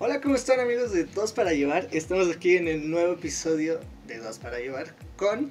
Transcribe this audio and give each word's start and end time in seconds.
Hola, 0.00 0.20
¿cómo 0.20 0.34
están 0.36 0.60
amigos 0.60 0.92
de 0.92 1.04
Dos 1.04 1.32
para 1.32 1.52
Llevar? 1.52 1.88
Estamos 1.92 2.28
aquí 2.34 2.56
en 2.56 2.68
el 2.68 2.88
nuevo 2.90 3.14
episodio 3.14 3.80
de 4.06 4.18
Dos 4.18 4.38
para 4.38 4.58
Llevar 4.58 4.94
con 5.16 5.50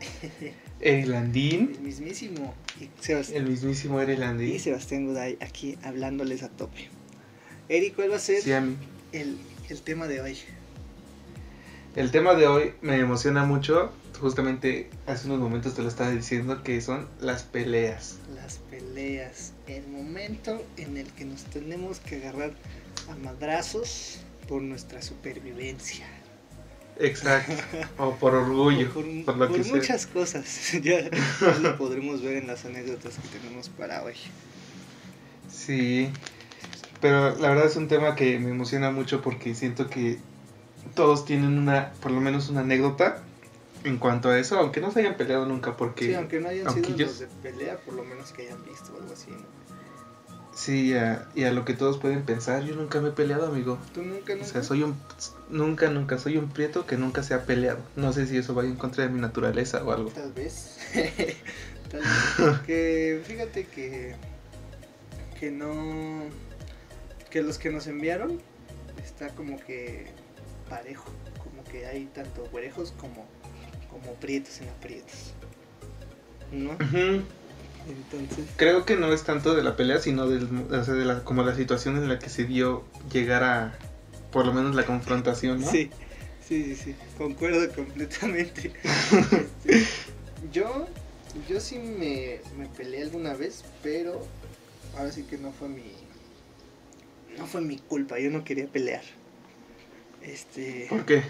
El 0.80 1.10
Landín, 1.10 1.72
el 1.74 1.80
mismísimo 1.80 2.54
y 2.80 2.88
Sebastián, 3.00 3.42
el 3.42 3.50
mismísimo 3.50 4.00
Eri 4.00 4.16
y. 4.44 4.58
Sebastián 4.58 5.06
Guday 5.06 5.38
aquí 5.40 5.76
hablándoles 5.82 6.42
a 6.42 6.48
tope. 6.50 6.88
Eric, 7.68 7.96
¿cuál 7.96 8.12
va 8.12 8.16
a 8.16 8.20
ser 8.20 8.42
Sí, 8.42 8.52
a 8.52 8.60
mí. 8.60 8.76
el, 9.12 9.38
el 9.68 9.82
tema 9.82 10.06
de 10.06 10.20
hoy? 10.20 10.38
El 11.96 12.10
tema 12.10 12.34
de 12.34 12.46
hoy 12.46 12.74
me 12.82 12.96
emociona 12.96 13.44
mucho. 13.44 13.90
Justamente 14.20 14.88
hace 15.06 15.26
unos 15.26 15.40
momentos 15.40 15.74
te 15.74 15.82
lo 15.82 15.88
estaba 15.88 16.10
diciendo 16.10 16.62
que 16.62 16.80
son 16.80 17.08
las 17.20 17.42
peleas. 17.42 18.18
Las 18.34 18.58
peleas, 18.70 19.52
el 19.66 19.86
momento 19.88 20.62
en 20.76 20.96
el 20.96 21.06
que 21.12 21.24
nos 21.24 21.44
tenemos 21.44 21.98
que 22.00 22.16
agarrar 22.16 22.52
a 23.08 23.14
madrazos 23.16 24.18
por 24.48 24.62
nuestra 24.62 25.02
supervivencia. 25.02 26.06
Exacto. 26.98 27.52
o 27.98 28.14
por 28.14 28.34
orgullo. 28.34 28.92
por, 28.92 29.04
por 29.24 29.36
lo 29.36 29.48
por 29.48 29.56
que 29.56 29.64
sea. 29.64 29.74
muchas 29.76 30.06
cosas. 30.06 30.72
ya 30.82 31.08
lo 31.60 31.76
podremos 31.76 32.22
ver 32.22 32.36
en 32.36 32.46
las 32.46 32.64
anécdotas 32.64 33.14
que 33.18 33.38
tenemos 33.38 33.68
para 33.68 34.02
hoy. 34.02 34.14
Sí. 35.50 36.10
Pero 37.00 37.36
la 37.36 37.50
verdad 37.50 37.66
es 37.66 37.76
un 37.76 37.88
tema 37.88 38.14
que 38.16 38.38
me 38.38 38.50
emociona 38.50 38.90
mucho 38.90 39.20
porque 39.20 39.54
siento 39.54 39.88
que 39.90 40.18
todos 40.94 41.24
tienen 41.26 41.58
una, 41.58 41.92
por 42.00 42.10
lo 42.12 42.20
menos 42.20 42.48
una 42.48 42.60
anécdota 42.60 43.22
en 43.84 43.98
cuanto 43.98 44.30
a 44.30 44.38
eso, 44.38 44.58
aunque 44.58 44.80
no 44.80 44.90
se 44.90 45.00
hayan 45.00 45.16
peleado 45.16 45.46
nunca 45.46 45.76
porque... 45.76 46.06
sí, 46.06 46.14
aunque 46.14 46.40
no 46.40 46.48
hayan 46.48 46.66
aunque 46.66 46.84
sido 46.86 46.96
yo- 46.96 47.06
los 47.06 47.18
de 47.20 47.26
pelea, 47.42 47.76
por 47.78 47.94
lo 47.94 48.04
menos 48.04 48.32
que 48.32 48.42
hayan 48.42 48.64
visto 48.64 48.96
algo 48.98 49.12
así. 49.12 49.30
¿no? 49.30 49.65
Sí, 50.56 50.94
a- 50.94 51.28
y 51.34 51.44
a 51.44 51.52
lo 51.52 51.66
que 51.66 51.74
todos 51.74 51.98
pueden 51.98 52.22
pensar, 52.22 52.62
yo 52.64 52.74
nunca 52.74 52.98
me 53.02 53.10
he 53.10 53.12
peleado, 53.12 53.46
amigo. 53.46 53.78
¿Tú 53.92 54.02
nunca, 54.02 54.32
O 54.32 54.36
nunca? 54.36 54.48
sea, 54.48 54.62
soy 54.62 54.82
un... 54.84 54.96
Nunca, 55.50 55.90
nunca 55.90 56.18
soy 56.18 56.38
un 56.38 56.48
prieto 56.48 56.86
que 56.86 56.96
nunca 56.96 57.22
se 57.22 57.34
ha 57.34 57.44
peleado. 57.44 57.78
No 57.94 58.12
sé 58.14 58.26
si 58.26 58.38
eso 58.38 58.54
vaya 58.54 58.70
en 58.70 58.76
contra 58.76 59.04
de 59.04 59.10
mi 59.10 59.20
naturaleza 59.20 59.84
o 59.84 59.92
algo. 59.92 60.08
Tal 60.10 60.32
vez. 60.32 60.78
Tal 61.90 62.00
vez. 62.00 62.58
Que 62.66 63.20
fíjate 63.26 63.66
que. 63.66 64.14
Que 65.38 65.50
no. 65.50 66.22
Que 67.30 67.42
los 67.42 67.58
que 67.58 67.68
nos 67.70 67.86
enviaron 67.86 68.40
está 69.04 69.28
como 69.34 69.60
que 69.60 70.06
parejo. 70.70 71.10
Como 71.44 71.62
que 71.64 71.84
hay 71.86 72.06
tanto 72.06 72.46
güerejos 72.50 72.92
como, 72.92 73.26
como 73.90 74.14
prietos 74.14 74.58
en 74.62 74.70
aprietos. 74.70 75.34
¿No? 76.50 76.70
Ujú. 76.72 77.22
Entonces. 77.88 78.46
Creo 78.56 78.84
que 78.84 78.96
no 78.96 79.12
es 79.12 79.22
tanto 79.24 79.54
de 79.54 79.62
la 79.62 79.76
pelea, 79.76 79.98
sino 79.98 80.28
del, 80.28 80.48
o 80.70 80.84
sea, 80.84 80.94
de 80.94 81.04
la, 81.04 81.22
como 81.24 81.42
la 81.42 81.54
situación 81.54 81.96
en 81.96 82.08
la 82.08 82.18
que 82.18 82.28
se 82.28 82.44
dio 82.44 82.84
llegar 83.12 83.44
a, 83.44 83.78
por 84.32 84.44
lo 84.44 84.52
menos, 84.52 84.74
la 84.74 84.84
confrontación, 84.84 85.60
¿no? 85.60 85.70
Sí, 85.70 85.90
sí, 86.46 86.64
sí, 86.64 86.76
sí, 86.76 86.94
concuerdo 87.16 87.72
completamente. 87.74 88.72
Este, 89.66 89.86
yo, 90.52 90.86
yo 91.48 91.60
sí 91.60 91.78
me, 91.78 92.40
me 92.58 92.66
peleé 92.76 93.02
alguna 93.02 93.34
vez, 93.34 93.64
pero 93.82 94.20
ahora 94.96 95.12
sí 95.12 95.22
que 95.24 95.38
no 95.38 95.52
fue 95.52 95.68
mi, 95.68 95.92
no 97.38 97.46
fue 97.46 97.60
mi 97.60 97.78
culpa, 97.78 98.18
yo 98.18 98.30
no 98.30 98.44
quería 98.44 98.66
pelear. 98.66 99.02
Este, 100.22 100.86
¿Por 100.88 101.04
qué? 101.04 101.22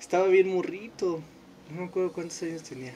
estaba 0.00 0.26
bien 0.26 0.48
morrito, 0.48 1.20
no 1.70 1.82
me 1.82 1.86
acuerdo 1.86 2.12
cuántos 2.12 2.42
años 2.42 2.62
tenía. 2.62 2.94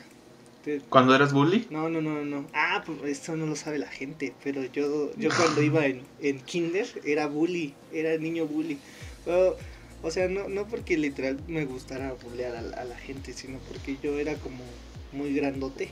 Te- 0.65 0.81
¿Cuando 0.89 1.15
eras 1.15 1.33
bully? 1.33 1.67
No, 1.71 1.89
no, 1.89 2.01
no, 2.01 2.25
no. 2.25 2.47
Ah, 2.55 2.83
pues 2.87 3.03
esto 3.05 3.37
no 3.37 3.47
lo 3.47 3.55
sabe 3.57 3.79
la 3.79 3.89
gente, 3.89 4.33
pero 4.43 4.65
yo, 4.65 5.11
yo 5.17 5.29
cuando 5.37 5.63
iba 5.63 5.87
en, 5.87 6.03
en 6.21 6.41
kinder 6.41 6.87
era 7.05 7.27
bully, 7.27 7.75
era 7.93 8.17
niño 8.17 8.47
bully. 8.47 8.79
Pero, 9.25 9.57
o 10.03 10.11
sea, 10.11 10.29
no, 10.29 10.49
no 10.49 10.67
porque 10.67 10.97
literal 10.97 11.39
me 11.49 11.65
gustara 11.67 12.13
bullear 12.15 12.57
a 12.57 12.63
la, 12.63 12.77
a 12.79 12.85
la 12.85 12.97
gente, 12.97 13.33
sino 13.35 13.59
porque 13.61 13.99
yo 14.03 14.19
era 14.19 14.35
como 14.37 14.65
muy 15.13 15.35
grandote. 15.35 15.91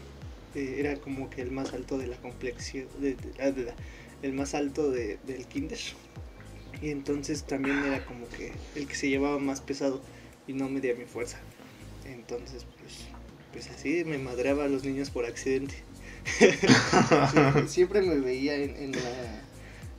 Eh, 0.54 0.76
era 0.78 0.96
como 0.96 1.30
que 1.30 1.40
el 1.42 1.50
más 1.50 1.72
alto 1.72 1.96
de 1.98 2.06
la 2.06 2.16
complexión, 2.16 2.86
de, 3.00 3.14
de- 3.14 3.42
ah, 3.42 3.50
de 3.50 3.72
el 4.22 4.32
más 4.34 4.54
alto 4.54 4.90
de- 4.90 5.18
del 5.26 5.46
kinder. 5.46 5.78
Y 6.80 6.90
entonces 6.90 7.44
también 7.44 7.84
era 7.84 8.04
como 8.04 8.28
que 8.28 8.52
el 8.74 8.86
que 8.86 8.94
se 8.94 9.08
llevaba 9.08 9.38
más 9.38 9.60
pesado 9.60 10.00
y 10.46 10.52
no 10.54 10.68
medía 10.68 10.94
mi 10.94 11.04
fuerza. 11.04 11.38
Entonces, 12.04 12.66
pues, 12.80 13.06
pues 13.52 13.68
así 13.70 14.04
me 14.04 14.18
madreaba 14.18 14.64
a 14.64 14.68
los 14.68 14.84
niños 14.84 15.10
por 15.10 15.24
accidente. 15.26 15.74
siempre, 17.30 17.68
siempre 17.68 18.02
me 18.02 18.16
veía 18.20 18.54
en, 18.56 18.76
en 18.76 18.92
la, 18.92 19.42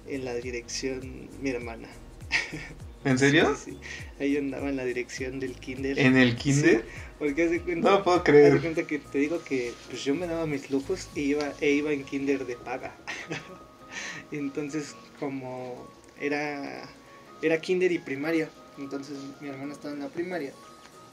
en 0.07 0.25
la 0.25 0.33
dirección 0.35 1.29
mi 1.41 1.49
hermana. 1.49 1.87
¿En 3.05 3.19
serio? 3.19 3.53
Sí, 3.55 3.71
sí. 3.71 3.77
Ahí 4.19 4.37
andaba 4.37 4.69
en 4.69 4.77
la 4.77 4.85
dirección 4.85 5.39
del 5.39 5.55
kinder. 5.55 5.99
¿En 5.99 6.15
el 6.15 6.35
kinder? 6.37 6.81
Sí, 6.81 6.87
porque 7.19 7.43
hace 7.43 7.59
cuenta, 7.61 7.89
No 7.89 8.03
puedo 8.03 8.17
haz 8.17 8.23
de 8.23 8.31
creer. 8.31 8.61
cuenta 8.61 8.87
que 8.87 8.99
te 8.99 9.17
digo 9.17 9.43
que 9.43 9.73
pues 9.89 10.03
yo 10.05 10.15
me 10.15 10.25
daba 10.25 10.45
mis 10.45 10.71
lujos 10.71 11.09
y 11.13 11.21
iba, 11.21 11.51
e 11.59 11.71
iba 11.71 11.91
en 11.91 12.03
kinder 12.05 12.45
de 12.45 12.55
paga. 12.55 12.95
entonces 14.31 14.95
como 15.19 15.87
era, 16.19 16.89
era 17.41 17.59
kinder 17.59 17.91
y 17.91 17.99
primaria, 17.99 18.49
entonces 18.77 19.17
mi 19.41 19.49
hermana 19.49 19.73
estaba 19.73 19.93
en 19.93 19.99
la 19.99 20.07
primaria 20.09 20.53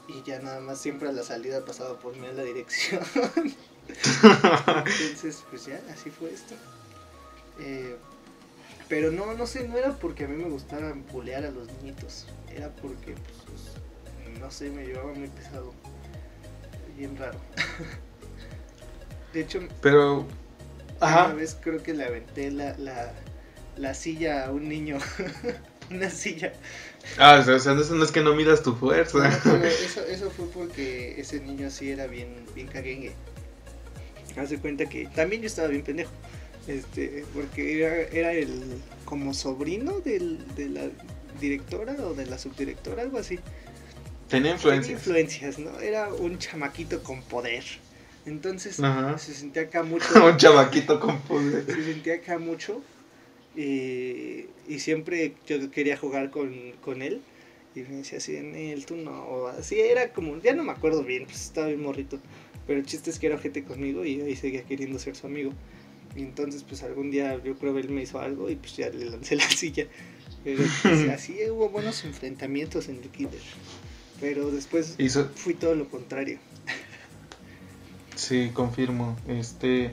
y 0.07 0.23
ya 0.23 0.39
nada 0.39 0.59
más 0.59 0.79
siempre 0.79 1.09
a 1.09 1.11
la 1.11 1.23
salida 1.23 1.63
pasaba 1.65 1.99
por 1.99 2.15
mí 2.15 2.27
a 2.27 2.33
la 2.33 2.43
dirección. 2.43 3.01
entonces 3.87 5.43
pues 5.49 5.65
ya, 5.65 5.81
así 5.91 6.09
fue 6.09 6.31
esto. 6.31 6.55
Eh, 7.59 7.95
pero 8.87 9.11
no, 9.11 9.33
no 9.33 9.47
sé, 9.47 9.67
no 9.67 9.77
era 9.77 9.93
porque 9.93 10.25
a 10.25 10.27
mí 10.27 10.35
me 10.35 10.49
gustara 10.49 10.93
bulear 11.11 11.45
a 11.45 11.51
los 11.51 11.67
niñitos, 11.77 12.27
era 12.53 12.69
porque 12.69 13.13
pues, 13.13 14.39
no 14.39 14.51
sé, 14.51 14.69
me 14.69 14.85
llevaba 14.85 15.13
muy 15.13 15.29
pesado. 15.29 15.73
Bien 16.97 17.15
raro. 17.17 17.39
De 19.33 19.41
hecho, 19.41 19.61
Pero... 19.81 20.19
una 20.19 20.27
Ajá. 20.99 21.27
vez 21.33 21.57
creo 21.59 21.81
que 21.81 21.93
le 21.93 22.03
aventé 22.03 22.51
la, 22.51 22.77
la, 22.77 23.13
la 23.77 23.93
silla 23.93 24.45
a 24.45 24.51
un 24.51 24.67
niño. 24.67 24.97
Una 25.89 26.09
silla. 26.09 26.53
Ah, 27.17 27.43
o 27.45 27.59
sea, 27.59 27.73
no 27.73 28.03
es 28.03 28.11
que 28.11 28.21
no 28.21 28.33
midas 28.35 28.63
tu 28.63 28.75
fuerza. 28.75 29.27
eso, 29.85 30.01
eso 30.05 30.29
fue 30.31 30.47
porque 30.47 31.19
ese 31.19 31.39
niño 31.39 31.69
sí 31.69 31.89
era 31.91 32.07
bien, 32.07 32.45
bien 32.55 32.67
caguengue. 32.67 33.13
Haz 34.37 34.49
de 34.49 34.59
cuenta 34.59 34.85
que 34.87 35.07
también 35.07 35.41
yo 35.41 35.47
estaba 35.47 35.67
bien 35.67 35.83
pendejo. 35.83 36.11
Este, 36.67 37.25
porque 37.33 37.79
era, 37.83 37.95
era 38.17 38.33
el 38.33 38.61
como 39.03 39.33
sobrino 39.33 39.99
del, 39.99 40.45
de 40.55 40.69
la 40.69 40.83
directora 41.39 41.93
o 42.05 42.13
de 42.13 42.27
la 42.27 42.37
subdirectora, 42.37 43.01
algo 43.01 43.17
así. 43.17 43.37
Tenía 44.29 44.29
Tenía 44.29 44.51
influencias. 44.53 44.91
influencias, 44.99 45.59
¿no? 45.59 45.79
Era 45.79 46.13
un 46.13 46.37
chamaquito 46.37 47.03
con 47.03 47.21
poder. 47.23 47.63
Entonces 48.25 48.79
Ajá. 48.79 49.17
se 49.17 49.33
sentía 49.33 49.63
acá 49.63 49.83
mucho. 49.83 50.05
Un 50.25 50.37
chavaquito 50.37 50.99
con 50.99 51.19
poder. 51.21 51.65
se 51.65 51.83
sentía 51.83 52.15
acá 52.15 52.37
mucho. 52.37 52.81
Y, 53.55 54.45
y 54.67 54.79
siempre 54.79 55.33
yo 55.47 55.69
quería 55.71 55.97
jugar 55.97 56.31
con, 56.31 56.73
con 56.81 57.01
él. 57.01 57.21
Y 57.75 57.81
me 57.81 57.97
decía 57.97 58.17
así, 58.17 58.35
él 58.35 58.85
tú 58.85 58.95
no. 58.95 59.23
O 59.23 59.47
así 59.47 59.79
era 59.79 60.11
como, 60.13 60.37
ya 60.41 60.53
no 60.53 60.63
me 60.63 60.71
acuerdo 60.71 61.03
bien, 61.03 61.25
pues 61.25 61.41
estaba 61.45 61.67
bien 61.67 61.81
morrito. 61.81 62.19
Pero 62.67 62.79
el 62.79 62.85
chiste 62.85 63.09
es 63.09 63.19
que 63.19 63.27
era 63.27 63.37
gente 63.37 63.63
conmigo 63.63 64.05
y 64.05 64.21
ahí 64.21 64.35
seguía 64.35 64.63
queriendo 64.63 64.99
ser 64.99 65.15
su 65.15 65.27
amigo. 65.27 65.51
Y 66.15 66.21
entonces, 66.21 66.63
pues 66.63 66.83
algún 66.83 67.11
día 67.11 67.41
yo 67.43 67.57
creo 67.57 67.73
que 67.73 67.79
él 67.79 67.89
me 67.89 68.01
hizo 68.01 68.19
algo 68.19 68.49
y 68.49 68.55
pues 68.55 68.75
ya 68.75 68.89
le 68.89 69.09
lancé 69.09 69.35
la 69.37 69.49
silla. 69.49 69.87
Pero 70.43 70.63
pues, 70.81 71.09
así 71.13 71.37
hubo 71.49 71.69
buenos 71.69 72.03
enfrentamientos 72.03 72.89
en 72.89 72.97
el 72.97 73.09
kinder. 73.09 73.39
Pero 74.19 74.51
después 74.51 74.95
Hizo... 74.99 75.29
fui 75.33 75.53
todo 75.53 75.75
lo 75.75 75.89
contrario. 75.89 76.37
Sí, 78.15 78.51
confirmo. 78.53 79.17
Este... 79.27 79.91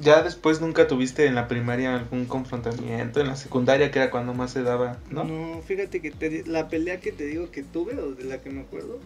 Ya 0.00 0.22
después 0.22 0.60
nunca 0.60 0.88
tuviste 0.88 1.26
en 1.26 1.34
la 1.34 1.46
primaria 1.46 1.94
algún 1.94 2.26
confrontamiento, 2.26 3.20
en 3.20 3.28
la 3.28 3.36
secundaria 3.36 3.90
que 3.90 4.00
era 4.00 4.10
cuando 4.10 4.34
más 4.34 4.50
se 4.52 4.62
daba, 4.62 4.98
¿no? 5.10 5.24
No, 5.24 5.62
fíjate 5.62 6.00
que 6.00 6.10
te 6.10 6.44
la 6.46 6.68
pelea 6.68 7.00
que 7.00 7.12
te 7.12 7.24
digo 7.26 7.50
que 7.50 7.62
tuve 7.62 7.94
o 8.00 8.12
de 8.14 8.24
la 8.24 8.40
que 8.40 8.50
me 8.50 8.62
acuerdo, 8.62 8.98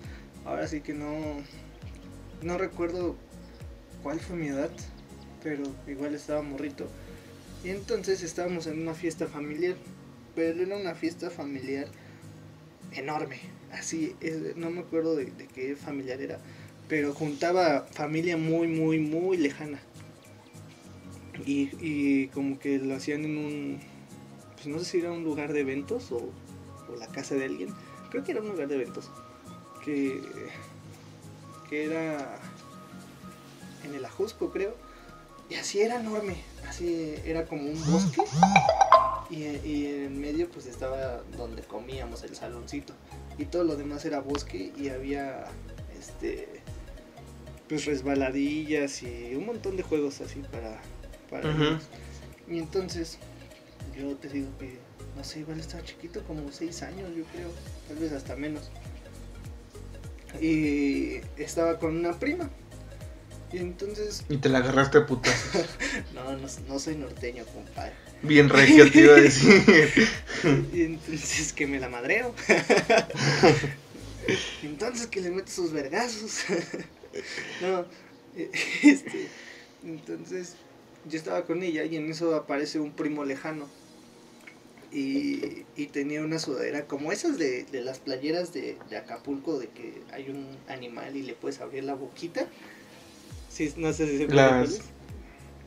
ahora 0.47 0.67
sí 0.67 0.81
que 0.81 0.95
no, 0.95 1.13
no 2.43 2.59
recuerdo 2.59 3.17
cuál 4.03 4.19
fue 4.19 4.37
mi 4.37 4.49
edad, 4.49 4.71
pero 5.43 5.65
igual 5.87 6.15
estaba 6.15 6.43
morrito. 6.43 6.89
Y 7.65 7.71
entonces 7.71 8.23
estábamos 8.23 8.67
en 8.67 8.81
una 8.81 8.95
fiesta 8.95 9.27
familiar, 9.27 9.75
pero 10.35 10.63
era 10.63 10.77
una 10.77 10.95
fiesta 10.95 11.29
familiar 11.31 11.87
enorme, 12.93 13.39
así, 13.73 14.17
es- 14.21 14.57
no 14.57 14.71
me 14.71 14.81
acuerdo 14.81 15.17
de 15.17 15.31
qué 15.55 15.77
familiar 15.77 16.21
era, 16.21 16.39
pero 16.89 17.13
juntaba 17.13 17.87
familia 17.93 18.37
muy, 18.37 18.69
muy, 18.69 18.99
muy 18.99 19.37
lejana. 19.37 19.81
Y, 21.47 22.29
como 22.29 22.59
que 22.59 22.79
lo 22.79 22.95
hacían 22.95 23.25
en 23.25 23.39
un, 23.39 23.81
pues 24.57 24.67
no 24.67 24.79
sé 24.79 24.85
si 24.85 24.99
era 24.99 25.13
un 25.13 25.25
lugar 25.25 25.53
de 25.53 25.61
eventos 25.61 26.11
o, 26.13 26.17
o 26.17 26.97
la 26.99 27.07
casa 27.07 27.35
de 27.35 27.45
alguien. 27.45 27.75
Creo 28.11 28.25
que 28.25 28.33
era 28.33 28.41
un 28.41 28.49
lugar 28.49 28.69
de 28.69 28.75
eventos. 28.77 29.11
Que, 29.85 30.21
que 31.69 31.85
era 31.85 32.39
en 33.85 33.95
el 33.95 34.05
Ajusco, 34.05 34.51
creo. 34.51 34.75
Y 35.51 35.55
así 35.55 35.81
era 35.81 36.01
enorme. 36.01 36.37
Así 36.67 37.15
era 37.25 37.47
como 37.47 37.63
un 37.63 37.91
bosque. 37.91 38.23
Y, 39.31 39.45
y 39.45 40.05
en 40.07 40.21
medio 40.21 40.51
pues 40.51 40.67
estaba 40.67 41.23
donde 41.37 41.63
comíamos 41.63 42.23
el 42.23 42.35
saloncito. 42.35 42.95
Y 43.37 43.45
todo 43.45 43.65
lo 43.65 43.77
demás 43.77 44.05
era 44.05 44.21
bosque 44.21 44.73
y 44.77 44.89
había 44.89 45.45
este 45.99 46.63
pues 47.69 47.85
resbaladillas 47.85 49.03
y 49.03 49.35
un 49.35 49.45
montón 49.45 49.77
de 49.77 49.83
juegos 49.83 50.23
así 50.23 50.41
para, 50.51 50.81
para. 51.31 51.79
Y 52.49 52.59
entonces 52.59 53.19
yo 53.97 54.17
te 54.17 54.29
digo 54.29 54.49
que 54.59 54.79
no 55.19 55.25
sé, 55.25 55.41
igual 55.41 55.59
estaba 55.59 55.83
chiquito, 55.83 56.23
como 56.23 56.51
6 56.51 56.83
años 56.83 57.11
yo 57.17 57.25
creo, 57.25 57.51
tal 57.89 57.97
vez 57.97 58.13
hasta 58.13 58.37
menos. 58.37 58.71
Y 60.41 61.17
estaba 61.37 61.81
con 61.81 61.97
una 61.97 62.13
prima. 62.13 62.49
Y 63.53 63.59
entonces, 63.59 64.25
Y 64.29 64.37
te 64.37 64.49
la 64.49 64.59
agarraste 64.59 64.99
a 64.99 65.07
putas. 65.07 65.35
no, 66.15 66.37
no, 66.37 66.47
no 66.69 66.79
soy 66.79 66.97
norteño, 66.97 67.45
compadre. 67.47 67.95
Bien 68.23 68.49
regio 68.49 68.91
te 68.93 69.01
iba 69.01 69.15
a 69.15 69.21
decir. 69.21 70.09
Y 70.73 70.83
entonces 70.83 71.53
que 71.53 71.67
me 71.67 71.81
la 71.81 71.89
madreo. 71.89 72.33
entonces 74.63 75.09
que 75.09 75.21
le 75.21 75.31
meto 75.31 75.51
sus 75.51 75.73
vergazos. 75.73 76.45
no, 77.61 77.87
este, 78.83 79.29
entonces 79.83 80.55
yo 81.09 81.19
estaba 81.19 81.45
con 81.47 81.63
ella 81.63 81.85
y 81.85 81.97
en 81.97 82.11
eso 82.11 82.35
aparece 82.37 82.81
un 82.81 82.95
primo 82.97 83.25
lejano. 83.25 83.71
Y, 84.91 85.67
y 85.77 85.89
tenía 85.89 86.23
una 86.23 86.39
sudadera 86.39 86.87
como 86.87 87.13
esas 87.13 87.37
de, 87.39 87.65
de 87.67 87.83
las 87.83 87.99
playeras 88.01 88.53
de, 88.55 88.79
de 88.89 88.97
Acapulco, 88.97 89.59
de 89.59 89.71
que 89.71 90.07
hay 90.11 90.31
un 90.31 90.65
animal 90.67 91.15
y 91.17 91.23
le 91.23 91.35
puedes 91.35 91.61
abrir 91.61 91.85
la 91.85 91.95
boquita. 91.95 92.49
Sí, 93.49 93.73
no 93.77 93.93
sé 93.93 94.07
si 94.09 94.19
se 94.19 94.29
Las- 94.29 94.93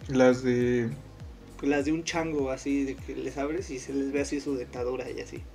Las 0.07 0.43
de. 0.43 0.91
Las 1.61 1.85
de 1.85 1.91
un 1.94 2.03
chango 2.03 2.51
así, 2.51 2.83
de 2.85 2.95
que 2.97 3.15
les 3.15 3.37
abres 3.37 3.69
y 3.69 3.79
se 3.79 3.94
les 3.94 4.11
ve 4.11 4.21
así 4.21 4.41
su 4.41 4.55
dentadura 4.55 5.09
y 5.11 5.21
así. 5.21 5.45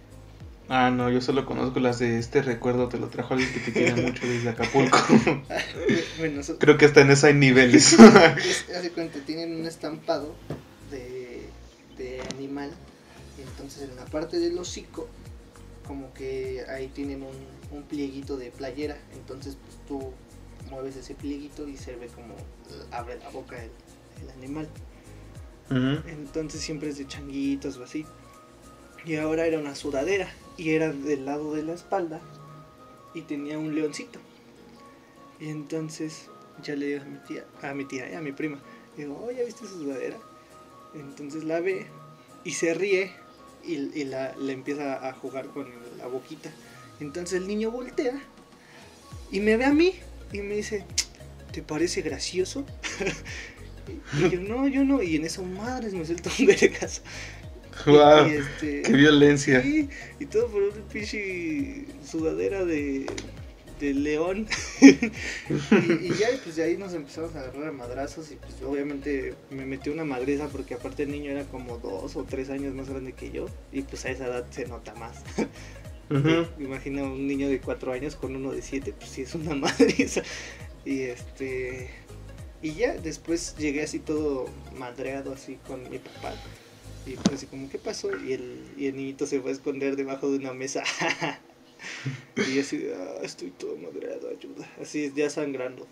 Ah, 0.68 0.90
no, 0.90 1.10
yo 1.10 1.20
solo 1.20 1.46
conozco 1.46 1.78
las 1.78 2.00
de 2.00 2.18
este 2.18 2.42
recuerdo, 2.42 2.88
te 2.88 2.98
lo 2.98 3.08
trajo 3.08 3.34
alguien 3.34 3.52
que 3.52 3.60
te 3.60 3.72
quiere 3.72 3.94
mucho 4.02 4.26
desde 4.26 4.48
Acapulco. 4.48 4.98
bueno, 6.18 6.42
so- 6.42 6.58
Creo 6.58 6.76
que 6.76 6.86
hasta 6.86 7.02
en 7.02 7.10
eso 7.12 7.28
hay 7.28 7.34
niveles. 7.34 7.92
es- 8.38 8.66
hace 8.76 8.90
cuenta, 8.90 9.20
tienen 9.20 9.54
un 9.60 9.66
estampado 9.66 10.34
de, 10.90 11.48
de 11.96 12.20
animal. 12.34 12.70
Y 13.38 13.42
entonces 13.42 13.88
en 13.88 13.94
la 13.96 14.04
parte 14.06 14.38
del 14.40 14.58
hocico, 14.58 15.08
como 15.86 16.12
que 16.14 16.64
ahí 16.68 16.88
tienen 16.88 17.22
un, 17.22 17.36
un 17.70 17.82
plieguito 17.84 18.36
de 18.36 18.50
playera. 18.50 18.96
Entonces 19.14 19.56
pues 19.62 19.76
tú 19.86 20.12
mueves 20.70 20.96
ese 20.96 21.14
plieguito 21.14 21.68
y 21.68 21.76
se 21.76 21.94
ve 21.94 22.08
como 22.08 22.34
abre 22.90 23.18
la 23.20 23.28
boca 23.30 23.56
el, 23.62 23.70
el 24.24 24.30
animal. 24.36 24.68
Entonces 26.08 26.60
siempre 26.60 26.88
es 26.88 26.98
de 26.98 27.06
changuitos 27.06 27.76
o 27.76 27.84
así. 27.84 28.04
Y 29.06 29.16
ahora 29.16 29.46
era 29.46 29.58
una 29.58 29.74
sudadera. 29.74 30.28
Y 30.56 30.70
era 30.70 30.92
del 30.92 31.24
lado 31.24 31.54
de 31.54 31.62
la 31.62 31.74
espalda. 31.74 32.20
Y 33.14 33.22
tenía 33.22 33.58
un 33.58 33.74
leoncito. 33.74 34.18
Y 35.40 35.48
entonces 35.48 36.28
ya 36.62 36.74
le 36.74 36.86
digo 36.86 37.02
a 37.02 37.04
mi 37.04 37.18
tía, 37.18 37.44
a 37.62 37.74
mi 37.74 37.84
tía, 37.84 38.08
eh, 38.10 38.16
a 38.16 38.20
mi 38.20 38.32
prima. 38.32 38.58
Digo, 38.96 39.22
oh, 39.22 39.30
¿ya 39.30 39.44
viste 39.44 39.66
su 39.66 39.82
sudadera? 39.82 40.16
Entonces 40.94 41.44
la 41.44 41.60
ve 41.60 41.86
y 42.44 42.52
se 42.52 42.74
ríe. 42.74 43.12
Y, 43.64 43.74
y 43.98 44.04
la, 44.04 44.34
le 44.36 44.52
empieza 44.52 45.08
a 45.08 45.12
jugar 45.12 45.48
con 45.48 45.68
la 45.98 46.06
boquita. 46.06 46.50
Entonces 47.00 47.40
el 47.40 47.46
niño 47.46 47.70
voltea. 47.70 48.20
Y 49.30 49.40
me 49.40 49.56
ve 49.56 49.64
a 49.66 49.72
mí. 49.72 49.94
Y 50.32 50.40
me 50.40 50.56
dice, 50.56 50.84
¿te 51.52 51.62
parece 51.62 52.02
gracioso? 52.02 52.64
y 54.18 54.30
yo, 54.30 54.40
no, 54.40 54.66
yo 54.66 54.84
no. 54.84 55.02
Y 55.02 55.16
en 55.16 55.24
eso, 55.24 55.42
madres, 55.42 55.94
me 55.94 56.04
suelta 56.04 56.30
un 56.38 56.46
vergazo. 56.46 57.02
Y- 57.86 57.90
Guau, 57.90 58.28
y 58.28 58.32
este, 58.32 58.82
qué 58.82 58.92
violencia. 58.92 59.62
Sí, 59.62 59.88
y 60.18 60.26
todo 60.26 60.48
por 60.48 60.62
una 60.62 60.88
pinche 60.92 61.84
sudadera 62.04 62.64
de, 62.64 63.06
de 63.80 63.94
león. 63.94 64.46
y, 64.80 64.86
y 66.06 66.08
ya, 66.18 66.28
pues 66.42 66.56
de 66.56 66.62
ahí 66.64 66.76
nos 66.76 66.94
empezamos 66.94 67.34
a 67.34 67.40
agarrar 67.40 67.68
a 67.68 67.72
madrazos. 67.72 68.30
Y 68.32 68.36
pues 68.36 68.54
obviamente 68.64 69.34
me 69.50 69.66
metió 69.66 69.92
una 69.92 70.04
madriza 70.04 70.48
porque 70.48 70.74
aparte 70.74 71.02
el 71.04 71.10
niño 71.10 71.30
era 71.30 71.44
como 71.44 71.78
dos 71.78 72.16
o 72.16 72.24
tres 72.24 72.50
años 72.50 72.74
más 72.74 72.88
grande 72.88 73.12
que 73.12 73.30
yo. 73.30 73.46
Y 73.72 73.82
pues 73.82 74.04
a 74.06 74.10
esa 74.10 74.26
edad 74.26 74.46
se 74.50 74.66
nota 74.66 74.94
más. 74.94 75.22
Ujú. 76.10 76.46
Me 76.58 76.64
imagino 76.66 77.04
un 77.04 77.26
niño 77.26 77.48
de 77.48 77.60
cuatro 77.60 77.92
años 77.92 78.14
con 78.14 78.36
uno 78.36 78.52
de 78.52 78.62
siete, 78.62 78.92
pues 78.96 79.10
sí 79.10 79.22
es 79.22 79.34
una 79.34 79.54
madriza. 79.54 80.22
Y 80.84 81.02
este. 81.02 81.90
Y 82.62 82.72
ya 82.74 82.94
después 82.94 83.54
llegué 83.58 83.82
así 83.82 83.98
todo 83.98 84.46
madreado 84.78 85.32
así 85.34 85.58
con 85.66 85.88
mi 85.90 85.98
papá. 85.98 86.34
Y 87.06 87.14
pues 87.14 87.36
así 87.36 87.46
como, 87.46 87.68
¿qué 87.70 87.78
pasó? 87.78 88.10
Y 88.16 88.32
el, 88.32 88.64
y 88.76 88.86
el 88.86 88.96
niñito 88.96 89.26
se 89.26 89.40
fue 89.40 89.50
a 89.50 89.54
esconder 89.54 89.94
debajo 89.96 90.30
de 90.30 90.38
una 90.38 90.52
mesa. 90.52 90.82
y 92.36 92.58
así, 92.58 92.88
ah, 92.94 93.20
estoy 93.22 93.50
todo 93.50 93.76
madreado, 93.76 94.28
ayuda. 94.28 94.68
Así 94.80 95.12
ya 95.14 95.30
sangrando. 95.30 95.86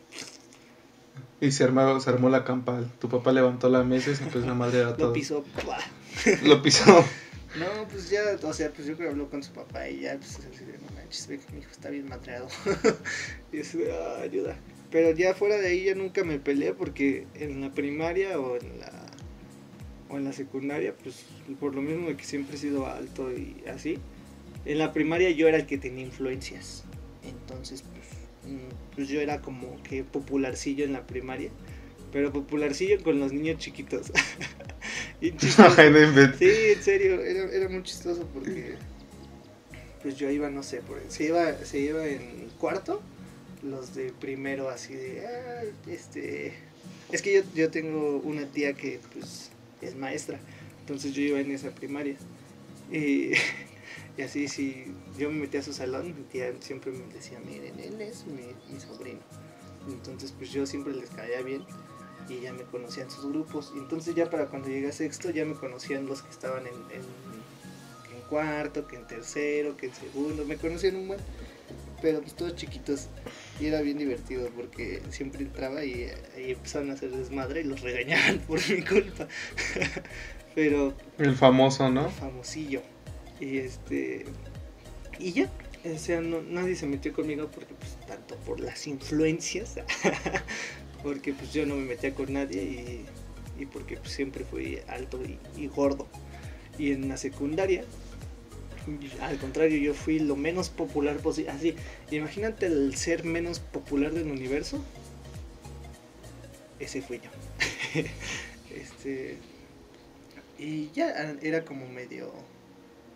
Y 1.40 1.52
se 1.52 1.64
armó, 1.64 2.00
se 2.00 2.11
armó 2.11 2.31
la 2.31 2.44
campal. 2.44 2.90
Tu 2.99 3.08
papá 3.08 3.32
levantó 3.32 3.69
la 3.69 3.84
mesa 3.84 4.11
y 4.11 4.16
se 4.16 4.25
empezó 4.25 4.50
a 4.50 4.55
madrear 4.55 4.88
a 4.88 4.96
todo. 4.96 5.06
Lo 5.08 5.12
pisó. 5.12 5.44
Lo 6.43 6.62
pisó. 6.62 7.05
No, 7.56 7.87
pues 7.88 8.11
ya, 8.11 8.22
o 8.43 8.52
sea, 8.52 8.72
pues 8.72 8.88
yo 8.88 8.96
creo 8.96 9.11
que 9.11 9.12
habló 9.12 9.31
con 9.31 9.40
su 9.44 9.52
papá 9.52 9.88
y 9.88 10.00
ya, 10.00 10.16
pues 10.16 10.38
así 10.38 10.64
de, 10.64 10.76
no 10.78 10.90
manches, 10.96 11.28
ve 11.28 11.38
que 11.38 11.52
mi 11.52 11.61
hijo 11.61 11.70
está 11.70 11.88
bien 11.88 12.08
madreado. 12.08 12.49
y 13.52 13.61
así 13.61 13.78
de, 13.78 13.93
ah, 13.93 14.22
ayuda. 14.22 14.56
Pero 14.90 15.12
ya 15.12 15.34
fuera 15.34 15.58
de 15.58 15.69
ahí 15.69 15.84
ya 15.84 15.94
nunca 15.94 16.25
me 16.25 16.40
peleé 16.40 16.72
porque 16.72 17.26
en 17.34 17.61
la 17.61 17.70
primaria 17.70 18.40
o 18.40 18.56
en 18.56 18.81
la 18.81 19.04
o 20.14 20.19
en 20.19 20.25
la 20.25 20.32
secundaria, 20.32 20.94
pues 21.02 21.26
por 21.58 21.75
lo 21.75 21.82
mismo 21.82 22.08
de 22.08 22.16
que 22.16 22.25
siempre 22.25 22.56
he 22.56 22.58
sido 22.58 22.87
alto 22.87 23.32
y 23.32 23.56
así. 23.69 23.99
En 24.64 24.78
la 24.78 24.93
primaria 24.93 25.31
yo 25.31 25.49
era 25.49 25.58
el 25.58 25.66
que 25.66 25.76
tenía 25.76 26.05
influencias. 26.05 26.84
Entonces, 27.22 27.82
pues, 27.82 28.52
mm, 28.52 28.94
pues 28.94 29.08
yo 29.08 29.20
era 29.20 29.40
como 29.40 29.82
que 29.82 30.05
popularcillo 30.05 30.84
en 30.84 30.93
la 30.93 31.06
primaria. 31.06 31.50
Pero 32.12 32.32
popularcillo 32.32 33.02
con 33.02 33.19
los 33.19 33.32
niños 33.32 33.58
chiquitos. 33.58 34.12
y 35.20 35.32
chistoso. 35.32 35.76
Sí, 36.38 36.50
en 36.75 36.82
serio, 36.82 37.20
era, 37.20 37.50
era 37.52 37.69
muy 37.69 37.82
chistoso 37.82 38.26
porque 38.32 38.75
pues 40.02 40.16
yo 40.16 40.31
iba, 40.31 40.50
no 40.50 40.62
sé, 40.62 40.82
por, 40.82 41.00
se 41.08 41.25
iba, 41.25 41.64
se 41.64 41.81
iba 41.81 42.06
en 42.06 42.50
cuarto, 42.58 43.00
los 43.62 43.94
de 43.94 44.12
primero 44.12 44.69
así 44.69 44.93
de, 44.93 45.26
"Ay, 45.26 45.70
este, 45.90 46.52
es 47.11 47.22
que 47.22 47.37
yo, 47.37 47.43
yo 47.55 47.70
tengo 47.70 48.19
una 48.19 48.44
tía 48.44 48.75
que 48.75 49.00
pues 49.14 49.50
es 49.85 49.97
maestra, 49.97 50.39
entonces 50.81 51.13
yo 51.15 51.23
iba 51.23 51.41
en 51.41 51.51
esa 51.51 51.71
primaria. 51.71 52.17
Y, 52.91 53.33
así 54.23 54.49
si 54.49 54.87
yo 55.19 55.31
me 55.31 55.41
metía 55.41 55.61
a 55.61 55.62
su 55.62 55.73
salón, 55.73 56.14
siempre 56.61 56.93
me 56.93 57.12
decía, 57.12 57.41
miren, 57.45 57.79
él 57.79 58.00
es 58.00 58.26
mi, 58.26 58.47
mi 58.73 58.81
sobrino, 58.81 59.21
entonces 59.88 60.33
pues 60.37 60.50
yo 60.50 60.67
siempre 60.67 60.95
les 60.95 61.11
caía 61.11 61.43
bien 61.43 61.64
y 62.29 62.41
ya 62.41 62.53
me 62.53 62.62
conocían 62.62 63.11
sus 63.11 63.26
grupos. 63.26 63.73
Entonces 63.76 64.14
ya 64.14 64.31
para 64.31 64.47
cuando 64.47 64.69
llegué 64.69 64.88
a 64.88 64.93
sexto 64.93 65.31
ya 65.31 65.45
me 65.45 65.55
conocían 65.55 66.07
los 66.07 66.23
que 66.23 66.31
estaban 66.31 66.67
en, 66.67 66.75
en, 66.75 67.03
en 67.03 68.23
cuarto, 68.29 68.87
que 68.87 68.97
en 68.97 69.07
tercero, 69.07 69.76
que 69.76 69.87
en 69.87 69.95
segundo, 69.95 70.45
me 70.45 70.57
conocían 70.57 70.97
un 70.97 71.09
buen, 71.09 71.21
pero 72.04 72.20
pues 72.20 72.34
todos 72.34 72.54
chiquitos. 72.54 73.08
Y 73.58 73.64
era 73.64 73.80
bien 73.80 73.96
divertido 73.96 74.50
porque 74.54 75.00
siempre 75.08 75.40
entraba 75.40 75.82
y, 75.87 76.06
y 76.37 76.50
empezaban 76.50 76.90
a 76.90 76.92
hacer 76.92 77.11
desmadre 77.11 77.62
y 77.62 77.64
los 77.64 77.80
regañaban 77.80 78.40
por 78.46 78.61
mi 78.68 78.82
culpa. 78.82 79.26
pero 80.54 80.92
El 81.16 81.34
famoso, 81.34 81.88
¿no? 81.88 82.11
famosillo. 82.11 82.82
Y 83.40 83.56
este. 83.56 84.26
Y 85.18 85.32
ya. 85.32 85.50
O 85.90 85.99
sea, 85.99 86.20
no, 86.20 86.42
nadie 86.42 86.76
se 86.76 86.87
metió 86.87 87.14
conmigo 87.14 87.50
porque, 87.50 87.73
pues, 87.75 87.96
tanto 88.06 88.37
por 88.37 88.61
las 88.61 88.87
influencias, 88.87 89.76
porque, 91.02 91.32
pues, 91.32 91.54
yo 91.54 91.64
no 91.64 91.75
me 91.75 91.87
metía 91.87 92.14
con 92.14 92.34
nadie 92.34 92.62
y, 92.62 93.62
y 93.62 93.66
porque, 93.66 93.96
pues, 93.96 94.12
siempre 94.12 94.44
fui 94.44 94.78
alto 94.88 95.20
y, 95.25 95.38
y 95.58 95.68
gordo. 95.68 96.06
Y 96.78 96.92
en 96.92 97.08
la 97.08 97.16
secundaria, 97.16 97.84
al 99.21 99.38
contrario, 99.38 99.79
yo 99.79 99.95
fui 99.95 100.19
lo 100.19 100.37
menos 100.37 100.69
popular 100.69 101.17
posible. 101.19 101.50
Así, 101.50 101.75
imagínate 102.11 102.67
el 102.67 102.95
ser 102.97 103.25
menos 103.25 103.61
popular 103.61 104.12
del 104.12 104.31
universo. 104.31 104.85
Ese 106.79 107.03
fui 107.03 107.21
yo. 107.21 107.31
este. 108.75 109.38
Y 110.59 110.91
ya 110.93 111.11
era 111.43 111.64
como 111.64 111.88
medio. 111.88 112.33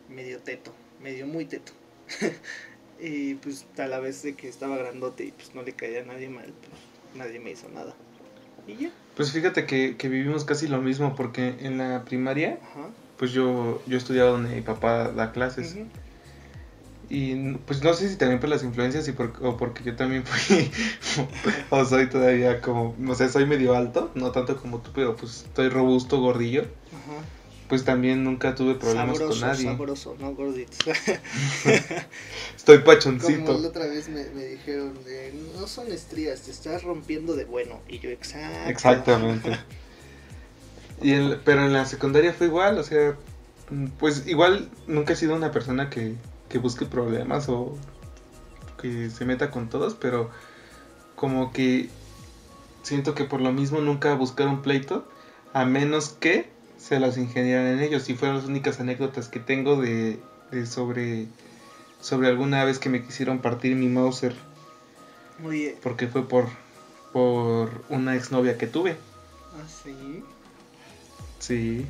medio 0.09 0.41
teto. 0.41 0.73
Medio 1.03 1.27
muy 1.27 1.45
teto. 1.45 1.73
y 3.01 3.35
pues 3.35 3.67
a 3.77 3.87
la 3.87 4.01
vez 4.01 4.23
de 4.23 4.35
que 4.35 4.49
estaba 4.49 4.77
grandote 4.77 5.25
y 5.25 5.33
pues 5.33 5.55
no 5.55 5.63
le 5.63 5.73
caía 5.73 6.01
a 6.01 6.05
nadie 6.05 6.29
mal, 6.29 6.53
pues 6.61 6.81
nadie 7.15 7.39
me 7.39 7.51
hizo 7.51 7.69
nada. 7.69 7.95
Y 8.67 8.77
ya. 8.77 8.91
Pues 9.17 9.33
fíjate 9.33 9.67
que, 9.67 9.97
que 9.97 10.09
vivimos 10.09 10.45
casi 10.45 10.69
lo 10.69 10.81
mismo 10.81 11.15
porque 11.15 11.57
en 11.61 11.79
la 11.79 12.05
primaria, 12.05 12.59
Ajá. 12.63 12.91
Pues 13.19 13.33
yo, 13.33 13.83
yo 13.87 13.99
estudiaba 13.99 14.31
donde 14.31 14.55
mi 14.55 14.63
papá 14.63 15.11
da 15.11 15.33
clases. 15.33 15.77
Y 17.11 17.55
pues 17.67 17.83
no 17.83 17.95
sé 17.95 18.09
si 18.11 18.17
también 18.17 18.39
por 18.39 18.51
las 18.51 18.63
influencias 18.63 19.09
y 19.09 19.13
por, 19.13 19.33
o 19.41 19.57
porque 19.57 19.83
yo 19.83 19.97
también 19.97 20.25
fui, 20.25 20.71
o 21.71 21.85
soy 21.85 22.09
todavía 22.09 22.61
como, 22.61 22.95
o 23.09 23.15
sea, 23.15 23.31
soy 23.31 23.47
medio 23.47 23.75
alto, 23.75 24.11
no 24.15 24.31
tanto 24.31 24.61
como 24.61 24.81
tú, 24.81 24.91
pero 24.95 25.17
pues 25.17 25.45
estoy 25.47 25.71
robusto, 25.71 26.21
gordillo. 26.21 26.63
Ajá. 26.63 27.25
pues 27.67 27.85
también 27.85 28.25
nunca 28.25 28.55
tuve 28.55 28.75
problemas 28.75 29.17
sabroso, 29.17 29.41
con 29.41 29.49
nadie. 29.49 29.65
Sabroso, 29.65 30.17
no 30.21 30.35
gordito. 30.35 30.77
Estoy 32.57 32.79
pachoncito. 32.79 33.45
Como 33.45 33.59
la 33.59 33.69
otra 33.69 33.87
vez 33.87 34.11
me, 34.11 34.25
me 34.31 34.45
dijeron, 34.45 34.93
no 35.59 35.67
son 35.67 35.91
estrías, 35.91 36.43
te 36.43 36.51
estás 36.51 36.83
rompiendo 36.83 37.37
de 37.37 37.47
bueno. 37.47 37.81
Y 37.89 38.01
yo, 38.01 38.11
exacto. 38.11 38.69
Exactamente. 38.69 39.59
Y 41.00 41.12
el, 41.12 41.40
pero 41.45 41.64
en 41.64 41.73
la 41.73 41.85
secundaria 41.85 42.33
fue 42.33 42.47
igual, 42.49 42.78
o 42.78 42.83
sea, 42.83 43.17
pues 43.99 44.26
igual 44.26 44.69
nunca 44.87 45.12
he 45.12 45.17
sido 45.17 45.37
una 45.37 45.52
persona 45.52 45.90
que, 45.90 46.14
que 46.49 46.59
busque 46.59 46.87
problemas 46.87 47.49
o 47.49 47.76
que 48.81 49.11
se 49.11 49.25
meta 49.25 49.50
con 49.50 49.69
todos, 49.69 49.95
pero 49.95 50.31
como 51.14 51.52
que 51.52 51.88
siento 52.83 53.14
que 53.14 53.25
por 53.25 53.40
lo 53.40 53.52
mismo 53.52 53.81
nunca 53.81 54.14
buscaron 54.14 54.62
pleito, 54.62 55.07
a 55.52 55.64
menos 55.64 56.11
que 56.11 56.49
se 56.78 57.00
las 57.00 57.19
ingeniaran 57.19 57.67
en 57.67 57.81
ellos. 57.81 58.09
Y 58.09 58.14
fueron 58.14 58.38
las 58.38 58.47
únicas 58.47 58.81
anécdotas 58.81 59.28
que 59.28 59.40
tengo 59.40 59.81
de, 59.81 60.19
de 60.50 60.67
sobre, 60.67 61.26
sobre 62.00 62.28
alguna 62.28 62.64
vez 62.64 62.78
que 62.78 62.88
me 62.88 63.05
quisieron 63.05 63.40
partir 63.40 63.76
mi 63.76 63.88
Mauser, 63.88 64.35
Oye, 65.45 65.76
porque 65.83 66.09
fue 66.09 66.26
por, 66.26 66.47
por 67.12 67.85
una 67.88 68.17
exnovia 68.17 68.57
que 68.59 68.67
tuve. 68.67 68.97
¿ah, 69.55 69.69
sí? 69.69 70.23
Sí, 71.39 71.87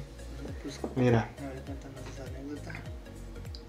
Pues, 0.63 0.79
mira, 0.97 1.29
a 1.39 1.47
ver, 1.49 1.63
cuéntanos 1.63 2.01
esa 2.15 2.25
anécdota. 2.25 2.73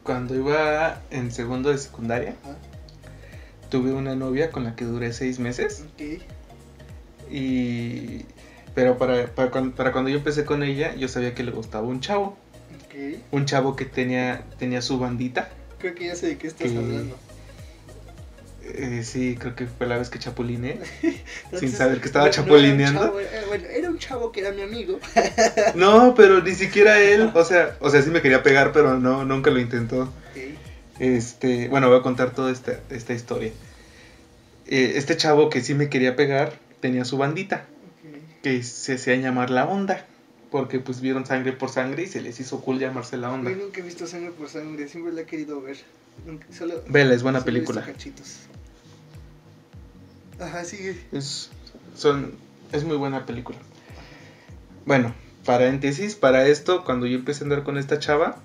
cuando 0.04 0.36
iba 0.36 1.02
en 1.12 1.32
segundo 1.32 1.70
de 1.70 1.78
secundaria, 1.78 2.36
tuve 3.70 3.94
una 3.94 4.16
novia 4.16 4.52
con 4.52 4.64
la 4.64 4.76
que 4.76 4.86
duré 4.86 5.14
seis 5.14 5.40
meses. 5.40 5.84
ok. 5.94 6.22
Y. 7.32 8.26
Pero 8.76 8.98
para, 8.98 9.28
para, 9.34 9.52
cuan- 9.52 9.72
para 9.72 9.92
cuando 9.92 10.10
yo 10.10 10.18
empecé 10.18 10.46
con 10.46 10.64
ella, 10.64 10.96
yo 10.96 11.08
sabía 11.08 11.34
que 11.34 11.44
le 11.44 11.52
gustaba 11.52 11.88
un 11.88 12.00
chavo. 12.02 12.38
Ok. 12.86 13.20
Un 13.32 13.46
chavo 13.46 13.76
que 13.76 13.86
tenía, 13.86 14.44
tenía 14.58 14.82
su 14.82 15.00
bandita. 15.00 15.50
Creo 15.80 15.96
que 15.96 16.08
ya 16.08 16.16
sé 16.16 16.28
de 16.28 16.38
qué 16.38 16.48
estás 16.48 16.72
Que- 16.72 16.78
hablando. 16.78 17.16
Eh, 18.76 19.04
sí, 19.04 19.36
creo 19.40 19.56
que 19.56 19.68
fue 19.68 19.88
la 19.88 19.98
vez 19.98 20.10
que 20.10 20.20
chapuliné. 20.20 20.80
Entonces, 21.46 21.72
saber 21.78 22.00
que 22.00 22.06
estaba 22.08 22.26
no- 22.26 22.32
no 22.32 22.34
era 22.36 22.42
un 22.42 22.46
chapulineando. 22.48 23.00
chavo, 23.02 23.20
eh, 23.20 23.44
bueno, 23.48 23.66
era 23.68 23.90
un 23.90 23.98
chavo 23.98 24.32
que 24.32 24.40
era 24.42 24.52
mi 24.52 24.62
amigo. 24.62 25.00
No, 25.76 26.14
pero 26.16 26.42
ni 26.42 26.54
siquiera 26.56 27.00
él. 27.00 27.30
O 27.34 27.44
sea, 27.46 27.76
o 27.80 27.90
sea, 27.90 28.02
sí 28.02 28.10
me 28.10 28.22
quería 28.22 28.42
pegar, 28.44 28.72
pero 28.72 29.00
no, 29.00 29.24
nunca 29.26 29.52
lo 29.52 29.60
intentó. 29.60 30.12
Este, 31.00 31.68
bueno, 31.70 31.90
voy 31.90 32.00
a 32.00 32.02
contar 32.02 32.34
toda 32.34 32.52
esta, 32.52 32.80
esta 32.90 33.14
historia. 33.14 33.52
Eh, 34.68 34.94
este 34.96 35.16
chavo 35.18 35.50
que 35.50 35.62
sí 35.62 35.74
me 35.74 35.90
quería 35.90 36.16
pegar 36.16 36.54
tenía 36.80 37.06
su 37.06 37.18
bandita, 37.18 37.68
que 38.44 38.62
se 38.64 38.94
hacía 38.96 39.16
llamar 39.16 39.50
la 39.50 39.66
onda. 39.66 40.06
Porque 40.50 40.80
pues 40.80 41.00
vieron 41.00 41.28
sangre 41.28 41.54
por 41.54 41.70
sangre 41.70 42.04
y 42.04 42.08
se 42.08 42.22
les 42.22 42.40
hizo 42.40 42.60
cool 42.62 42.80
llamarse 42.80 43.18
la 43.18 43.32
onda. 43.32 43.52
Yo 43.52 43.58
nunca 43.58 43.82
he 43.82 43.84
visto 43.84 44.08
sangre 44.08 44.32
por 44.32 44.50
sangre, 44.50 44.88
siempre 44.88 45.14
la 45.14 45.22
he 45.22 45.26
querido 45.26 45.62
ver. 45.62 45.78
Solo, 46.52 46.84
Vela, 46.88 47.14
es 47.14 47.22
buena 47.22 47.40
solo 47.40 47.52
he 47.56 47.60
visto 47.60 47.74
película. 47.76 47.94
cachitos. 47.94 48.40
Ajá, 50.40 50.64
sigue. 50.64 50.98
Es, 51.12 51.50
son, 51.96 52.34
es 52.72 52.84
muy 52.84 52.96
buena 52.96 53.26
película. 53.26 53.58
Bueno, 54.86 55.14
paréntesis, 55.46 56.16
para 56.16 56.48
esto, 56.48 56.84
cuando 56.84 57.06
yo 57.06 57.18
empecé 57.18 57.44
a 57.44 57.46
andar 57.46 57.64
con 57.64 57.78
esta 57.78 58.00
chava, 58.00 58.38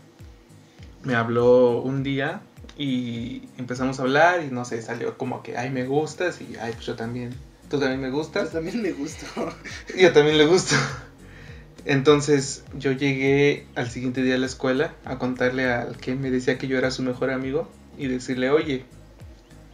me 1.05 1.15
habló 1.15 1.81
un 1.81 2.03
día 2.03 2.41
y 2.77 3.43
empezamos 3.59 4.01
a 4.01 4.03
hablar 4.03 4.43
y 4.43 4.51
no 4.51 4.65
sé, 4.65 4.83
salió 4.83 5.17
como 5.17 5.43
que, 5.43 5.57
ay, 5.57 5.71
me 5.71 5.87
gustas 5.87 6.41
y, 6.41 6.57
ay, 6.61 6.73
pues 6.73 6.87
yo 6.87 6.97
también, 6.97 7.31
tú 7.71 7.79
también 7.79 8.01
me 8.01 8.11
gustas. 8.11 8.51
también 8.51 8.83
me 8.83 8.93
gustó. 8.93 9.27
Y 9.97 10.03
yo 10.03 10.13
también 10.13 10.39
le 10.39 10.47
gusto. 10.47 10.75
Entonces 11.85 12.65
yo 12.77 12.93
llegué 12.93 13.67
al 13.75 13.91
siguiente 13.91 14.23
día 14.23 14.37
a 14.37 14.39
la 14.39 14.47
escuela 14.47 14.95
a 15.05 15.19
contarle 15.19 15.71
al 15.71 15.97
que 15.99 16.15
me 16.15 16.31
decía 16.31 16.57
que 16.57 16.67
yo 16.67 16.79
era 16.79 16.91
su 16.91 17.03
mejor 17.03 17.31
amigo 17.31 17.69
y 17.99 18.09
decirle, 18.09 18.51
oye, 18.51 18.85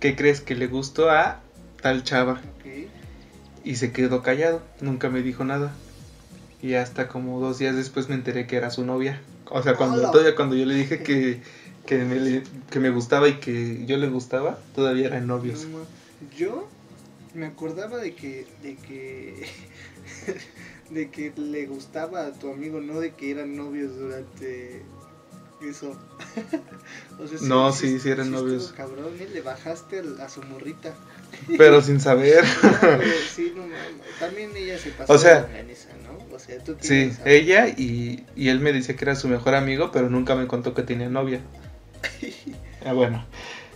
¿qué 0.01 0.17
crees 0.17 0.41
que 0.41 0.57
le 0.57 0.67
gustó 0.67 1.09
a 1.09 1.41
tal 1.81 2.03
chava? 2.03 2.33
Ok. 2.33 2.89
Y 3.65 3.77
se 3.77 3.93
quedó 3.93 4.23
callado, 4.23 4.63
nunca 4.81 5.11
me 5.11 5.23
dijo 5.23 5.45
nada. 5.45 5.73
Y 6.63 6.75
hasta 6.75 7.09
como 7.09 7.41
dos 7.41 7.59
días 7.59 7.77
después 7.77 8.09
me 8.09 8.15
enteré 8.15 8.47
que 8.47 8.57
era 8.57 8.71
su 8.71 8.85
novia. 8.85 9.21
O 9.47 9.63
sea, 9.63 9.75
cuando, 9.75 10.11
todavía 10.11 10.37
cuando 10.37 10.55
yo 10.55 10.67
le 10.67 10.75
dije 10.75 11.03
que, 11.03 11.43
que, 11.87 11.99
me, 11.99 12.43
que 12.71 12.81
me 12.81 12.91
gustaba 12.91 13.29
y 13.29 13.35
que 13.35 13.85
yo 13.87 13.97
le 13.97 14.09
gustaba, 14.09 14.59
todavía 14.75 15.07
eran 15.07 15.27
novios. 15.27 15.67
Yo 16.37 16.69
me 17.35 17.47
acordaba 17.47 17.99
de 17.99 18.15
que, 18.15 18.47
de 18.63 18.77
que, 18.77 19.47
de 20.91 21.11
que 21.11 21.33
le 21.37 21.67
gustaba 21.67 22.27
a 22.27 22.33
tu 22.33 22.53
amigo, 22.53 22.81
no 22.81 23.01
de 23.01 23.13
que 23.15 23.31
eran 23.31 23.57
novios 23.57 23.97
durante 23.97 24.83
eso. 25.63 25.97
O 27.19 27.27
sea, 27.27 27.39
No, 27.43 27.71
sí, 27.71 27.99
sí 27.99 28.09
eran 28.09 28.31
novios. 28.31 28.73
Cabrón, 28.75 29.13
¿eh? 29.21 29.29
le 29.31 29.43
bajaste 29.43 30.03
a 30.23 30.29
su 30.31 30.43
morrita. 30.43 30.95
Pero 31.59 31.83
sin 31.83 32.01
saber. 32.01 32.45
No, 32.63 32.99
sí, 33.35 33.53
no. 33.57 33.63
También 34.19 34.51
ella 34.57 34.79
se 34.79 34.91
pasó 34.91 35.13
O 35.15 35.19
sea, 35.19 35.37
de 35.41 35.45
organiza, 35.47 35.89
¿no? 36.05 36.35
O 36.35 36.39
sea, 36.39 36.59
tú 36.63 36.77
Sí, 36.81 37.11
saber. 37.13 37.33
ella 37.33 37.69
y, 37.69 38.25
y 38.37 38.49
él 38.51 38.61
me 38.61 38.73
decía 38.73 38.95
que 38.97 39.05
era 39.05 39.17
su 39.17 39.29
mejor 39.29 39.55
amigo, 39.55 39.91
pero 39.93 40.11
nunca 40.11 40.35
me 40.35 40.47
contó 40.47 40.75
que 40.75 40.83
tenía 40.83 41.09
novia. 41.09 41.41
Ah, 42.87 42.95
bueno, 42.95 43.27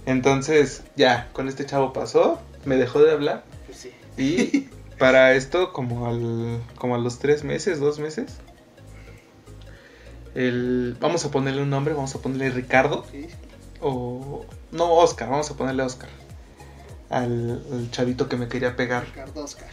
entonces 0.07 0.83
ya, 0.97 1.29
con 1.35 1.47
este 1.47 1.67
chavo 1.67 1.93
pasó, 1.93 2.41
me 2.65 2.77
dejó 2.77 3.03
de 3.03 3.13
hablar 3.13 3.45
Pues 3.67 3.77
sí. 3.79 3.91
y 4.17 4.69
para 4.99 5.35
esto, 5.35 5.75
como, 5.75 6.07
al, 6.09 6.63
como 6.77 6.95
a 6.95 6.99
los 6.99 7.19
tres 7.19 7.45
meses, 7.45 7.81
dos 7.81 7.99
meses, 7.99 8.31
el, 10.35 10.97
vamos 11.01 11.25
a 11.27 11.31
ponerle 11.31 11.61
un 11.63 11.69
nombre, 11.71 11.93
vamos 11.95 12.15
a 12.15 12.19
ponerle 12.23 12.49
Ricardo 12.51 13.05
Sí. 13.11 13.27
o... 13.81 14.47
No, 14.73 14.93
Oscar, 14.95 15.29
vamos 15.29 15.51
a 15.51 15.55
ponerle 15.57 15.83
Oscar. 15.83 16.09
Al, 17.15 17.63
al 17.71 17.91
chavito 17.93 18.29
que 18.29 18.37
me 18.37 18.49
quería 18.49 18.75
pegar, 18.75 19.05
Ricardo 19.07 19.45
Oscar. 19.45 19.69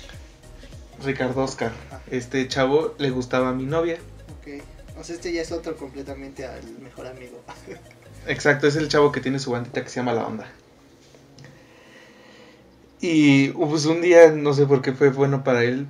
Ricardo 1.03 1.43
Oscar. 1.43 1.71
Ajá. 1.87 2.01
Este 2.11 2.47
chavo 2.47 2.93
le 2.99 3.09
gustaba 3.09 3.49
a 3.49 3.53
mi 3.53 3.63
novia. 3.65 3.97
Ok. 4.39 4.61
O 4.99 5.03
sea, 5.03 5.15
este 5.15 5.33
ya 5.33 5.41
es 5.41 5.51
otro 5.51 5.75
completamente 5.75 6.45
al 6.45 6.63
mejor 6.83 7.07
amigo. 7.07 7.41
Exacto, 8.27 8.67
es 8.67 8.75
el 8.75 8.89
chavo 8.89 9.11
que 9.11 9.21
tiene 9.21 9.39
su 9.39 9.49
bandita 9.49 9.83
que 9.83 9.89
se 9.89 9.95
llama 9.95 10.13
La 10.13 10.27
Onda. 10.27 10.51
Y 12.99 13.49
pues 13.49 13.85
un 13.85 14.01
día, 14.01 14.29
no 14.31 14.53
sé 14.53 14.67
por 14.67 14.83
qué 14.83 14.93
fue 14.93 15.09
bueno 15.09 15.43
para 15.43 15.63
él 15.63 15.87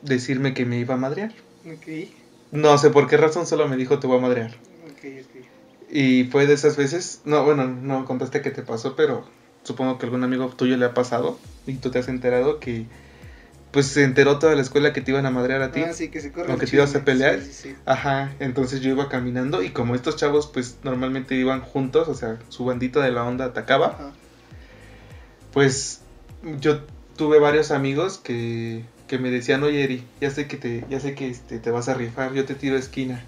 decirme 0.00 0.54
que 0.54 0.64
me 0.64 0.78
iba 0.78 0.94
a 0.94 0.98
madrear. 0.98 1.34
ok. 1.66 2.08
No 2.52 2.78
sé 2.78 2.88
por 2.88 3.06
qué 3.06 3.18
razón, 3.18 3.46
solo 3.46 3.68
me 3.68 3.76
dijo 3.76 3.98
te 3.98 4.06
voy 4.06 4.16
a 4.16 4.22
madrear. 4.22 4.52
Ok, 4.86 5.04
ok. 5.20 5.44
Y 5.92 6.24
fue 6.24 6.46
de 6.46 6.54
esas 6.54 6.78
veces, 6.78 7.20
no, 7.26 7.44
bueno, 7.44 7.66
no 7.66 8.06
contaste 8.06 8.40
qué 8.40 8.50
te 8.50 8.62
pasó, 8.62 8.96
pero 8.96 9.24
supongo 9.62 9.98
que 9.98 10.06
algún 10.06 10.24
amigo 10.24 10.48
tuyo 10.48 10.76
le 10.76 10.86
ha 10.86 10.94
pasado 10.94 11.38
y 11.66 11.74
tú 11.74 11.90
te 11.90 11.98
has 11.98 12.08
enterado 12.08 12.60
que 12.60 12.86
pues 13.70 13.86
se 13.86 14.02
enteró 14.02 14.38
toda 14.38 14.54
la 14.56 14.62
escuela 14.62 14.92
que 14.92 15.00
te 15.00 15.12
iban 15.12 15.26
a 15.26 15.30
madrear 15.30 15.62
a 15.62 15.70
ti. 15.70 15.82
Ah, 15.82 15.92
sí, 15.92 16.08
que 16.08 16.20
se 16.20 16.32
corre 16.32 16.52
el 16.52 16.58
que 16.58 16.66
te 16.66 16.74
ibas 16.76 16.94
a 16.96 17.04
pelear. 17.04 17.38
Sí, 17.38 17.46
sí, 17.46 17.52
sí. 17.52 17.76
Ajá, 17.86 18.34
entonces 18.40 18.80
yo 18.80 18.90
iba 18.90 19.08
caminando 19.08 19.62
y 19.62 19.70
como 19.70 19.94
estos 19.94 20.16
chavos 20.16 20.48
pues 20.48 20.78
normalmente 20.82 21.36
iban 21.36 21.60
juntos, 21.60 22.08
o 22.08 22.14
sea, 22.14 22.38
su 22.48 22.64
bandita 22.64 23.00
de 23.00 23.12
la 23.12 23.24
onda 23.24 23.44
atacaba, 23.44 23.86
Ajá. 23.86 24.12
pues 25.52 26.00
yo 26.60 26.80
tuve 27.16 27.38
varios 27.38 27.70
amigos 27.70 28.18
que, 28.18 28.82
que 29.06 29.18
me 29.18 29.30
decían, 29.30 29.62
oye 29.62 29.84
Eri, 29.84 30.04
ya 30.20 30.30
sé 30.30 30.48
que 30.48 30.56
te, 30.56 30.84
ya 30.90 30.98
sé 30.98 31.14
que 31.14 31.28
este, 31.28 31.58
te 31.58 31.70
vas 31.70 31.88
a 31.88 31.94
rifar, 31.94 32.32
yo 32.32 32.44
te 32.44 32.54
tiro 32.54 32.76
esquina. 32.76 33.24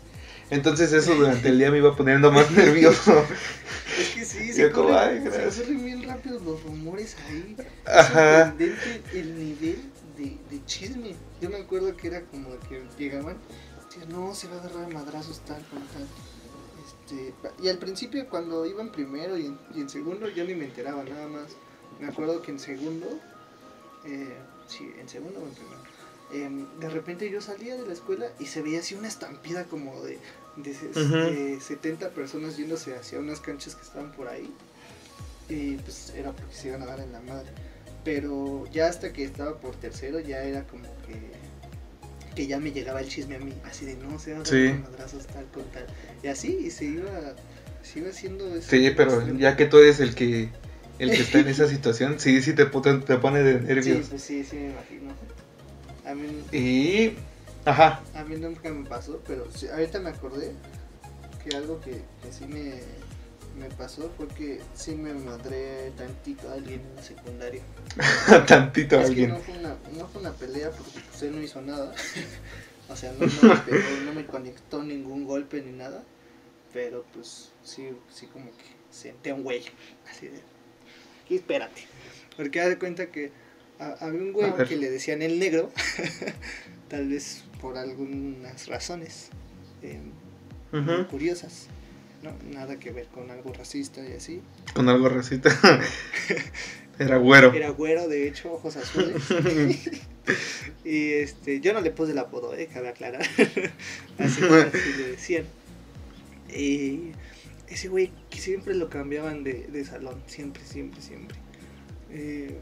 Entonces 0.51 0.93
eso 0.93 1.15
durante 1.15 1.49
el 1.49 1.59
día 1.59 1.71
me 1.71 1.79
iba 1.79 1.97
poniendo 1.97 2.33
más 2.33 2.51
nervioso. 2.57 3.25
Es 3.99 4.09
que 4.09 4.22
sí, 4.47 4.53
se, 4.55 4.71
como, 4.71 4.89
corren, 4.89 4.99
"Ay, 4.99 5.19
se 5.23 5.25
gracias". 5.31 5.57
corren 5.61 5.85
bien 5.85 6.03
rápido 6.05 6.39
los 6.41 6.63
rumores 6.63 7.17
ahí. 7.29 7.57
Ajá. 7.87 8.47
sorprendente 8.51 9.03
el 9.19 9.39
nivel 9.39 9.83
de, 10.17 10.37
de 10.51 10.65
chisme. 10.67 11.15
Yo 11.41 11.51
me 11.51 11.57
acuerdo 11.59 11.97
que 11.97 12.07
era 12.09 12.23
como 12.23 12.51
que 12.69 12.83
llegaban, 12.99 13.37
no, 14.09 14.35
se 14.35 14.49
va 14.49 14.57
a 14.57 14.59
agarrar 14.61 14.85
a 14.85 14.89
madrazos 14.89 15.41
tal 15.41 15.63
con 15.67 15.81
tal. 15.89 16.07
Este, 16.85 17.35
y 17.63 17.69
al 17.69 17.79
principio 17.79 18.29
cuando 18.29 18.65
iban 18.67 18.91
primero 18.91 19.37
y 19.39 19.47
en, 19.47 19.59
y 19.75 19.81
en 19.81 19.89
segundo 19.89 20.29
yo 20.29 20.45
ni 20.45 20.55
me 20.55 20.65
enteraba 20.67 21.05
nada 21.05 21.27
más. 21.29 21.53
Me 22.01 22.09
acuerdo 22.09 22.43
que 22.43 22.51
en 22.53 22.59
segundo, 22.59 23.07
eh, 24.05 24.37
sí, 24.67 24.91
en 24.99 25.09
segundo 25.09 25.41
o 25.41 25.47
en 25.47 25.55
primero, 25.55 25.81
em, 26.33 26.81
de 26.81 26.89
repente 26.89 27.31
yo 27.31 27.41
salía 27.41 27.77
de 27.77 27.87
la 27.87 27.93
escuela 27.93 28.27
y 28.41 28.47
se 28.47 28.63
veía 28.63 28.81
así 28.81 28.95
una 28.95 29.09
estampida 29.09 29.65
como 29.65 30.03
de, 30.03 30.19
de, 30.57 30.73
de 31.55 31.61
70 31.61 32.11
personas 32.11 32.57
yéndose 32.57 32.95
hacia 32.95 33.19
unas 33.19 33.41
canchas 33.41 33.75
que 33.75 33.83
estaban 33.83 34.13
por 34.13 34.29
ahí. 34.29 34.53
Y 35.49 35.77
pues 35.77 36.13
era 36.17 36.33
porque 36.33 36.55
se 36.55 36.69
iban 36.69 36.83
a 36.83 36.87
dar 36.87 37.01
en 37.01 37.13
la 37.13 37.21
madre. 37.21 37.51
Pero 38.05 38.65
ya 38.73 38.87
hasta 38.89 39.13
que 39.13 39.25
estaba 39.25 39.59
por 39.61 39.77
tercero 39.77 40.19
ya 40.21 40.43
era 40.43 40.65
como 40.65 40.85
que 41.07 41.33
que 42.35 42.47
ya 42.47 42.59
me 42.59 42.73
llegaba 42.73 43.01
el 43.03 43.09
chisme 43.09 43.37
a 43.37 43.39
mí, 43.39 43.53
así 43.63 43.85
de 43.85 43.95
no, 43.97 44.19
se 44.19 44.33
van 44.33 44.41
a 44.41 44.45
Sí. 44.47 44.73
madrazos 44.83 45.27
tal 45.27 45.45
con 45.53 45.65
tal. 45.65 45.87
Y 46.23 46.29
así, 46.29 46.57
y 46.65 46.71
se 46.71 46.87
iba, 46.87 47.35
se 47.83 47.99
iba 47.99 48.09
haciendo 48.09 48.55
eso. 48.57 48.71
Sí, 48.71 48.91
pero 48.97 49.37
ya 49.37 49.55
que 49.55 49.67
tú 49.67 49.77
eres 49.77 50.01
el 50.01 50.15
que 50.15 50.49
el 50.99 51.11
que 51.11 51.21
está 51.21 51.41
en 51.41 51.49
esa 51.49 51.67
situación, 51.69 52.19
sí, 52.19 52.41
sí 52.41 52.55
te, 52.55 52.65
te 52.65 53.17
pone 53.19 53.43
de 53.43 53.59
Sí, 53.59 53.65
nervios. 53.67 54.07
pues 54.09 54.23
sí, 54.23 54.45
sí 54.45 54.57
me 54.57 54.71
imagino. 54.71 55.13
A 56.07 56.15
mí, 56.15 56.43
Y 56.53 57.17
Ajá. 57.65 58.03
A 58.15 58.25
mí 58.25 58.37
nunca 58.37 58.71
me 58.71 58.89
pasó, 58.89 59.21
pero 59.27 59.51
sí, 59.55 59.69
ahorita 59.69 60.01
me 60.01 60.11
acordé 60.11 60.53
que 61.45 61.57
algo 61.57 61.81
que, 61.81 62.03
que 62.23 62.33
sí 62.33 62.47
me, 62.47 62.81
me 63.59 63.69
pasó 63.77 64.11
fue 64.17 64.27
que 64.29 64.61
sí 64.75 64.95
me 64.95 65.15
madré 65.15 65.91
tantito 65.97 66.49
a 66.51 66.55
alguien 66.55 66.81
en 66.81 66.97
la 66.97 67.03
secundaria. 67.03 67.63
Tantito 68.47 69.01
es 69.01 69.07
alguien. 69.09 69.27
que 69.31 69.33
no 69.33 69.41
fue, 69.41 69.59
una, 69.59 69.77
no 69.97 70.09
fue 70.09 70.21
una 70.21 70.33
pelea 70.33 70.71
porque 70.71 71.01
pues, 71.09 71.23
él 71.23 71.37
no 71.37 71.43
hizo 71.43 71.61
nada. 71.63 71.95
o 72.89 72.97
sea, 72.97 73.13
no, 73.13 73.27
no 73.27 73.49
me 73.55 73.61
pegó, 73.61 73.89
no 74.05 74.13
me 74.15 74.27
conectó 74.27 74.83
ningún 74.83 75.25
golpe 75.25 75.63
ni 75.63 75.73
nada. 75.73 76.03
Pero 76.73 77.05
pues 77.13 77.51
sí, 77.63 77.91
sí 78.11 78.27
como 78.27 78.47
que 78.47 78.65
senté 78.91 79.31
a 79.31 79.35
un 79.35 79.43
güey. 79.43 79.63
Así 80.11 80.29
de... 80.29 80.41
Aquí 81.25 81.37
espérate. 81.37 81.83
Porque 82.37 82.61
haz 82.61 82.69
de 82.71 82.79
cuenta 82.79 83.07
que 83.11 83.31
a- 83.79 84.07
había 84.07 84.21
un 84.21 84.33
güey 84.33 84.51
A 84.51 84.65
que 84.65 84.77
le 84.77 84.91
decían 84.91 85.21
el 85.21 85.39
negro. 85.39 85.71
tal 86.89 87.09
vez 87.09 87.45
por 87.63 87.79
algunas 87.79 88.67
razones. 88.67 89.31
eh, 89.83 89.99
muy 90.73 90.81
Ujú. 90.81 91.07
curiosas. 91.09 91.69
No, 92.23 92.33
nada 92.53 92.79
que 92.79 92.91
ver 92.93 93.07
con 93.07 93.31
algo 93.31 93.53
racista 93.53 94.01
y 94.07 94.13
así. 94.13 94.41
Con 94.75 94.89
algo 94.89 95.09
recita. 95.09 95.51
Era 96.99 97.17
güero. 97.17 97.53
Era 97.53 97.71
güero, 97.71 98.07
de 98.09 98.29
hecho, 98.29 98.53
ojos 98.53 98.77
azules. 98.77 99.23
y 100.85 101.13
este, 101.15 101.61
yo 101.61 101.73
no 101.73 101.81
le 101.81 101.91
puse 101.91 102.13
el 102.13 102.19
apodo, 102.19 102.55
eh, 102.55 102.69
cabe 102.73 102.89
aclarar. 102.89 103.23
así, 104.19 104.43
así 104.45 104.93
le 104.99 105.09
decían. 105.11 105.45
Y 106.55 107.13
ese 107.69 107.89
güey 107.89 108.13
que 108.31 108.39
siempre 108.39 108.75
lo 108.75 108.89
cambiaban 108.89 109.43
de, 109.45 109.67
de 109.69 109.85
salón, 109.85 110.23
siempre, 110.27 110.63
siempre, 110.65 111.01
siempre. 111.03 111.37
Eh, 112.11 112.59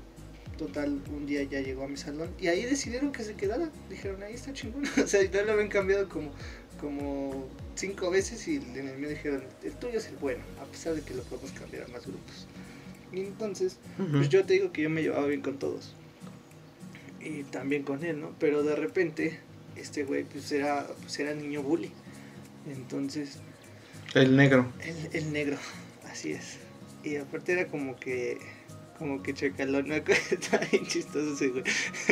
total, 0.60 1.00
un 1.10 1.24
día 1.24 1.42
ya 1.44 1.60
llegó 1.60 1.84
a 1.84 1.88
mi 1.88 1.96
salón 1.96 2.28
y 2.38 2.48
ahí 2.48 2.64
decidieron 2.66 3.12
que 3.12 3.24
se 3.24 3.34
quedara. 3.34 3.70
Dijeron, 3.88 4.22
ahí 4.22 4.34
está 4.34 4.52
chingón. 4.52 4.84
o 5.02 5.06
sea, 5.06 5.22
ya 5.22 5.42
lo 5.42 5.52
habían 5.52 5.68
cambiado 5.68 6.06
como, 6.10 6.32
como 6.78 7.48
cinco 7.76 8.10
veces 8.10 8.46
y 8.46 8.56
en 8.56 8.88
el 8.88 8.98
mío 8.98 9.08
dijeron, 9.08 9.42
el 9.62 9.72
tuyo 9.72 9.98
es 9.98 10.08
el 10.08 10.16
bueno, 10.16 10.42
a 10.60 10.66
pesar 10.66 10.94
de 10.94 11.00
que 11.00 11.14
lo 11.14 11.22
podemos 11.22 11.50
cambiar 11.52 11.84
a 11.84 11.88
más 11.88 12.06
grupos. 12.06 12.46
Y 13.10 13.20
entonces, 13.20 13.78
pues 14.12 14.28
yo 14.28 14.44
te 14.44 14.52
digo 14.52 14.70
que 14.70 14.82
yo 14.82 14.90
me 14.90 15.02
llevaba 15.02 15.26
bien 15.26 15.40
con 15.40 15.58
todos. 15.58 15.94
Y 17.20 17.42
también 17.44 17.82
con 17.82 18.04
él, 18.04 18.20
¿no? 18.20 18.34
Pero 18.38 18.62
de 18.62 18.76
repente, 18.76 19.40
este 19.76 20.04
güey, 20.04 20.24
pues 20.24 20.52
era, 20.52 20.86
pues 21.00 21.18
era 21.18 21.34
niño 21.34 21.62
bully. 21.62 21.90
Entonces, 22.70 23.38
El 24.14 24.36
negro. 24.36 24.70
el, 24.80 25.16
el 25.16 25.32
negro, 25.32 25.56
así 26.10 26.32
es. 26.32 26.58
Y 27.02 27.16
aparte 27.16 27.52
era 27.52 27.66
como 27.66 27.96
que, 27.96 28.38
como 29.00 29.22
que 29.22 29.32
chacalón, 29.32 29.88
¿no? 29.88 29.94
Está 30.30 30.58
bien 30.70 30.86
chistoso 30.86 31.32
ese 31.32 31.48
güey. 31.48 31.64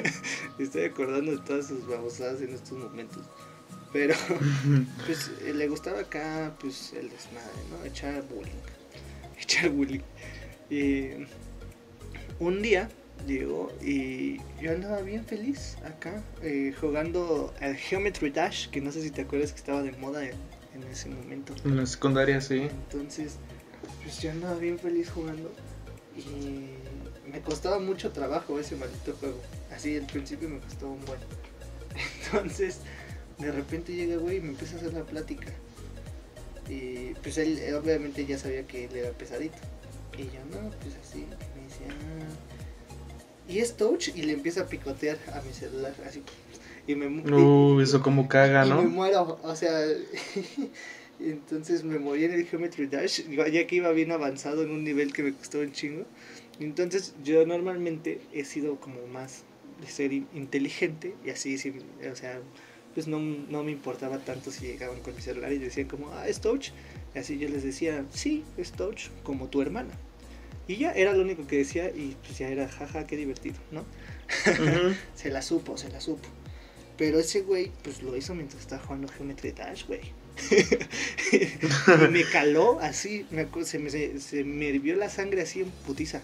Estoy 0.59 0.85
acordando 0.85 1.33
de 1.33 1.39
todas 1.39 1.67
sus 1.67 1.87
babosadas 1.87 2.41
en 2.41 2.55
estos 2.55 2.79
momentos. 2.79 3.23
Pero, 3.93 4.15
pues 5.07 5.31
eh, 5.45 5.53
le 5.53 5.69
gustaba 5.69 6.01
acá, 6.01 6.57
pues 6.59 6.95
el 6.95 7.11
desmadre, 7.11 7.61
¿no? 7.71 7.85
Echar 7.85 8.23
bullying. 8.23 8.63
Echar 9.39 9.69
bullying. 9.69 10.01
Y 10.71 11.11
un 12.41 12.63
día 12.63 12.89
llegó 13.27 13.71
y 13.83 14.39
yo 14.61 14.71
andaba 14.71 15.03
bien 15.03 15.27
feliz 15.27 15.77
acá, 15.85 16.23
eh, 16.43 16.75
jugando 16.81 17.53
al 17.61 17.77
Geometry 17.77 18.31
Dash, 18.31 18.69
que 18.71 18.81
no 18.81 18.93
sé 18.93 19.03
si 19.03 19.11
te 19.11 19.23
acuerdas 19.23 19.53
que 19.53 19.59
estaba 19.59 19.83
de 19.83 19.93
moda 19.93 20.25
en, 20.25 20.37
en 20.75 20.85
ese 20.91 21.11
momento. 21.11 21.55
En 21.67 21.77
la 21.77 21.85
secundaria, 21.85 22.41
sí. 22.41 22.69
Entonces, 22.71 23.37
pues 24.03 24.23
yo 24.23 24.31
andaba 24.31 24.59
bien 24.59 24.79
feliz 24.79 25.11
jugando 25.11 25.53
y 26.17 26.78
me 27.29 27.41
costaba 27.41 27.79
mucho 27.79 28.11
trabajo 28.13 28.59
ese 28.59 28.77
maldito 28.77 29.15
juego. 29.21 29.41
Así 29.75 29.97
al 29.97 30.07
principio 30.07 30.49
me 30.49 30.59
costaba 30.61 30.93
un 30.93 31.05
buen. 31.05 31.21
Entonces, 32.25 32.79
de 33.39 33.53
repente 33.53 33.95
llega 33.95 34.17
güey 34.17 34.39
y 34.39 34.41
me 34.41 34.49
empieza 34.51 34.77
a 34.77 34.79
hacer 34.79 34.95
la 34.95 35.05
plática. 35.05 35.53
Y 36.69 37.15
pues 37.23 37.39
él 37.39 37.59
eh, 37.59 37.75
obviamente 37.75 38.27
ya 38.27 38.39
sabía 38.39 38.67
que 38.67 38.85
él 38.85 38.97
era 38.97 39.11
pesadito. 39.11 39.57
Y 40.17 40.25
yo, 40.25 40.41
no, 40.51 40.71
pues 40.81 40.95
así. 41.03 41.21
Me 41.57 41.63
decía, 41.65 41.89
"Ah". 41.89 43.49
y 43.49 43.61
es 43.61 43.77
touch 43.77 44.09
y 44.15 44.23
le 44.23 44.33
empieza 44.35 44.63
a 44.63 44.67
picotear 44.67 45.17
a 45.33 45.41
mi 45.43 45.53
celular 45.53 45.95
así. 46.07 46.23
Y 46.87 46.95
me 46.95 47.07
Uh, 47.07 47.81
eso 47.81 48.03
como 48.03 48.29
caga, 48.29 48.67
y 48.67 48.71
me 48.71 48.83
muero, 48.89 49.39
o 49.43 49.55
sea, 49.57 49.87
y 49.87 50.69
entonces 51.21 51.85
me 51.85 51.99
morí 51.99 52.25
en 52.25 52.33
el 52.33 52.47
Geometry 52.47 52.87
Dash, 52.87 53.21
ya 53.29 53.67
que 53.67 53.77
iba 53.77 53.91
bien 53.93 54.11
avanzado 54.11 54.63
en 54.63 54.71
un 54.71 54.85
nivel 54.85 55.13
que 55.13 55.23
me 55.23 55.33
costó 55.35 55.59
un 55.61 55.73
chingo. 55.73 56.07
Entonces 56.61 57.15
yo 57.23 57.47
normalmente 57.47 58.21
he 58.33 58.45
sido 58.45 58.81
como 58.81 59.07
más 59.07 59.45
de 59.81 59.87
ser 59.87 60.13
in- 60.13 60.27
inteligente 60.35 61.15
y 61.25 61.31
así, 61.31 61.57
sí, 61.59 61.73
o 62.11 62.17
sea, 62.17 62.41
pues 62.95 63.07
no, 63.07 63.21
no 63.21 63.63
me 63.63 63.71
importaba 63.71 64.19
tanto 64.19 64.51
si 64.51 64.67
llegaban 64.67 65.01
con 65.01 65.15
mi 65.15 65.23
celular 65.23 65.53
y 65.53 65.59
decían 65.59 65.87
como, 65.89 66.11
ah, 66.13 66.29
es 66.29 66.41
touch. 66.41 66.71
Y 67.15 67.19
así 67.19 67.39
yo 67.39 67.49
les 67.49 67.63
decía, 67.63 68.05
sí, 68.13 68.45
es 68.57 68.73
touch, 68.73 69.09
como 69.23 69.47
tu 69.49 69.63
hermana. 69.63 69.95
Y 70.67 70.77
ya 70.77 70.93
era 70.93 71.13
lo 71.15 71.23
único 71.23 71.47
que 71.47 71.57
decía 71.59 71.89
y 71.91 72.17
pues 72.27 72.39
ya 72.39 72.49
era, 72.49 72.69
jaja, 72.69 73.07
qué 73.07 73.17
divertido, 73.17 73.57
¿no? 73.71 73.85
Se 75.15 75.31
la 75.31 75.43
supo, 75.43 75.79
se 75.79 75.89
la 75.89 76.01
supo. 76.01 76.29
Pero 76.99 77.21
ese 77.21 77.43
güey, 77.43 77.71
pues 77.85 78.03
lo 78.03 78.17
hizo 78.17 78.35
mientras 78.35 78.61
estaba 78.61 78.83
jugando 78.83 79.09
Geometry 79.09 79.53
Dash, 79.53 79.87
güey. 79.87 80.01
me 82.11 82.25
caló 82.25 82.81
así, 82.81 83.27
me 83.31 83.47
se, 83.65 83.79
me, 83.79 83.91
se, 83.91 84.21
se 84.21 84.45
me 84.45 84.67
hirvió 84.67 84.97
la 84.97 85.09
sangre 85.09 85.43
así 85.43 85.61
en 85.61 85.71
putiza. 85.87 86.23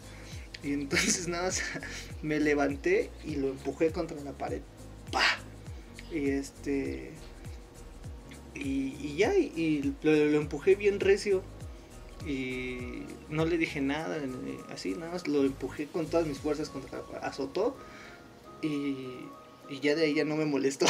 Y 0.65 0.73
entonces 0.73 1.29
nada 1.29 1.45
más 1.45 1.63
me 2.23 2.41
levanté 2.41 3.11
y 3.25 3.37
lo 3.37 3.49
empujé 3.49 3.93
contra 3.93 4.19
la 4.23 4.33
pared. 4.33 4.63
¡Pah! 5.13 5.39
Y 6.11 6.31
este. 6.31 7.13
Y, 8.55 8.97
y 9.01 9.17
ya, 9.19 9.37
y, 9.37 9.53
y 9.57 9.95
lo, 10.03 10.13
lo 10.13 10.41
empujé 10.41 10.75
bien 10.75 11.01
recio. 11.01 11.43
Y 12.27 13.03
no 13.29 13.45
le 13.45 13.59
dije 13.59 13.83
nada, 13.83 14.19
así, 14.73 14.95
nada 14.95 15.13
más 15.13 15.29
lo 15.29 15.43
empujé 15.43 15.87
con 15.87 16.07
todas 16.07 16.27
mis 16.27 16.39
fuerzas 16.39 16.71
contra 16.71 16.99
la 16.99 17.05
pared. 17.05 17.25
Azotó. 17.25 17.77
Y, 18.63 18.97
y 19.69 19.81
ya 19.83 19.95
de 19.95 20.05
ahí 20.05 20.15
ya 20.15 20.25
no 20.25 20.37
me 20.37 20.47
molestó. 20.47 20.87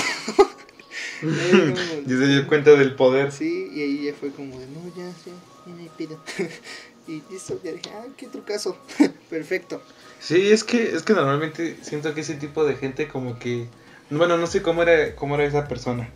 Ya 1.23 1.29
no 1.53 1.65
me 1.65 1.71
molestó. 1.71 2.09
Se 2.09 2.27
dio 2.29 2.47
cuenta 2.47 2.71
del 2.73 2.95
poder. 2.95 3.33
Sí, 3.33 3.71
y 3.75 3.83
ahí 3.83 4.05
ya 4.05 4.15
fue 4.15 4.31
como 4.31 4.57
de, 4.61 4.67
no, 4.69 4.87
ya, 4.97 5.09
ya, 5.27 5.33
ya 5.67 5.83
hay 5.83 5.91
pedo. 5.99 6.21
Y 7.07 7.23
listo, 7.31 7.61
ya 7.63 7.73
dije, 7.73 7.91
ah, 7.95 8.07
qué 8.17 8.27
trucazo. 8.27 8.77
Perfecto. 9.31 9.83
Sí, 10.21 10.51
es 10.51 10.65
que, 10.65 10.95
es 10.95 11.03
que 11.03 11.13
normalmente 11.13 11.77
siento 11.83 12.15
que 12.15 12.23
ese 12.23 12.35
tipo 12.35 12.65
de 12.65 12.77
gente 12.77 13.09
como 13.09 13.39
que... 13.39 13.67
Bueno, 14.11 14.37
no 14.37 14.47
sé 14.47 14.63
cómo 14.63 14.83
era, 14.83 15.15
cómo 15.17 15.35
era 15.35 15.45
esa 15.45 15.67
persona. 15.67 16.09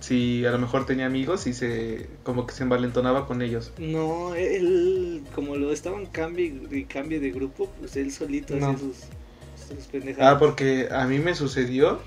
Si 0.00 0.46
a 0.46 0.50
lo 0.50 0.58
mejor 0.58 0.86
tenía 0.86 1.06
amigos 1.06 1.46
y 1.46 1.52
se 1.52 2.08
como 2.22 2.46
que 2.46 2.54
se 2.54 2.62
envalentonaba 2.62 3.26
con 3.26 3.42
ellos. 3.42 3.72
No, 3.78 4.34
él, 4.34 5.22
como 5.34 5.56
lo 5.56 5.72
estaban 5.72 6.06
cambio 6.06 6.46
y 6.70 6.84
cambio 6.84 7.20
de 7.20 7.30
grupo, 7.30 7.70
pues 7.78 7.96
él 7.96 8.10
solito 8.12 8.56
No. 8.56 8.70
hacía 8.70 8.78
sus, 8.78 8.96
sus 9.76 9.86
pendejadas. 9.88 10.36
Ah, 10.36 10.38
porque 10.38 10.88
a 10.90 11.04
mí 11.06 11.18
me 11.18 11.34
sucedió 11.34 12.00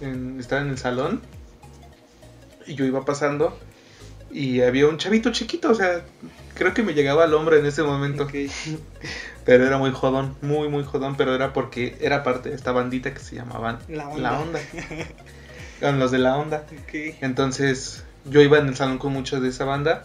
en, 0.00 0.40
estar 0.40 0.60
en 0.62 0.70
el 0.70 0.78
salón 0.78 1.20
y 2.66 2.74
yo 2.74 2.84
iba 2.84 3.04
pasando 3.04 3.56
y 4.32 4.60
había 4.62 4.88
un 4.88 4.98
chavito 4.98 5.30
chiquito, 5.30 5.70
o 5.70 5.74
sea, 5.74 6.04
creo 6.56 6.74
que 6.74 6.82
me 6.82 6.94
llegaba 6.94 7.24
al 7.24 7.34
hombro 7.34 7.56
en 7.56 7.66
ese 7.66 7.82
momento, 7.82 8.26
pero 9.44 9.66
era 9.66 9.78
muy 9.78 9.92
jodón, 9.92 10.34
muy 10.42 10.68
muy 10.68 10.84
jodón, 10.84 11.16
pero 11.16 11.34
era 11.34 11.52
porque 11.52 11.96
era 12.00 12.22
parte 12.22 12.48
de 12.48 12.56
esta 12.56 12.72
bandita 12.72 13.14
que 13.14 13.20
se 13.20 13.36
llamaban 13.36 13.78
La 13.88 14.08
onda. 14.08 14.30
La 14.30 14.40
Onda. 14.40 14.60
Eran 15.80 15.98
los 15.98 16.10
de 16.10 16.18
La 16.18 16.36
Onda. 16.36 16.66
Entonces, 17.20 18.02
yo 18.24 18.40
iba 18.40 18.58
en 18.58 18.68
el 18.68 18.76
salón 18.76 18.98
con 18.98 19.12
muchos 19.12 19.42
de 19.42 19.48
esa 19.48 19.64
banda. 19.64 20.02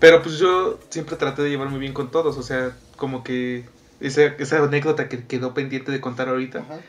Pero 0.00 0.22
pues 0.22 0.38
yo 0.38 0.78
siempre 0.88 1.16
traté 1.16 1.42
de 1.42 1.50
llevar 1.50 1.68
muy 1.68 1.78
bien 1.78 1.92
con 1.92 2.10
todos. 2.10 2.36
O 2.38 2.42
sea, 2.42 2.72
como 2.96 3.22
que 3.22 3.64
esa, 4.00 4.24
esa 4.24 4.64
anécdota 4.64 5.08
que 5.08 5.24
quedó 5.24 5.52
pendiente 5.52 5.92
de 5.92 6.00
contar 6.00 6.28
ahorita. 6.28 6.60
Ajá. 6.60 6.80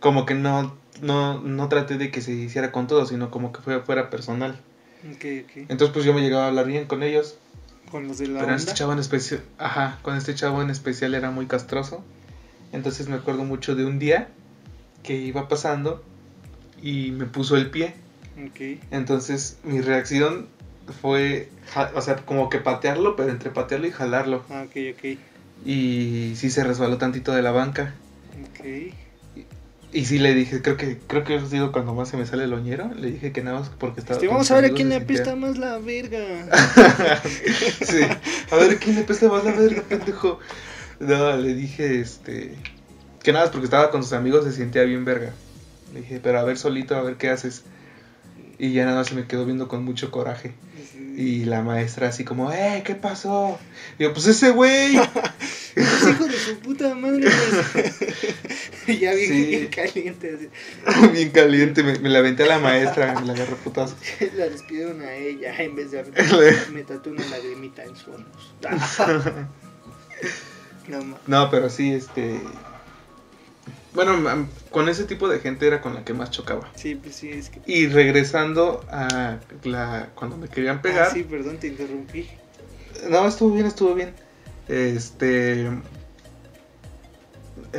Como 0.00 0.26
que 0.26 0.34
no, 0.34 0.74
no, 1.00 1.40
no 1.40 1.68
traté 1.68 1.98
de 1.98 2.10
que 2.10 2.20
se 2.20 2.32
hiciera 2.32 2.72
con 2.72 2.86
todos, 2.86 3.10
sino 3.10 3.30
como 3.30 3.52
que 3.52 3.60
fuera, 3.60 3.80
fuera 3.80 4.10
personal. 4.10 4.58
Entonces 5.04 5.90
pues 5.90 6.04
yo 6.04 6.14
me 6.14 6.22
llegaba 6.22 6.44
a 6.44 6.48
hablar 6.48 6.66
bien 6.66 6.86
con 6.86 7.02
ellos. 7.02 7.36
Con 7.94 8.08
los 8.08 8.18
de 8.18 8.26
la 8.26 8.40
pero 8.40 8.56
este 8.56 8.74
chavo 8.74 8.92
en 8.92 8.98
especial, 8.98 9.40
ajá, 9.56 10.00
con 10.02 10.16
este 10.16 10.34
chavo 10.34 10.60
en 10.60 10.68
especial 10.68 11.14
era 11.14 11.30
muy 11.30 11.46
castroso. 11.46 12.02
Entonces 12.72 13.06
me 13.06 13.14
acuerdo 13.14 13.44
mucho 13.44 13.76
de 13.76 13.84
un 13.84 14.00
día 14.00 14.26
que 15.04 15.14
iba 15.14 15.46
pasando 15.46 16.02
y 16.82 17.12
me 17.12 17.26
puso 17.26 17.56
el 17.56 17.70
pie. 17.70 17.94
Ok. 18.44 18.82
Entonces 18.90 19.58
mi 19.62 19.80
reacción 19.80 20.48
fue, 21.00 21.48
o 21.94 22.00
sea, 22.00 22.16
como 22.16 22.48
que 22.48 22.58
patearlo, 22.58 23.14
pero 23.14 23.30
entre 23.30 23.50
patearlo 23.50 23.86
y 23.86 23.92
jalarlo. 23.92 24.44
Ah, 24.50 24.64
ok, 24.66 24.76
ok. 24.96 25.18
Y 25.64 26.32
sí 26.34 26.50
se 26.50 26.64
resbaló 26.64 26.98
tantito 26.98 27.30
de 27.30 27.42
la 27.42 27.52
banca. 27.52 27.94
Ok. 28.58 28.92
Y 29.94 30.06
sí 30.06 30.18
le 30.18 30.34
dije, 30.34 30.60
creo 30.60 30.76
que 30.76 30.98
creo 31.06 31.22
que 31.22 31.36
ha 31.36 31.46
sido 31.46 31.70
cuando 31.70 31.94
más 31.94 32.08
se 32.08 32.16
me 32.16 32.26
sale 32.26 32.44
el 32.44 32.52
oñero. 32.52 32.92
Le 32.94 33.12
dije 33.12 33.30
que 33.30 33.44
nada 33.44 33.60
más 33.60 33.70
porque 33.78 34.00
estaba. 34.00 34.16
Este, 34.16 34.26
con 34.26 34.34
vamos 34.34 34.50
a 34.50 34.56
ver 34.56 34.64
a 34.64 34.70
quién 34.74 34.88
le 34.88 34.96
sentía- 34.96 35.20
apesta 35.20 35.36
más 35.36 35.56
la 35.56 35.78
verga. 35.78 36.18
sí. 37.22 38.00
A 38.50 38.56
ver 38.56 38.78
quién 38.80 38.96
le 38.96 39.02
apesta 39.02 39.28
más 39.28 39.44
la 39.44 39.52
verga, 39.52 39.82
pendejo. 39.88 40.40
No, 40.98 41.36
le 41.36 41.54
dije, 41.54 42.00
este. 42.00 42.56
Que 43.22 43.32
nada 43.32 43.44
más 43.44 43.52
porque 43.52 43.66
estaba 43.66 43.92
con 43.92 44.02
sus 44.02 44.12
amigos 44.14 44.44
se 44.44 44.52
sentía 44.52 44.82
bien 44.82 45.04
verga. 45.04 45.32
Le 45.92 46.00
dije, 46.00 46.18
pero 46.20 46.40
a 46.40 46.44
ver 46.44 46.58
solito, 46.58 46.96
a 46.96 47.02
ver 47.02 47.14
qué 47.14 47.30
haces. 47.30 47.62
Y 48.58 48.72
ya 48.72 48.84
nada 48.86 48.98
más 48.98 49.06
se 49.06 49.14
me 49.14 49.26
quedó 49.28 49.44
viendo 49.46 49.68
con 49.68 49.84
mucho 49.84 50.10
coraje. 50.10 50.54
Sí. 50.92 51.14
Y 51.16 51.44
la 51.44 51.62
maestra 51.62 52.08
así 52.08 52.24
como, 52.24 52.52
¡eh, 52.52 52.82
qué 52.84 52.96
pasó! 52.96 53.60
Y 53.98 54.02
yo, 54.02 54.12
pues 54.12 54.26
ese 54.26 54.50
güey. 54.50 54.98
Es 55.76 56.08
hijo 56.08 56.24
de 56.26 56.38
su 56.38 56.58
puta 56.60 56.94
madre. 56.94 57.28
pues. 57.72 57.94
Ya 59.00 59.14
bien, 59.14 59.28
Sí. 59.28 59.44
bien 59.46 59.66
caliente. 59.68 60.36
Así. 60.36 61.08
Bien 61.12 61.30
caliente, 61.30 61.82
me, 61.82 61.98
me 61.98 62.08
la 62.10 62.18
aventé 62.18 62.44
a 62.44 62.46
la 62.46 62.58
maestra, 62.58 63.18
me 63.18 63.26
la 63.26 63.32
agarré 63.32 63.56
putazo. 63.56 63.96
La 64.36 64.48
despidieron 64.48 65.00
a 65.00 65.14
ella 65.14 65.54
en 65.58 65.74
vez 65.74 65.90
de 65.90 66.00
a 66.00 66.04
me 66.72 66.82
tatué 66.84 67.12
una 67.12 67.26
lagrimita 67.26 67.82
en 67.84 67.96
su 67.96 68.12
hombros. 68.12 68.52
No 71.26 71.50
pero 71.50 71.70
sí, 71.70 71.92
este... 71.94 72.40
Bueno, 73.94 74.48
con 74.70 74.88
ese 74.88 75.04
tipo 75.04 75.28
de 75.28 75.38
gente 75.38 75.66
era 75.66 75.80
con 75.80 75.94
la 75.94 76.04
que 76.04 76.12
más 76.12 76.30
chocaba. 76.30 76.68
Sí, 76.74 76.96
pues 76.96 77.14
sí, 77.14 77.30
es 77.30 77.48
que. 77.48 77.60
Y 77.66 77.86
regresando 77.86 78.84
a 78.90 79.38
la... 79.62 80.10
cuando 80.14 80.36
me 80.36 80.48
querían 80.48 80.82
pegar... 80.82 81.06
Ah, 81.08 81.10
sí, 81.14 81.22
perdón, 81.22 81.58
te 81.58 81.68
interrumpí. 81.68 82.28
No, 83.08 83.26
estuvo 83.26 83.54
bien, 83.54 83.66
estuvo 83.66 83.94
bien. 83.94 84.12
Este... 84.68 85.68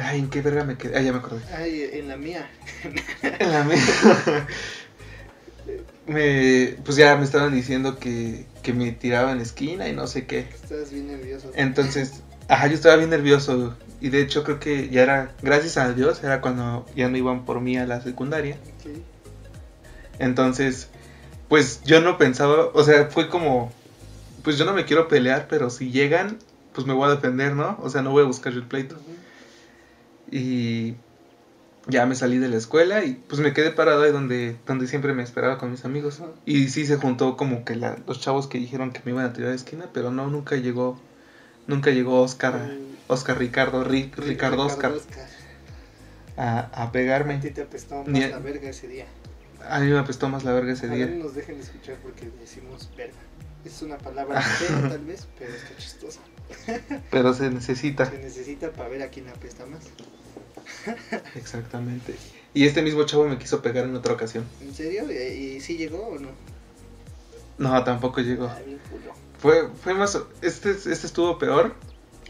Ay, 0.01 0.19
¿en 0.19 0.29
qué 0.29 0.41
verga 0.41 0.63
me 0.63 0.77
quedé? 0.77 0.97
Ah, 0.97 1.01
ya 1.01 1.11
me 1.11 1.19
acordé. 1.19 1.41
Ay, 1.55 1.89
en 1.93 2.07
la 2.07 2.17
mía. 2.17 2.49
En 3.21 3.51
la 3.51 3.63
mía. 3.63 4.47
me, 6.07 6.75
pues 6.83 6.97
ya 6.97 7.15
me 7.15 7.23
estaban 7.23 7.53
diciendo 7.53 7.97
que, 7.97 8.45
que 8.61 8.73
me 8.73 8.91
tiraba 8.91 9.31
en 9.31 9.37
la 9.37 9.43
esquina 9.43 9.87
y 9.87 9.93
no 9.93 10.07
sé 10.07 10.25
qué. 10.25 10.39
Estás 10.39 10.91
bien 10.91 11.07
nervioso. 11.07 11.51
Entonces, 11.55 12.21
ajá, 12.47 12.67
yo 12.67 12.75
estaba 12.75 12.95
bien 12.97 13.09
nervioso. 13.09 13.75
Y 14.01 14.09
de 14.09 14.21
hecho 14.21 14.43
creo 14.43 14.59
que 14.59 14.89
ya 14.89 15.03
era, 15.03 15.33
gracias 15.41 15.77
a 15.77 15.93
Dios, 15.93 16.23
era 16.23 16.41
cuando 16.41 16.85
ya 16.95 17.09
no 17.09 17.17
iban 17.17 17.45
por 17.45 17.61
mí 17.61 17.77
a 17.77 17.85
la 17.85 18.01
secundaria. 18.01 18.57
Sí. 18.83 19.01
Entonces, 20.19 20.89
pues 21.47 21.81
yo 21.83 22.01
no 22.01 22.17
pensaba, 22.17 22.69
o 22.73 22.83
sea, 22.83 23.05
fue 23.05 23.29
como, 23.29 23.71
pues 24.43 24.57
yo 24.57 24.65
no 24.65 24.73
me 24.73 24.85
quiero 24.85 25.07
pelear, 25.07 25.47
pero 25.49 25.69
si 25.69 25.91
llegan, 25.91 26.37
pues 26.75 26.85
me 26.85 26.93
voy 26.93 27.07
a 27.09 27.15
defender, 27.15 27.55
¿no? 27.55 27.77
O 27.81 27.89
sea, 27.89 28.01
no 28.01 28.11
voy 28.11 28.23
a 28.23 28.27
buscar 28.27 28.53
yo 28.53 28.59
el 28.59 28.67
pleito. 28.67 28.97
Y 30.29 30.95
ya 31.87 32.05
me 32.05 32.15
salí 32.15 32.37
de 32.39 32.49
la 32.49 32.57
escuela 32.57 33.03
y 33.05 33.13
pues 33.27 33.39
me 33.41 33.53
quedé 33.53 33.71
parado 33.71 34.03
ahí 34.03 34.11
donde, 34.11 34.57
donde 34.65 34.87
siempre 34.87 35.13
me 35.13 35.23
esperaba 35.23 35.57
con 35.57 35.71
mis 35.71 35.85
amigos. 35.85 36.21
Y 36.45 36.67
sí 36.69 36.85
se 36.85 36.97
juntó 36.97 37.37
como 37.37 37.63
que 37.63 37.75
la- 37.75 37.97
los 38.07 38.19
chavos 38.19 38.47
que 38.47 38.57
dijeron 38.57 38.91
que 38.91 39.01
me 39.05 39.11
iban 39.11 39.25
a 39.25 39.33
tirar 39.33 39.51
de 39.51 39.55
esquina, 39.55 39.89
pero 39.93 40.11
no, 40.11 40.27
nunca 40.27 40.55
llegó, 40.55 40.99
nunca 41.67 41.91
llegó 41.91 42.21
Oscar, 42.21 42.71
Oscar 43.07 43.37
Ricardo, 43.37 43.83
Ri- 43.85 44.11
Ricardo 44.15 44.65
Oscar 44.65 44.91
Oscar. 44.91 45.27
a, 46.37 46.59
a 46.59 46.83
A 46.83 46.91
pegarme. 46.91 47.37
ti 47.37 47.51
te 47.51 47.61
apestaba 47.61 48.01
más 48.01 48.09
Ni 48.09 48.23
a- 48.23 48.29
la 48.29 48.39
verga 48.39 48.69
ese 48.69 48.87
día. 48.87 49.05
A 49.69 49.79
mí 49.79 49.87
me 49.89 49.97
apestó 49.97 50.27
más 50.27 50.43
la 50.43 50.51
verga 50.53 50.73
ese 50.73 50.87
A 50.89 50.93
día. 50.93 51.05
no 51.07 51.23
nos 51.23 51.33
dejen 51.35 51.59
escuchar 51.59 51.95
porque 52.03 52.29
decimos 52.39 52.89
verga. 52.97 53.15
Es 53.65 53.81
una 53.81 53.97
palabra 53.97 54.41
fea 54.41 54.89
tal 54.89 55.05
vez, 55.05 55.27
pero 55.37 55.53
está 55.53 55.75
chistosa. 55.77 56.19
Pero 57.09 57.33
se 57.33 57.49
necesita. 57.49 58.05
Se 58.05 58.19
necesita 58.19 58.71
para 58.71 58.87
ver 58.87 59.01
a 59.01 59.09
quién 59.09 59.27
apesta 59.29 59.65
más. 59.65 59.83
Exactamente. 61.35 62.15
Y 62.53 62.67
este 62.67 62.83
mismo 62.83 63.03
chavo 63.05 63.27
me 63.27 63.39
quiso 63.39 63.63
pegar 63.63 63.85
en 63.85 63.95
otra 63.95 64.13
ocasión. 64.13 64.45
¿En 64.61 64.73
serio? 64.73 65.11
¿Y, 65.11 65.55
y 65.55 65.61
sí 65.61 65.75
llegó 65.75 66.07
o 66.07 66.19
no? 66.19 66.29
No, 67.57 67.83
tampoco 67.83 68.21
llegó. 68.21 68.51
Fue, 69.39 69.69
fue 69.83 69.95
más... 69.95 70.19
Este, 70.41 70.71
este 70.71 70.91
estuvo 70.91 71.39
peor. 71.39 71.73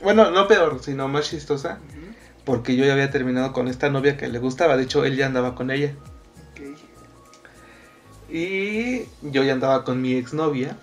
Bueno, 0.02 0.32
no 0.32 0.48
peor, 0.48 0.82
sino 0.82 1.08
más 1.08 1.30
chistosa. 1.30 1.80
Porque 2.46 2.76
yo 2.76 2.86
ya 2.86 2.94
había 2.94 3.12
terminado 3.12 3.54
con 3.54 3.68
esta 3.68 3.90
novia 3.90 4.18
que 4.18 4.28
le 4.28 4.40
gustaba. 4.40 4.78
De 4.78 4.84
hecho, 4.84 5.04
él 5.04 5.18
ya 5.18 5.26
andaba 5.26 5.56
con 5.56 5.72
ella. 5.72 5.94
Ok. 6.52 6.80
Y 8.30 9.06
yo 9.24 9.44
ya 9.44 9.54
andaba 9.54 9.84
con 9.84 10.02
mi 10.02 10.14
exnovia. 10.14 10.78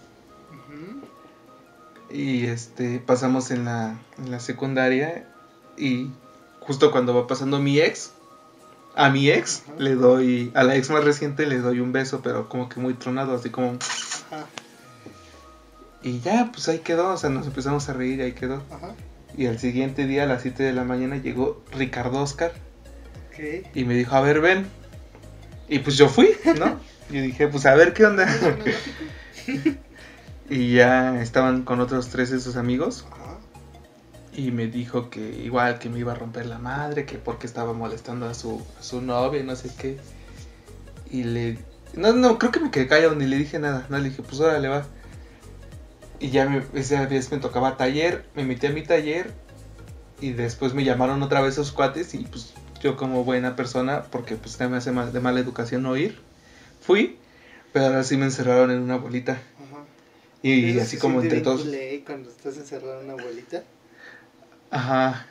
Y 2.13 2.47
este, 2.47 2.99
pasamos 2.99 3.51
en 3.51 3.65
la, 3.65 3.99
en 4.19 4.31
la 4.31 4.41
secundaria. 4.41 5.29
Y 5.77 6.11
justo 6.61 6.91
cuando 6.91 7.15
va 7.15 7.27
pasando 7.27 7.59
mi 7.59 7.81
ex, 7.81 8.13
a 8.95 9.09
mi 9.09 9.31
ex, 9.31 9.63
Ajá. 9.67 9.75
le 9.79 9.95
doy, 9.95 10.53
a 10.55 10.65
la 10.65 10.77
ex 10.77 10.91
más 10.91 11.05
reciente 11.05 11.47
le 11.47 11.59
doy 11.59 11.81
un 11.81 11.93
beso, 11.93 12.21
pero 12.23 12.49
como 12.49 12.69
que 12.69 12.81
muy 12.81 12.95
tronado, 12.95 13.35
así 13.35 13.51
como... 13.51 13.79
Ajá. 14.31 14.47
Y 16.03 16.21
ya, 16.21 16.51
pues 16.53 16.69
ahí 16.69 16.81
quedó, 16.81 17.11
o 17.13 17.17
sea, 17.17 17.31
nos 17.31 17.47
empezamos 17.47 17.89
a 17.89 17.93
reír 17.93 18.19
y 18.19 18.23
ahí 18.23 18.33
quedó. 18.33 18.63
Ajá. 18.71 18.95
Y 19.37 19.47
al 19.47 19.59
siguiente 19.59 20.07
día, 20.07 20.25
a 20.25 20.27
las 20.27 20.43
7 20.43 20.63
de 20.63 20.73
la 20.73 20.85
mañana, 20.85 21.17
llegó 21.17 21.63
Ricardo 21.73 22.21
Oscar 22.21 22.53
y 23.75 23.85
me 23.85 23.95
dijo, 23.95 24.15
a 24.15 24.21
ver, 24.21 24.41
ven. 24.41 24.67
Y 25.69 25.79
pues 25.79 25.97
yo 25.97 26.09
fui, 26.09 26.31
¿no? 26.59 26.81
Y 27.11 27.21
dije, 27.21 27.47
pues 27.47 27.67
a 27.67 27.75
ver 27.75 27.93
qué 27.93 28.07
onda. 28.07 28.27
y 30.53 30.75
ya 30.75 31.23
estaban 31.23 31.63
con 31.63 31.81
otros 31.81 32.09
tres 32.09 32.31
de 32.31 32.41
sus 32.41 32.57
amigos. 32.57 33.07
Ajá. 33.11 33.39
Y 34.35 34.51
me 34.51 34.67
dijo 34.67 35.11
que 35.11 35.21
igual 35.21 35.79
que 35.79 35.89
me 35.89 35.99
iba 35.99 36.13
a 36.13 36.15
romper 36.15 36.47
la 36.47 36.59
madre, 36.59 37.07
que 37.07 37.19
porque 37.19 37.47
estaba 37.47 37.73
molestando 37.73 38.27
a 38.27 38.35
su, 38.35 38.63
a 38.79 38.83
su 38.83 39.01
novia 39.01 39.43
no 39.43 39.57
sé 39.57 39.71
qué. 39.79 39.99
Y 41.11 41.25
le... 41.25 41.59
No, 41.95 42.13
no, 42.13 42.39
creo 42.39 42.53
que 42.53 42.61
me 42.61 42.71
quedé 42.71 42.87
callado, 42.87 43.15
ni 43.15 43.27
le 43.27 43.37
dije 43.37 43.59
nada. 43.59 43.87
No, 43.89 43.99
le 43.99 44.11
dije, 44.11 44.23
pues 44.23 44.41
órale, 44.41 44.69
va. 44.69 44.85
Y 46.21 46.31
ya 46.31 46.49
me, 46.49 46.63
esa 46.75 47.07
vez 47.07 47.31
me 47.33 47.39
tocaba 47.39 47.77
taller, 47.77 48.25
me 48.35 48.45
metí 48.45 48.67
a 48.67 48.71
mi 48.71 48.83
taller 48.83 49.33
y 50.21 50.33
después 50.33 50.73
me 50.73 50.85
llamaron 50.85 51.23
otra 51.23 51.41
vez 51.41 51.55
sus 51.57 51.73
cuates 51.73 52.15
y 52.15 52.19
pues 52.19 52.53
yo 52.81 52.97
como 52.97 53.25
buena 53.25 53.57
persona, 53.57 54.03
porque 54.03 54.37
pues 54.37 54.59
me 54.61 54.77
hace 54.77 54.93
mal- 54.93 55.13
de 55.13 55.21
mala 55.21 55.41
educación 55.41 55.83
no 55.83 55.97
ir, 55.97 56.21
fui, 56.81 57.19
pero 57.73 57.87
ahora 57.87 58.05
sí 58.05 58.17
me 58.17 58.27
encerraron 58.27 58.71
en 58.71 58.81
una 58.81 58.97
bolita. 58.97 59.41
Y 60.43 60.79
así 60.81 60.97
como 60.99 61.23
entre 61.23 61.41
todos... 61.41 61.67
Cuando 62.05 62.31
estás 62.31 62.57
encerrado 62.57 63.01
en 63.01 63.11
una 63.11 63.23
bolita. 63.23 63.63
Ajá. 64.71 65.27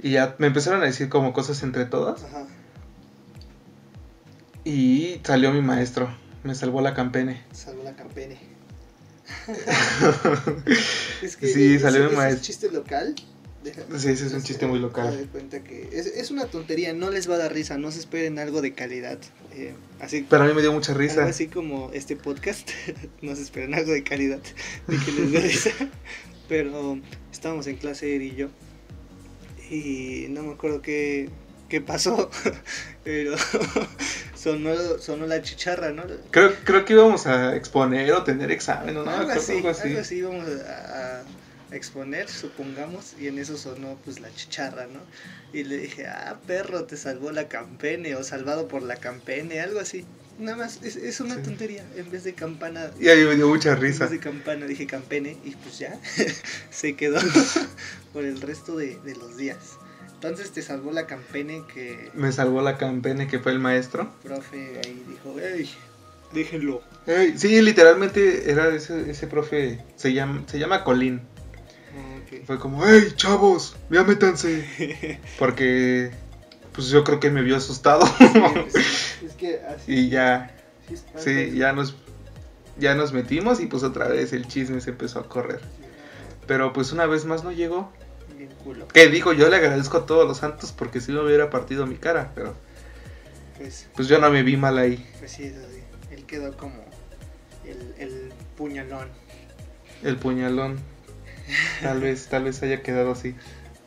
Y 0.00 0.12
ya 0.12 0.36
me 0.38 0.46
empezaron 0.48 0.82
a 0.82 0.86
decir 0.86 1.08
como 1.08 1.32
cosas 1.32 1.62
entre 1.62 1.84
todas. 1.86 2.22
Ajá. 2.24 2.46
Y 4.64 5.20
salió 5.24 5.52
mi 5.52 5.60
maestro. 5.60 6.14
Me 6.44 6.54
salvó 6.54 6.80
la 6.80 6.94
campene. 6.94 7.42
Salvo 7.52 7.82
la 7.82 7.94
campene. 7.96 8.38
es 11.22 11.36
que 11.36 11.48
Sí, 11.48 11.78
salió 11.78 12.10
mi 12.10 12.16
maestro. 12.16 12.44
chiste 12.44 12.70
local. 12.70 13.14
Sí, 13.64 14.08
ese 14.08 14.26
es 14.26 14.32
un 14.32 14.42
chiste 14.42 14.66
muy 14.66 14.78
local. 14.78 15.16
das 15.16 15.26
cuenta 15.30 15.62
que 15.62 15.88
es, 15.92 16.06
es 16.06 16.30
una 16.30 16.46
tontería, 16.46 16.92
no 16.94 17.10
les 17.10 17.30
va 17.30 17.34
a 17.36 17.38
dar 17.38 17.52
risa, 17.52 17.78
no 17.78 17.90
se 17.90 18.00
esperen 18.00 18.38
algo 18.38 18.60
de 18.62 18.72
calidad. 18.74 19.18
eh, 19.54 19.74
así, 20.00 20.26
Pero 20.28 20.44
a 20.44 20.46
mí 20.46 20.54
me 20.54 20.62
dio 20.62 20.72
mucha 20.72 20.92
algo 20.92 21.02
risa. 21.02 21.24
así 21.24 21.46
como 21.48 21.90
este 21.92 22.16
podcast, 22.16 22.70
no 23.22 23.36
se 23.36 23.42
esperen 23.42 23.74
algo 23.74 23.92
de 23.92 24.02
calidad 24.02 24.40
de 24.88 24.96
que 24.98 25.12
les 25.12 25.32
dé 25.32 25.40
risa. 25.40 25.70
Pero 26.48 26.98
estábamos 27.32 27.66
en 27.68 27.76
clase 27.76 28.16
él 28.16 28.22
y 28.22 28.34
yo 28.34 28.48
y 29.70 30.26
no 30.28 30.42
me 30.42 30.52
acuerdo 30.52 30.82
qué, 30.82 31.30
qué 31.70 31.80
pasó, 31.80 32.30
pero 33.04 33.34
sonó, 34.36 34.74
sonó 34.98 35.26
la 35.26 35.40
chicharra, 35.40 35.92
¿no? 35.92 36.02
Creo, 36.30 36.52
creo 36.64 36.84
que 36.84 36.92
íbamos 36.92 37.26
a 37.26 37.56
exponer 37.56 38.12
o 38.12 38.22
tener 38.22 38.50
examen, 38.50 38.94
¿o 38.98 39.04
¿no? 39.04 39.10
algo, 39.10 39.30
así, 39.32 39.52
algo 39.52 39.68
algo 39.68 39.80
así. 39.80 39.96
así, 39.96 40.16
íbamos 40.16 40.46
a, 40.46 41.20
a 41.20 41.22
exponer, 41.74 42.28
supongamos, 42.28 43.14
y 43.20 43.26
en 43.28 43.38
eso 43.38 43.56
sonó 43.56 43.98
pues 44.04 44.20
la 44.20 44.32
chicharra, 44.34 44.86
¿no? 44.86 45.00
Y 45.52 45.64
le 45.64 45.76
dije, 45.78 46.06
ah, 46.06 46.38
perro, 46.46 46.84
te 46.84 46.96
salvó 46.96 47.30
la 47.32 47.48
campene, 47.48 48.14
o 48.16 48.24
salvado 48.24 48.68
por 48.68 48.82
la 48.82 48.96
campene, 48.96 49.60
algo 49.60 49.80
así. 49.80 50.04
Nada 50.38 50.56
más, 50.56 50.80
es, 50.82 50.96
es 50.96 51.20
una 51.20 51.36
Sí. 51.36 51.42
tontería, 51.42 51.84
en 51.96 52.10
vez 52.10 52.24
de 52.24 52.32
campana, 52.34 52.90
Y 52.98 53.08
a 53.10 53.14
mí 53.14 53.22
me 53.24 53.36
dio 53.36 53.48
mucha 53.48 53.72
en 53.72 53.80
risa. 53.80 54.04
vez 54.04 54.12
de 54.12 54.18
campana 54.20 54.66
dije 54.66 54.86
campene, 54.86 55.36
y 55.44 55.50
pues 55.56 55.78
ya, 55.78 55.98
se 56.70 56.94
quedó 56.96 57.20
por 58.12 58.24
el 58.24 58.40
resto 58.40 58.76
de, 58.76 58.98
de 59.04 59.14
los 59.16 59.36
días. 59.36 59.58
Entonces 60.14 60.52
te 60.52 60.62
salvó 60.62 60.92
la 60.92 61.06
campene 61.06 61.64
que 61.74 62.10
Me 62.14 62.30
salvó 62.32 62.62
la 62.62 62.78
campene 62.78 63.26
que 63.26 63.40
fue 63.40 63.52
el 63.52 63.58
maestro. 63.58 64.02
el 64.22 64.28
profe 64.30 64.80
ahí 64.84 65.02
dijo, 65.08 65.34
hey, 65.40 65.68
déjenlo. 66.32 66.80
Ey, 67.06 67.36
sí, 67.36 67.60
literalmente 67.60 68.48
era 68.50 68.68
ese, 68.74 69.10
ese 69.10 69.26
profe. 69.26 69.84
Se 69.96 70.12
llama, 70.12 70.44
se 70.46 70.58
llama 70.60 70.84
Colín. 70.84 71.20
Fue 72.46 72.58
como, 72.58 72.84
¡Hey, 72.86 73.12
chavos! 73.16 73.76
¡Ya 73.90 74.04
métanse! 74.04 75.20
Porque, 75.38 76.10
pues 76.72 76.88
yo 76.88 77.04
creo 77.04 77.20
que 77.20 77.30
me 77.30 77.42
vio 77.42 77.56
asustado. 77.56 78.06
Sí, 78.06 78.12
pues, 78.32 78.72
sí, 79.20 79.26
es 79.26 79.32
que 79.34 79.60
así 79.60 79.92
y 79.94 80.08
ya, 80.08 80.54
sí 80.88 80.96
sí, 81.16 81.56
ya 81.56 81.72
nos, 81.72 81.94
ya 82.78 82.94
nos 82.94 83.12
metimos 83.12 83.60
y 83.60 83.66
pues 83.66 83.82
otra 83.82 84.08
vez 84.08 84.32
el 84.32 84.46
chisme 84.48 84.80
se 84.80 84.90
empezó 84.90 85.20
a 85.20 85.28
correr. 85.28 85.60
Pero 86.46 86.72
pues 86.72 86.92
una 86.92 87.06
vez 87.06 87.24
más 87.24 87.44
no 87.44 87.52
llegó. 87.52 87.92
Que 88.92 89.08
digo, 89.08 89.32
yo 89.32 89.48
le 89.48 89.56
agradezco 89.56 89.98
a 89.98 90.06
todos 90.06 90.26
los 90.26 90.38
santos 90.38 90.72
porque 90.72 91.00
si 91.00 91.12
me 91.12 91.20
hubiera 91.20 91.48
partido 91.50 91.86
mi 91.86 91.94
cara, 91.96 92.32
pero 92.34 92.56
Pues, 93.56 93.88
pues 93.94 94.08
yo 94.08 94.18
no 94.18 94.30
me 94.30 94.42
vi 94.42 94.56
mal 94.56 94.78
ahí. 94.78 95.06
pues 95.18 95.30
sí, 95.32 95.44
es 95.44 95.56
así. 95.56 95.82
Él 96.10 96.24
quedó 96.26 96.56
como 96.56 96.84
el, 97.64 97.94
el 97.98 98.32
puñalón. 98.56 99.08
El 100.02 100.16
puñalón. 100.16 100.80
Tal 101.82 102.00
vez, 102.00 102.26
tal 102.28 102.44
vez 102.44 102.62
haya 102.62 102.82
quedado 102.82 103.10
así. 103.12 103.34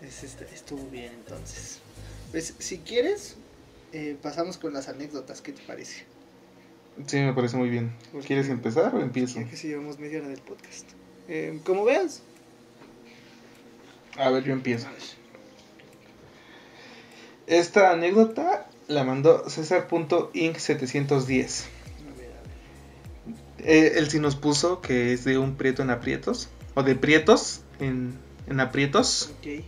Es, 0.01 0.23
este, 0.23 0.45
estuvo 0.53 0.85
bien 0.89 1.11
entonces. 1.13 1.79
Pues 2.31 2.53
si 2.59 2.79
quieres, 2.79 3.35
eh, 3.93 4.17
pasamos 4.21 4.57
con 4.57 4.73
las 4.73 4.89
anécdotas, 4.89 5.41
¿qué 5.41 5.51
te 5.53 5.61
parece? 5.63 6.03
Sí, 7.07 7.17
me 7.17 7.33
parece 7.33 7.57
muy 7.57 7.69
bien. 7.69 7.93
Porque- 8.11 8.27
¿Quieres 8.27 8.49
empezar 8.49 8.93
o 8.95 9.01
empiezo? 9.01 9.39
Ya 9.39 9.49
que 9.49 9.57
si 9.57 9.67
llevamos 9.69 9.97
media 9.99 10.19
hora 10.19 10.27
del 10.29 10.41
podcast. 10.41 10.85
Eh, 11.27 11.59
como 11.65 11.83
veas. 11.85 12.21
A 14.17 14.29
ver, 14.29 14.43
yo 14.43 14.53
empiezo. 14.53 14.87
Esta 17.47 17.91
anécdota 17.91 18.67
la 18.87 19.03
mandó 19.03 19.49
César.inc710. 19.49 21.65
A 21.65 22.17
ver, 22.17 22.31
a 22.31 22.33
ver. 22.33 22.33
Eh, 23.59 23.93
él 23.97 24.09
sí 24.09 24.19
nos 24.19 24.35
puso 24.35 24.81
que 24.81 25.13
es 25.13 25.23
de 25.25 25.37
un 25.37 25.55
prieto 25.55 25.81
en 25.83 25.89
aprietos. 25.89 26.49
O 26.75 26.83
de 26.83 26.95
prietos 26.95 27.61
en, 27.79 28.13
en 28.47 28.59
aprietos. 28.59 29.33
Ok. 29.39 29.63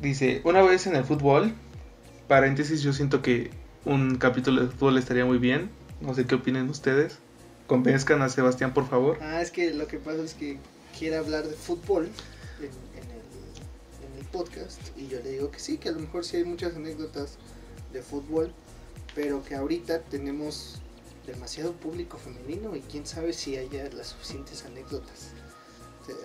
Dice, 0.00 0.40
una 0.44 0.62
vez 0.62 0.86
en 0.86 0.96
el 0.96 1.04
fútbol, 1.04 1.52
paréntesis, 2.28 2.82
yo 2.82 2.92
siento 2.92 3.22
que 3.22 3.50
un 3.84 4.16
capítulo 4.16 4.62
de 4.62 4.68
fútbol 4.68 4.98
estaría 4.98 5.24
muy 5.24 5.38
bien. 5.38 5.70
No 6.00 6.14
sé 6.14 6.26
qué 6.26 6.34
opinen 6.34 6.68
ustedes. 6.68 7.18
Convenzcan 7.66 8.20
a 8.22 8.28
Sebastián, 8.28 8.74
por 8.74 8.88
favor. 8.88 9.18
Ah, 9.22 9.40
es 9.40 9.50
que 9.50 9.72
lo 9.72 9.86
que 9.86 9.98
pasa 9.98 10.22
es 10.22 10.34
que 10.34 10.58
quiere 10.98 11.16
hablar 11.16 11.46
de 11.46 11.54
fútbol 11.54 12.08
en, 12.60 12.66
en 12.98 13.10
el, 13.10 14.12
en 14.12 14.18
el 14.18 14.24
podcast 14.26 14.80
y 14.96 15.08
yo 15.08 15.20
le 15.22 15.30
digo 15.30 15.50
que 15.50 15.58
sí, 15.58 15.78
que 15.78 15.88
a 15.88 15.92
lo 15.92 16.00
mejor 16.00 16.24
sí 16.24 16.36
hay 16.36 16.44
muchas 16.44 16.74
anécdotas 16.76 17.38
de 17.92 18.02
fútbol, 18.02 18.52
pero 19.14 19.42
que 19.44 19.54
ahorita 19.54 20.00
tenemos 20.02 20.80
demasiado 21.26 21.72
público 21.72 22.18
femenino 22.18 22.76
y 22.76 22.80
quién 22.80 23.06
sabe 23.06 23.32
si 23.32 23.56
haya 23.56 23.88
las 23.90 24.08
suficientes 24.08 24.64
anécdotas. 24.64 25.30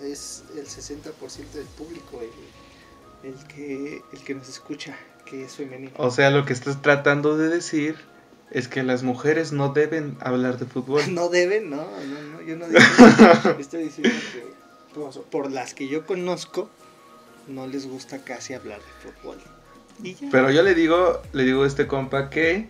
Es 0.02 0.44
el 0.56 0.66
60% 0.66 1.52
del 1.54 1.66
público 1.66 2.20
el, 2.20 3.30
el, 3.30 3.46
que, 3.46 4.02
el 4.12 4.24
que 4.24 4.34
nos 4.34 4.48
escucha, 4.48 4.96
que 5.24 5.44
es 5.44 5.52
femenino. 5.54 5.92
O 5.96 6.10
sea, 6.10 6.30
lo 6.30 6.44
que 6.44 6.52
estás 6.52 6.82
tratando 6.82 7.38
de 7.38 7.48
decir 7.48 7.96
es 8.50 8.68
que 8.68 8.82
las 8.82 9.02
mujeres 9.02 9.52
no 9.52 9.72
deben 9.72 10.16
hablar 10.20 10.58
de 10.58 10.66
fútbol. 10.66 11.02
No 11.10 11.28
deben, 11.28 11.70
no, 11.70 11.76
no, 11.76 12.22
no, 12.22 12.42
yo 12.42 12.56
no 12.56 12.66
digo. 12.66 12.80
Estoy 13.58 13.84
diciendo 13.84 14.10
que 14.32 14.50
por 15.30 15.50
las 15.50 15.72
que 15.72 15.88
yo 15.88 16.04
conozco 16.04 16.68
no 17.48 17.66
les 17.66 17.86
gusta 17.86 18.22
casi 18.22 18.54
hablar 18.54 18.80
de 18.80 19.10
fútbol. 19.10 19.38
Y 20.02 20.14
ya. 20.14 20.28
Pero 20.30 20.50
yo 20.50 20.62
le 20.62 20.74
digo, 20.74 21.22
le 21.32 21.44
digo 21.44 21.62
a 21.62 21.66
este 21.66 21.86
compa 21.86 22.28
que 22.28 22.68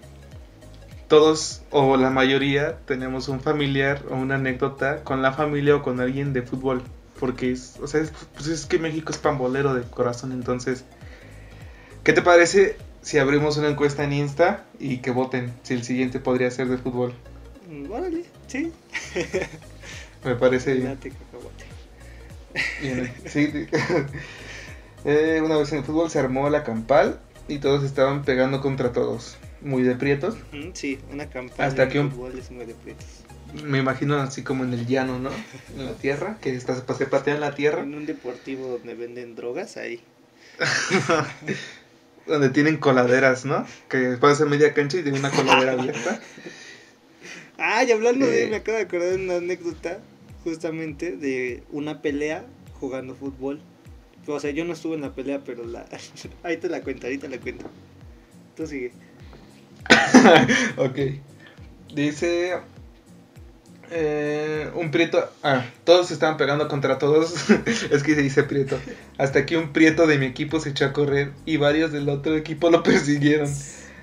todos 1.10 1.62
o 1.70 1.96
la 1.96 2.08
mayoría 2.08 2.78
tenemos 2.86 3.26
un 3.26 3.40
familiar 3.40 4.04
o 4.10 4.14
una 4.14 4.36
anécdota 4.36 5.02
con 5.02 5.22
la 5.22 5.32
familia 5.32 5.74
o 5.74 5.82
con 5.82 5.98
alguien 5.98 6.32
de 6.32 6.42
fútbol. 6.42 6.82
Porque 7.18 7.50
es, 7.50 7.74
o 7.82 7.88
sea, 7.88 8.00
es, 8.00 8.12
pues 8.34 8.46
es 8.46 8.64
que 8.64 8.78
México 8.78 9.10
es 9.10 9.18
pambolero 9.18 9.74
de 9.74 9.82
corazón, 9.82 10.30
entonces, 10.30 10.84
¿qué 12.04 12.12
te 12.12 12.22
parece 12.22 12.76
si 13.02 13.18
abrimos 13.18 13.56
una 13.56 13.68
encuesta 13.68 14.04
en 14.04 14.12
Insta 14.12 14.64
y 14.78 14.98
que 14.98 15.10
voten 15.10 15.52
si 15.64 15.74
el 15.74 15.82
siguiente 15.82 16.20
podría 16.20 16.48
ser 16.52 16.68
de 16.68 16.78
fútbol? 16.78 17.12
Mm, 17.68 17.90
Órale, 17.90 18.24
sí. 18.46 18.72
Me 20.24 20.36
parece 20.36 20.74
bien. 20.74 20.96
Sí. 23.26 23.52
Eh, 25.06 25.40
una 25.42 25.56
vez 25.56 25.72
en 25.72 25.78
el 25.78 25.84
fútbol 25.84 26.10
se 26.10 26.18
armó 26.18 26.50
la 26.50 26.62
campal 26.62 27.20
y 27.48 27.56
todos 27.56 27.84
estaban 27.84 28.22
pegando 28.22 28.60
contra 28.60 28.92
todos. 28.92 29.38
Muy 29.62 29.82
de 29.82 29.94
prietos. 29.94 30.36
Sí, 30.74 30.98
una 31.12 31.28
campaña 31.28 31.68
Hasta 31.68 31.86
de 31.86 31.92
que 31.92 32.00
un- 32.00 32.32
es 32.38 32.50
muy 32.50 32.64
de 32.64 32.74
prietos. 32.74 33.06
Me 33.64 33.78
imagino 33.78 34.16
así 34.16 34.42
como 34.42 34.64
en 34.64 34.72
el 34.72 34.86
llano, 34.86 35.18
¿no? 35.18 35.30
En 35.76 35.84
la 35.84 35.92
tierra, 35.94 36.38
que 36.40 36.54
está, 36.54 36.74
se 36.96 37.06
patea 37.06 37.34
en 37.34 37.40
la 37.40 37.54
tierra, 37.54 37.82
En 37.82 37.94
un 37.94 38.06
deportivo 38.06 38.68
donde 38.68 38.94
venden 38.94 39.34
drogas, 39.34 39.76
ahí. 39.76 40.00
donde 42.26 42.50
tienen 42.50 42.76
coladeras, 42.76 43.44
¿no? 43.44 43.66
Que 43.88 44.16
pasa 44.20 44.44
media 44.44 44.72
cancha 44.72 44.98
y 44.98 45.02
tiene 45.02 45.18
una 45.18 45.30
coladera 45.30 45.72
abierta. 45.72 46.20
Ah, 47.62 47.84
y 47.84 47.92
hablando 47.92 48.26
de, 48.26 48.44
Eh. 48.44 48.46
me 48.48 48.56
acabo 48.56 48.78
de 48.78 48.84
acordar 48.84 49.10
de 49.10 49.16
una 49.16 49.36
anécdota, 49.36 49.98
justamente, 50.44 51.14
de 51.18 51.62
una 51.70 52.00
pelea 52.00 52.46
jugando 52.80 53.14
fútbol. 53.14 53.60
O 54.26 54.40
sea, 54.40 54.50
yo 54.50 54.64
no 54.64 54.72
estuve 54.72 54.94
en 54.94 55.02
la 55.02 55.14
pelea, 55.14 55.42
pero 55.44 55.66
la... 55.66 55.84
ahí 56.42 56.56
te 56.56 56.70
la 56.70 56.80
cuento, 56.80 57.06
ahí 57.06 57.18
te 57.18 57.28
la 57.28 57.36
cuento. 57.38 57.66
Tú 58.56 58.66
sigue. 58.66 58.92
ok. 60.76 60.98
Dice. 61.94 62.54
eh, 63.90 64.70
un 64.74 64.90
prieto. 64.90 65.28
Ah, 65.42 65.64
todos 65.84 66.08
se 66.08 66.14
estaban 66.14 66.36
pegando 66.36 66.68
contra 66.68 66.98
todos. 66.98 67.50
es 67.90 68.02
que 68.02 68.14
se 68.14 68.22
dice 68.22 68.44
prieto. 68.44 68.78
Hasta 69.18 69.46
que 69.46 69.56
un 69.56 69.72
prieto 69.72 70.06
de 70.06 70.18
mi 70.18 70.26
equipo 70.26 70.60
se 70.60 70.70
echó 70.70 70.86
a 70.86 70.92
correr 70.92 71.32
y 71.44 71.56
varios 71.56 71.92
del 71.92 72.08
otro 72.08 72.36
equipo 72.36 72.70
lo 72.70 72.82
persiguieron. 72.84 73.48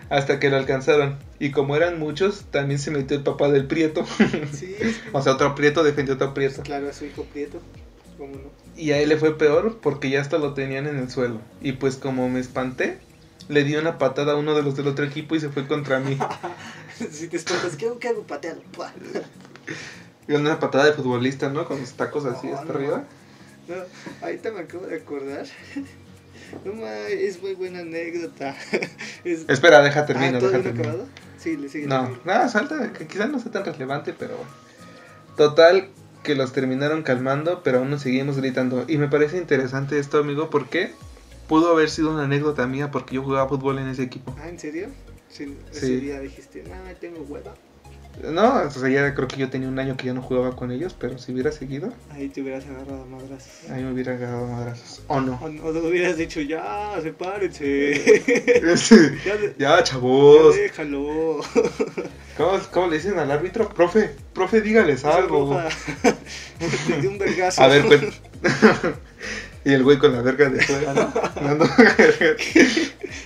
Hasta 0.09 0.39
que 0.39 0.49
lo 0.49 0.57
alcanzaron. 0.57 1.19
Y 1.39 1.51
como 1.51 1.75
eran 1.75 1.99
muchos, 1.99 2.45
también 2.51 2.79
se 2.79 2.91
metió 2.91 3.17
el 3.17 3.23
papá 3.23 3.49
del 3.49 3.67
prieto. 3.67 4.05
Sí, 4.51 4.75
o 5.11 5.21
sea, 5.21 5.33
otro 5.33 5.53
prieto 5.55 5.83
defendió 5.83 6.13
a 6.13 6.15
otro 6.15 6.33
prieto. 6.33 6.63
claro, 6.63 6.89
a 6.89 6.93
su 6.93 7.05
hijo 7.05 7.25
Prieto. 7.25 7.61
¿Cómo 8.17 8.35
no? 8.37 8.51
Y 8.75 8.91
a 8.91 8.99
él 8.99 9.09
le 9.09 9.17
fue 9.17 9.37
peor 9.37 9.79
porque 9.81 10.09
ya 10.09 10.21
hasta 10.21 10.37
lo 10.37 10.53
tenían 10.53 10.87
en 10.87 10.97
el 10.97 11.09
suelo. 11.09 11.41
Y 11.61 11.73
pues 11.73 11.97
como 11.97 12.29
me 12.29 12.39
espanté, 12.39 12.99
le 13.49 13.63
di 13.63 13.75
una 13.75 13.97
patada 13.97 14.33
a 14.33 14.35
uno 14.35 14.53
de 14.55 14.63
los 14.63 14.75
del 14.75 14.87
otro 14.87 15.05
equipo 15.05 15.35
y 15.35 15.39
se 15.39 15.49
fue 15.49 15.67
contra 15.67 15.99
mí. 15.99 16.17
si 17.11 17.27
te 17.27 17.37
espantas, 17.37 17.75
¿qué 17.75 17.85
hago? 17.87 17.99
¿Qué 17.99 18.07
hago? 18.09 18.23
Patealo. 18.23 18.61
Una 20.27 20.59
patada 20.59 20.85
de 20.85 20.93
futbolista, 20.93 21.49
¿no? 21.49 21.65
Con 21.65 21.79
los 21.79 21.93
tacos 21.93 22.25
así 22.25 22.47
No, 22.47 22.53
hasta 22.57 22.73
no. 22.73 22.79
arriba. 22.79 23.03
No, 23.67 23.75
ahorita 24.21 24.51
me 24.51 24.59
acabo 24.61 24.85
de 24.87 24.97
acordar. 24.97 25.45
No 26.63 26.73
ma, 26.75 26.89
es 27.09 27.41
muy 27.41 27.55
buena 27.55 27.79
anécdota. 27.79 28.55
Es... 29.25 29.43
Espera, 29.49 29.81
deja 29.81 30.01
Ah, 30.01 30.05
termino, 30.05 30.39
¿todavía 30.39 30.59
deja 30.59 30.69
no 30.69 30.69
ha 30.69 30.73
termino. 30.73 30.89
acabado? 30.89 31.09
Sí, 31.37 31.57
le 31.57 31.67
sigue. 31.67 31.87
No, 31.87 32.17
nada, 32.23 32.47
salta, 32.47 32.93
que 32.93 33.05
quizás 33.05 33.29
no 33.29 33.37
sea 33.39 33.51
tan 33.51 33.65
relevante, 33.65 34.13
pero. 34.17 34.37
Total, 35.35 35.89
que 36.23 36.35
los 36.35 36.53
terminaron 36.53 37.03
calmando, 37.03 37.63
pero 37.63 37.79
aún 37.79 37.89
nos 37.89 38.01
seguimos 38.01 38.37
gritando. 38.37 38.85
Y 38.87 38.97
me 38.97 39.09
parece 39.09 39.37
interesante 39.37 39.99
esto, 39.99 40.19
amigo, 40.19 40.49
porque 40.49 40.93
pudo 41.47 41.71
haber 41.71 41.89
sido 41.89 42.11
una 42.11 42.23
anécdota 42.23 42.67
mía 42.67 42.91
porque 42.91 43.15
yo 43.15 43.23
jugaba 43.23 43.47
fútbol 43.49 43.79
en 43.79 43.87
ese 43.89 44.03
equipo. 44.03 44.35
Ah, 44.39 44.49
¿en 44.49 44.59
serio? 44.59 44.89
Sí, 45.29 45.57
ese 45.71 45.85
Sí. 45.87 45.95
día 45.97 46.19
dijiste, 46.19 46.63
no, 46.63 46.75
tengo 46.99 47.21
hueva. 47.21 47.53
No, 48.23 48.63
o 48.63 48.69
sea, 48.71 48.89
ya 48.89 49.13
creo 49.13 49.27
que 49.27 49.37
yo 49.37 49.47
tenía 49.51 49.67
un 49.67 49.77
año 49.77 49.95
que 49.95 50.07
ya 50.07 50.13
no 50.13 50.23
jugaba 50.23 50.55
con 50.55 50.71
ellos, 50.71 50.95
pero 50.99 51.19
si 51.19 51.31
hubiera 51.33 51.51
seguido, 51.51 51.93
Ahí 52.09 52.29
te 52.29 52.41
hubieras 52.41 52.65
agarrado 52.65 53.05
madrazos. 53.05 53.69
ahí 53.69 53.83
me 53.83 53.91
hubiera 53.93 54.13
agarrado 54.13 54.47
madrazos. 54.47 55.03
¿O 55.07 55.21
no? 55.21 55.33
O, 55.39 55.45
o 55.45 55.71
te 55.71 55.79
hubieras 55.81 56.17
dicho, 56.17 56.41
ya, 56.41 56.99
sepárense. 57.03 57.93
ya, 59.25 59.35
ya, 59.35 59.77
ya 59.77 59.83
chavos. 59.83 60.55
déjalo. 60.55 61.41
¿Cómo, 62.37 62.59
cómo 62.71 62.87
le 62.87 62.95
dicen 62.97 63.19
al 63.19 63.29
árbitro? 63.31 63.69
Profe, 63.69 64.15
profe, 64.33 64.61
dígales 64.61 65.05
algo. 65.05 65.59
Te 66.87 67.01
di 67.01 67.05
un 67.07 67.19
vergazo. 67.19 67.61
A 67.61 67.67
ver, 67.67 67.83
cuen- 67.85 68.11
y 69.67 69.73
el 69.73 69.83
güey 69.83 69.97
con 69.97 70.13
la 70.13 70.21
verga 70.21 70.49
de 70.49 70.61
fuera, 70.63 70.93
¿no? 70.93 71.11
Dando- 71.41 71.67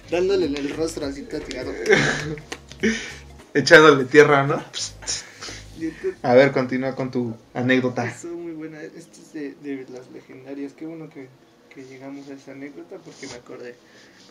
Dándole 0.09 0.47
en 0.47 0.57
el 0.57 0.69
rostro 0.75 1.05
así 1.05 1.21
tirado. 1.23 1.71
Echándole 3.53 4.05
tierra, 4.05 4.47
¿no? 4.47 4.63
A 6.23 6.33
ver, 6.33 6.51
continúa 6.51 6.95
con 6.95 7.11
tu 7.11 7.35
anécdota. 7.53 8.07
Estuvo 8.07 8.37
muy 8.37 8.53
buena. 8.53 8.81
Esta 8.81 9.19
es 9.21 9.33
de, 9.33 9.53
de 9.55 9.85
las 9.89 10.09
legendarias. 10.11 10.73
Qué 10.73 10.85
bueno 10.85 11.09
que, 11.09 11.27
que 11.73 11.83
llegamos 11.85 12.27
a 12.29 12.33
esa 12.33 12.53
anécdota 12.53 12.97
porque 12.97 13.27
me 13.27 13.33
acordé. 13.33 13.75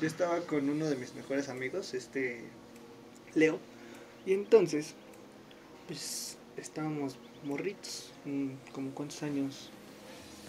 Yo 0.00 0.06
estaba 0.08 0.40
con 0.40 0.68
uno 0.68 0.86
de 0.86 0.96
mis 0.96 1.14
mejores 1.14 1.48
amigos, 1.48 1.94
este 1.94 2.40
Leo. 3.34 3.58
Y 4.26 4.32
entonces, 4.32 4.94
pues 5.86 6.38
estábamos 6.56 7.16
morritos. 7.44 8.10
como 8.72 8.90
cuántos 8.92 9.22
años, 9.22 9.70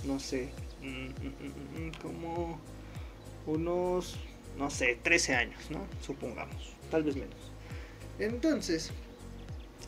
no 0.06 0.20
sé. 0.20 0.50
Mm, 0.82 0.88
mm, 0.88 1.88
mm, 1.88 1.92
como 2.02 2.60
unos, 3.46 4.18
no 4.58 4.70
sé, 4.70 4.98
13 5.02 5.36
años, 5.36 5.60
¿no? 5.70 5.86
Supongamos. 6.06 6.74
Tal 6.90 7.04
vez 7.04 7.16
menos. 7.16 7.36
Entonces, 8.20 8.92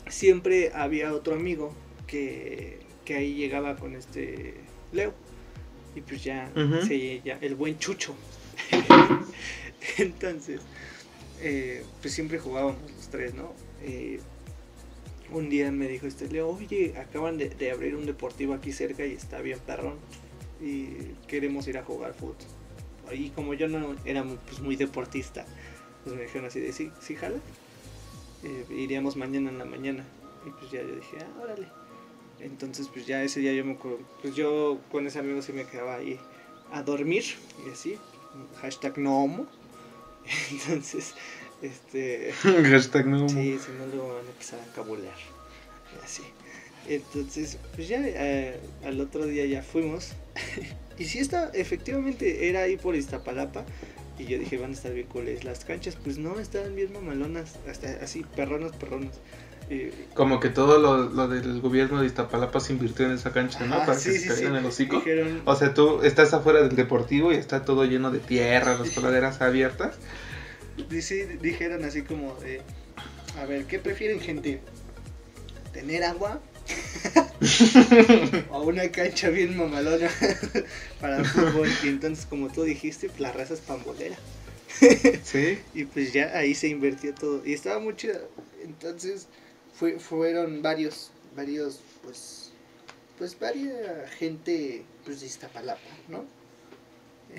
siempre 0.08 0.72
había 0.74 1.12
otro 1.12 1.34
amigo 1.34 1.72
que, 2.06 2.80
que 3.04 3.14
ahí 3.16 3.34
llegaba 3.34 3.76
con 3.76 3.94
este 3.94 4.54
Leo. 4.92 5.12
Y 5.94 6.00
pues 6.00 6.24
ya, 6.24 6.50
se- 6.84 7.20
ya 7.24 7.38
el 7.40 7.54
buen 7.54 7.78
Chucho. 7.78 8.14
Entonces, 9.98 10.60
eh, 11.40 11.84
pues 12.00 12.14
siempre 12.14 12.38
jugábamos 12.38 12.76
los 12.90 13.08
tres, 13.08 13.34
¿no? 13.34 13.52
Eh, 13.82 14.20
un 15.30 15.48
día 15.50 15.70
me 15.70 15.88
dijo 15.88 16.06
este 16.06 16.28
Leo, 16.28 16.48
oye, 16.50 16.94
acaban 16.98 17.38
de, 17.38 17.48
de 17.50 17.70
abrir 17.70 17.94
un 17.96 18.06
deportivo 18.06 18.54
aquí 18.54 18.72
cerca 18.72 19.04
y 19.06 19.12
está 19.12 19.40
bien 19.40 19.58
perrón. 19.66 19.94
Y 20.64 21.14
queremos 21.28 21.66
ir 21.68 21.76
a 21.78 21.82
jugar 21.84 22.14
fútbol. 22.14 22.36
Y 23.12 23.28
como 23.30 23.52
yo 23.54 23.68
no 23.68 23.94
era 24.04 24.22
mu- 24.24 24.36
pues, 24.46 24.60
muy 24.60 24.76
deportista, 24.76 25.44
pues 26.02 26.16
me 26.16 26.22
dijeron 26.22 26.46
así 26.46 26.60
de, 26.60 26.72
sí, 26.72 26.90
sí, 27.00 27.14
jala. 27.16 27.36
Eh, 28.42 28.64
iríamos 28.70 29.16
mañana 29.16 29.50
en 29.50 29.58
la 29.58 29.64
mañana. 29.66 30.04
Y 30.46 30.50
pues 30.50 30.70
ya 30.70 30.80
yo 30.82 30.94
dije, 30.94 31.18
ah, 31.20 31.42
órale. 31.42 31.68
Entonces 32.40 32.88
pues 32.92 33.06
ya 33.06 33.22
ese 33.22 33.40
día 33.40 33.52
yo 33.52 33.64
me 33.64 33.72
acuerdo, 33.74 33.98
pues 34.20 34.34
yo 34.34 34.78
con 34.90 35.06
ese 35.06 35.18
amigo 35.18 35.40
sí 35.40 35.52
me 35.52 35.64
quedaba 35.66 35.94
ahí 35.96 36.18
a 36.72 36.82
dormir 36.82 37.24
y 37.66 37.70
así, 37.70 37.96
hashtag 38.60 38.98
no 38.98 39.18
homo. 39.22 39.46
Entonces 40.50 41.14
Este. 41.62 42.32
Hashtag 42.42 43.06
no. 43.06 43.28
Sí, 43.28 43.58
si 43.58 43.70
no 43.78 43.86
luego 43.86 44.14
van 44.16 44.26
a 44.26 44.30
empezar 44.30 44.60
a 44.60 44.72
cabulear. 44.74 45.14
Así. 46.02 46.22
Entonces, 46.88 47.58
pues 47.74 47.88
ya 47.88 48.00
eh, 48.04 48.58
al 48.84 49.00
otro 49.00 49.26
día 49.26 49.46
ya 49.46 49.62
fuimos. 49.62 50.12
y 50.98 51.04
si 51.04 51.18
esta, 51.18 51.50
efectivamente, 51.54 52.48
era 52.48 52.62
ahí 52.62 52.76
por 52.76 52.94
Iztapalapa. 52.94 53.64
Y 54.18 54.26
yo 54.26 54.38
dije, 54.38 54.58
van 54.58 54.70
a 54.70 54.74
estar 54.74 54.92
bien 54.92 55.06
cool. 55.08 55.26
Las 55.42 55.64
canchas, 55.64 55.96
pues 56.02 56.18
no, 56.18 56.38
estaban 56.38 56.74
bien 56.76 56.92
mamalonas. 56.92 57.56
Hasta 57.68 57.88
así, 58.02 58.24
perronas, 58.36 58.72
perronas. 58.72 59.14
Eh, 59.70 59.92
Como 60.14 60.40
que 60.40 60.50
todo 60.50 60.78
lo, 60.78 61.08
lo 61.08 61.26
del 61.26 61.60
gobierno 61.60 62.00
de 62.00 62.06
Iztapalapa 62.06 62.60
se 62.60 62.74
invirtió 62.74 63.06
en 63.06 63.12
esa 63.12 63.32
cancha, 63.32 63.64
¿no? 63.66 63.76
ajá, 63.76 63.86
Para 63.86 63.98
sí, 63.98 64.10
que 64.10 64.18
sí, 64.18 64.28
se 64.28 64.36
sí. 64.36 64.44
el 64.44 64.64
hocico. 64.64 64.98
Dijeron, 64.98 65.42
O 65.46 65.56
sea, 65.56 65.72
tú 65.74 66.02
estás 66.02 66.32
afuera 66.34 66.60
del 66.62 66.76
deportivo 66.76 67.32
y 67.32 67.36
está 67.36 67.64
todo 67.64 67.84
lleno 67.86 68.10
de 68.10 68.18
tierra, 68.20 68.76
las 68.78 68.90
coladeras 68.90 69.40
abiertas. 69.40 69.96
sí, 71.00 71.22
dijeron 71.40 71.82
así 71.84 72.02
como 72.02 72.36
a 73.40 73.46
ver, 73.46 73.64
¿qué 73.64 73.78
prefieren 73.78 74.20
gente? 74.20 74.60
¿Tener 75.74 76.04
agua? 76.04 76.40
o 78.50 78.62
una 78.62 78.90
cancha 78.90 79.28
bien 79.28 79.56
mamalona 79.56 80.08
para 81.00 81.24
fútbol. 81.24 81.68
Y 81.82 81.88
entonces, 81.88 82.26
como 82.26 82.48
tú 82.48 82.62
dijiste, 82.62 83.10
la 83.18 83.32
raza 83.32 83.54
es 83.54 83.60
pambolera. 83.60 84.16
Sí. 85.24 85.58
Y 85.72 85.84
pues 85.84 86.12
ya 86.12 86.36
ahí 86.36 86.54
se 86.54 86.68
invirtió 86.68 87.14
todo. 87.14 87.42
Y 87.44 87.52
estaba 87.52 87.78
muy 87.80 87.96
chido. 87.96 88.28
Entonces, 88.62 89.26
fue, 89.74 89.98
fueron 89.98 90.62
varios, 90.62 91.10
varios, 91.36 91.80
pues, 92.02 92.52
pues 93.18 93.38
varias 93.38 94.10
gente, 94.14 94.84
pues 95.04 95.20
de 95.20 95.26
Iztapalapa, 95.26 95.80
¿no? 96.08 96.24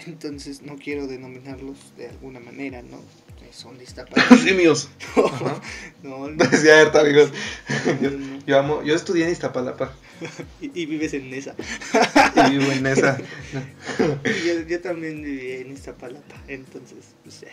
Entonces, 0.06 0.62
no 0.62 0.78
quiero 0.78 1.08
denominarlos 1.08 1.96
de 1.98 2.08
alguna 2.08 2.40
manera, 2.40 2.82
¿no? 2.82 3.02
Son 3.52 3.78
de 3.78 3.84
Iztapalapa. 3.84 4.38
Simios. 4.44 4.90
No, 6.04 6.30
no, 6.30 6.44
Es 6.44 6.62
cierto, 6.62 7.00
amigos. 7.00 7.32
Yo 8.46 8.60
amo, 8.60 8.84
yo 8.84 8.94
estudié 8.94 9.26
en 9.26 9.32
Iztapalapa 9.32 9.92
Y, 10.62 10.70
y 10.82 10.86
vives 10.86 11.16
en 11.16 11.34
esa. 11.34 11.56
y 12.48 12.52
vivo 12.52 12.72
en 12.72 12.86
esa. 12.86 13.18
Y 14.24 14.48
yo, 14.48 14.62
yo 14.68 14.82
también 14.82 15.24
viví 15.24 15.52
en 15.54 15.72
Iztapalapa, 15.72 16.36
entonces, 16.48 17.16
pues 17.24 17.42
ya. 17.42 17.48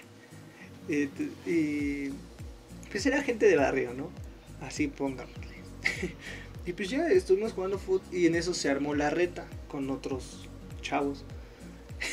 Eh, 0.88 1.08
y 1.46 2.10
pues 2.90 3.06
era 3.06 3.22
gente 3.22 3.46
de 3.46 3.56
barrio, 3.56 3.94
¿no? 3.94 4.10
Así 4.60 4.88
pónganle. 4.88 5.32
y 6.66 6.72
pues 6.72 6.90
ya 6.90 7.08
estuvimos 7.08 7.52
jugando 7.52 7.78
fútbol 7.78 8.02
y 8.12 8.26
en 8.26 8.34
eso 8.34 8.52
se 8.52 8.68
armó 8.68 8.94
la 8.94 9.08
reta 9.08 9.46
con 9.68 9.88
otros 9.90 10.48
chavos. 10.82 11.24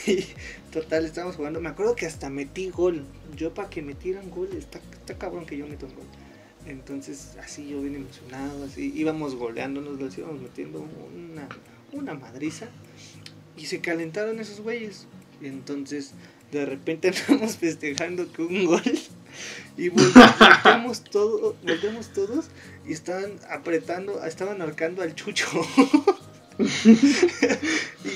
Y 0.07 0.25
total, 0.71 1.05
estábamos 1.05 1.35
jugando. 1.35 1.61
Me 1.61 1.69
acuerdo 1.69 1.95
que 1.95 2.05
hasta 2.05 2.29
metí 2.29 2.69
gol. 2.69 3.05
Yo 3.35 3.53
para 3.53 3.69
que 3.69 3.81
metieran 3.81 4.29
gol, 4.29 4.49
está, 4.57 4.79
está 4.79 5.17
cabrón 5.17 5.45
que 5.45 5.57
yo 5.57 5.67
meto 5.67 5.85
un 5.85 5.95
gol. 5.95 6.05
Entonces, 6.65 7.35
así 7.43 7.67
yo 7.69 7.81
bien 7.81 7.95
emocionado, 7.95 8.65
así 8.65 8.91
íbamos 8.95 9.35
goleándonos, 9.35 9.99
los 9.99 10.17
íbamos 10.17 10.41
metiendo 10.41 10.81
una, 11.15 11.47
una 11.93 12.13
madriza. 12.13 12.67
Y 13.57 13.65
se 13.65 13.81
calentaron 13.81 14.39
esos 14.39 14.61
güeyes. 14.61 15.07
Entonces, 15.41 16.11
de 16.51 16.65
repente 16.65 17.11
andamos 17.27 17.57
festejando 17.57 18.27
con 18.33 18.47
un 18.47 18.65
gol. 18.65 18.81
Y 19.77 19.89
vol- 19.89 20.13
volteamos, 20.39 21.03
todo, 21.03 21.55
volteamos 21.63 22.11
todos 22.13 22.47
y 22.85 22.93
estaban 22.93 23.39
apretando, 23.49 24.23
estaban 24.25 24.61
arcando 24.61 25.01
al 25.01 25.15
chucho. 25.15 25.47
y, 28.03 28.09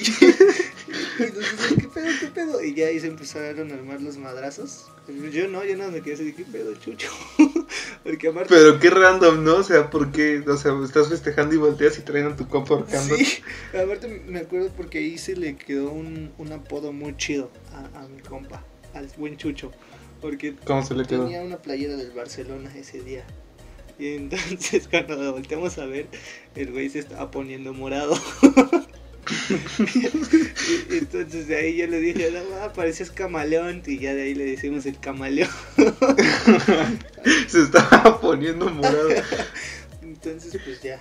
y 1.19 1.23
nosotros, 1.23 1.73
¿qué 1.77 1.87
pedo, 1.87 2.07
qué 2.19 2.27
pedo? 2.27 2.63
Y 2.63 2.73
ya 2.73 2.87
ahí 2.87 2.99
se 2.99 3.07
empezaron 3.07 3.71
a 3.71 3.75
armar 3.75 4.01
los 4.01 4.17
madrazos. 4.17 4.85
Yo 5.31 5.47
no, 5.47 5.63
yo 5.63 5.75
no 5.75 5.91
me 5.91 6.01
quedé 6.01 6.13
así, 6.13 6.33
¿qué 6.33 6.43
pedo, 6.45 6.73
chucho? 6.75 7.09
Porque 8.03 8.29
aparte... 8.29 8.49
Pero 8.53 8.79
qué 8.79 8.89
random, 8.89 9.43
¿no? 9.43 9.55
O 9.57 9.63
sea, 9.63 9.89
porque, 9.89 10.43
o 10.47 10.57
sea, 10.57 10.73
estás 10.83 11.09
festejando 11.09 11.55
y 11.55 11.57
volteas 11.57 11.97
y 11.97 12.01
traen 12.01 12.27
a 12.27 12.35
tu 12.35 12.47
compa 12.47 12.75
ahorcando. 12.75 13.15
Sí, 13.15 13.41
aparte 13.69 14.07
me 14.27 14.39
acuerdo 14.39 14.71
porque 14.75 14.99
ahí 14.99 15.17
se 15.17 15.35
le 15.35 15.55
quedó 15.55 15.91
un, 15.91 16.31
un 16.37 16.51
apodo 16.51 16.91
muy 16.91 17.15
chido 17.17 17.49
a, 17.71 18.01
a 18.01 18.07
mi 18.07 18.21
compa, 18.21 18.63
al 18.93 19.07
buen 19.17 19.37
Chucho, 19.37 19.71
porque 20.21 20.55
¿Cómo 20.65 20.85
se 20.85 20.95
le 20.95 21.05
quedó? 21.05 21.23
tenía 21.23 21.41
una 21.41 21.57
playera 21.57 21.95
del 21.95 22.11
Barcelona 22.11 22.71
ese 22.75 23.01
día. 23.01 23.25
Y 23.99 24.15
entonces 24.15 24.87
cuando 24.91 25.31
volteamos 25.33 25.77
a 25.77 25.85
ver, 25.85 26.07
el 26.55 26.71
güey 26.71 26.89
se 26.89 26.99
estaba 26.99 27.29
poniendo 27.31 27.73
morado. 27.73 28.17
Y 29.95 30.97
entonces 30.97 31.47
de 31.47 31.55
ahí 31.55 31.77
yo 31.77 31.87
le 31.87 31.99
dije, 31.99 32.31
no, 32.31 32.39
ah, 32.61 32.73
pareces 32.73 33.11
camaleón. 33.11 33.83
Y 33.85 33.99
ya 33.99 34.13
de 34.13 34.23
ahí 34.23 34.35
le 34.35 34.45
decimos 34.45 34.85
el 34.85 34.99
camaleón. 34.99 35.49
Se 37.47 37.61
estaba 37.61 38.19
poniendo 38.19 38.69
morado. 38.69 39.09
Entonces 40.01 40.59
pues 40.63 40.81
ya, 40.81 40.99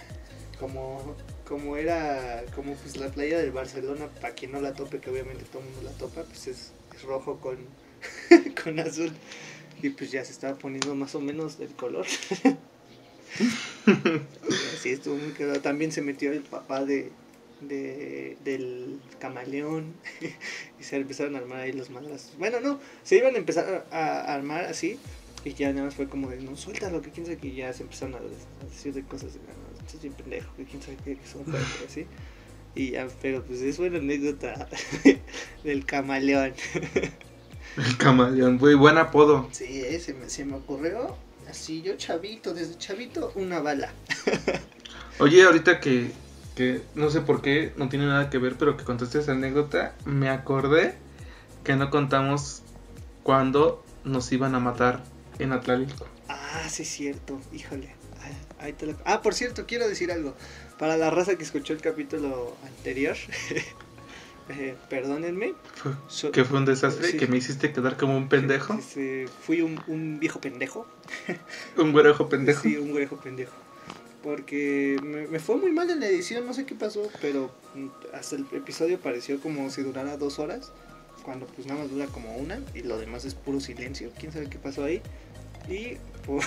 como, 0.59 1.17
como 1.47 1.77
era, 1.77 2.45
como 2.55 2.75
pues 2.75 2.97
la 2.97 3.09
playa 3.09 3.39
del 3.39 3.53
Barcelona, 3.53 4.07
para 4.21 4.35
quien 4.35 4.53
no 4.53 4.61
la 4.61 4.75
tope, 4.75 4.99
que 4.99 5.11
obviamente 5.11 5.45
todo 5.45 5.63
el 5.63 5.69
mundo 5.69 5.83
la 5.91 5.97
topa, 5.97 6.23
pues 6.23 6.47
es, 6.47 6.73
es 6.95 7.03
rojo 7.03 7.39
con, 7.41 7.59
con 8.63 8.79
azul. 8.81 9.13
Y 9.83 9.91
pues 9.91 10.13
ya 10.13 10.25
se 10.25 10.33
estaba 10.33 10.57
poniendo 10.57 10.95
más 10.95 11.15
o 11.15 11.21
menos 11.21 11.59
del 11.59 11.71
color. 11.71 12.07
Así 14.75 14.91
estuvo 14.91 15.17
muy 15.17 15.33
claro. 15.33 15.61
También 15.61 15.91
se 15.91 16.03
metió 16.03 16.33
el 16.33 16.43
papá 16.43 16.85
de, 16.85 17.11
de 17.69 18.37
del 18.45 19.01
camaleón 19.19 19.95
y 20.81 20.83
se 20.83 20.97
empezaron 20.97 21.37
a 21.37 21.39
armar 21.39 21.61
ahí 21.61 21.73
los 21.73 21.91
madrazos. 21.91 22.33
Bueno, 22.39 22.61
no, 22.61 22.81
se 23.03 23.17
iban 23.17 23.35
a 23.35 23.39
empezar 23.39 23.87
a, 23.91 23.97
a 23.97 24.35
armar 24.35 24.65
así 24.65 24.99
y 25.45 25.55
ya 25.55 25.73
nada 25.73 25.87
más 25.87 25.95
fue 25.95 26.09
como 26.09 26.31
de 26.31 26.41
no 26.41 26.57
suéltalo, 26.57 27.03
que 27.03 27.11
quién 27.11 27.27
sabe 27.27 27.39
que 27.39 27.53
ya 27.53 27.73
se 27.73 27.83
empezaron 27.83 28.15
a, 28.15 28.19
a 28.19 28.65
decir 28.69 28.93
de 28.95 29.03
cosas 29.03 29.35
de 29.35 29.41
no, 29.41 30.01
bien 30.01 30.15
pendejo, 30.15 30.55
que 30.57 30.65
quién 30.65 30.83
sabe 30.83 30.97
qué, 31.05 31.17
que 31.17 31.27
son 31.27 31.45
así. 31.87 32.07
Y 32.75 32.93
ya, 32.93 33.09
pero 33.21 33.43
pues 33.45 33.61
es 33.61 33.79
una 33.79 33.99
anécdota 33.99 34.69
del 35.65 35.85
camaleón. 35.85 36.55
El 37.77 37.97
camaleón, 37.99 38.57
muy 38.57 38.75
buen 38.75 38.99
apodo. 38.99 39.49
Sí, 39.53 39.83
eh, 39.85 40.01
se 40.01 40.15
me, 40.15 40.29
se 40.29 40.45
me 40.45 40.57
ocurrió 40.57 41.17
así 41.49 41.83
yo 41.83 41.97
chavito, 41.97 42.55
desde 42.55 42.79
chavito, 42.79 43.33
una 43.35 43.61
bala. 43.61 43.93
Oye, 45.19 45.43
ahorita 45.45 45.81
que, 45.81 46.11
que 46.57 46.83
no 46.95 47.11
sé 47.11 47.21
por 47.23 47.41
qué, 47.43 47.73
no 47.77 47.89
tiene 47.89 48.07
nada 48.07 48.29
que 48.31 48.39
ver, 48.39 48.57
pero 48.59 48.77
que 48.77 48.85
contaste 48.85 49.19
esa 49.19 49.33
anécdota, 49.33 49.95
me 50.05 50.29
acordé 50.29 50.95
que 51.65 51.77
no 51.77 51.91
contamos 51.91 52.63
cuando 53.23 53.85
nos 54.05 54.31
iban 54.33 54.55
a 54.55 54.61
matar 54.61 55.03
en 55.39 55.53
Atlalilco. 55.53 56.07
Ah, 56.29 56.69
sí, 56.69 56.83
es 56.83 56.89
cierto. 56.89 57.41
Híjole. 57.53 57.95
Ay, 58.23 58.37
ahí 58.59 58.73
te 58.73 58.87
lo- 58.87 58.97
Ah, 59.05 59.23
por 59.23 59.35
cierto, 59.35 59.65
quiero 59.67 59.89
decir 59.89 60.13
algo. 60.13 60.35
Para 60.79 60.97
la 60.97 61.11
raza 61.11 61.37
que 61.37 61.45
escuchó 61.45 61.73
el 61.73 61.81
capítulo 61.81 62.57
anterior, 62.67 63.17
eh, 64.49 64.75
perdónenme. 64.91 65.55
So- 66.09 66.33
Que 66.33 66.45
fue 66.45 66.59
un 66.59 66.65
desastre, 66.65 67.13
Sí. 67.13 67.17
que 67.17 67.27
me 67.27 67.37
hiciste 67.37 67.73
quedar 67.73 67.97
como 67.97 68.17
un 68.17 68.29
pendejo, 68.29 68.79
fui 69.43 69.63
un, 69.63 69.81
un 69.87 70.19
viejo 70.19 70.41
pendejo. 70.41 70.87
un 71.79 71.93
güerejo 71.93 72.29
pendejo. 72.29 72.63
Sí, 72.63 72.77
un 72.77 72.91
güerejo 72.91 73.17
pendejo. 73.17 73.53
Porque 74.23 74.97
me, 75.03 75.27
me 75.27 75.39
fue 75.41 75.57
muy 75.57 75.73
mal 75.73 75.91
en 75.91 76.01
la 76.01 76.09
edición, 76.09 76.47
no 76.47 76.55
sé 76.55 76.65
qué 76.65 76.75
pasó, 76.75 77.11
pero 77.21 77.51
mm, 77.75 77.89
hasta 78.15 78.37
el 78.37 78.47
episodio 78.53 78.99
pareció 79.01 79.41
como 79.41 79.69
si 79.71 79.83
durara 79.83 80.17
dos 80.17 80.39
horas, 80.39 80.73
cuando 81.25 81.47
pues 81.47 81.67
nada 81.67 81.81
más 81.81 81.91
dura 81.91 82.07
como 82.07 82.37
una 82.37 82.61
y 82.75 82.81
lo 82.83 82.99
demás 82.99 83.25
es 83.25 83.35
puro 83.35 83.61
silencio. 83.61 84.11
¿Quién 84.19 84.33
sabe 84.33 84.49
qué 84.49 84.59
pasó 84.59 84.85
ahí? 84.85 85.03
Y 85.69 85.97
por 86.27 86.43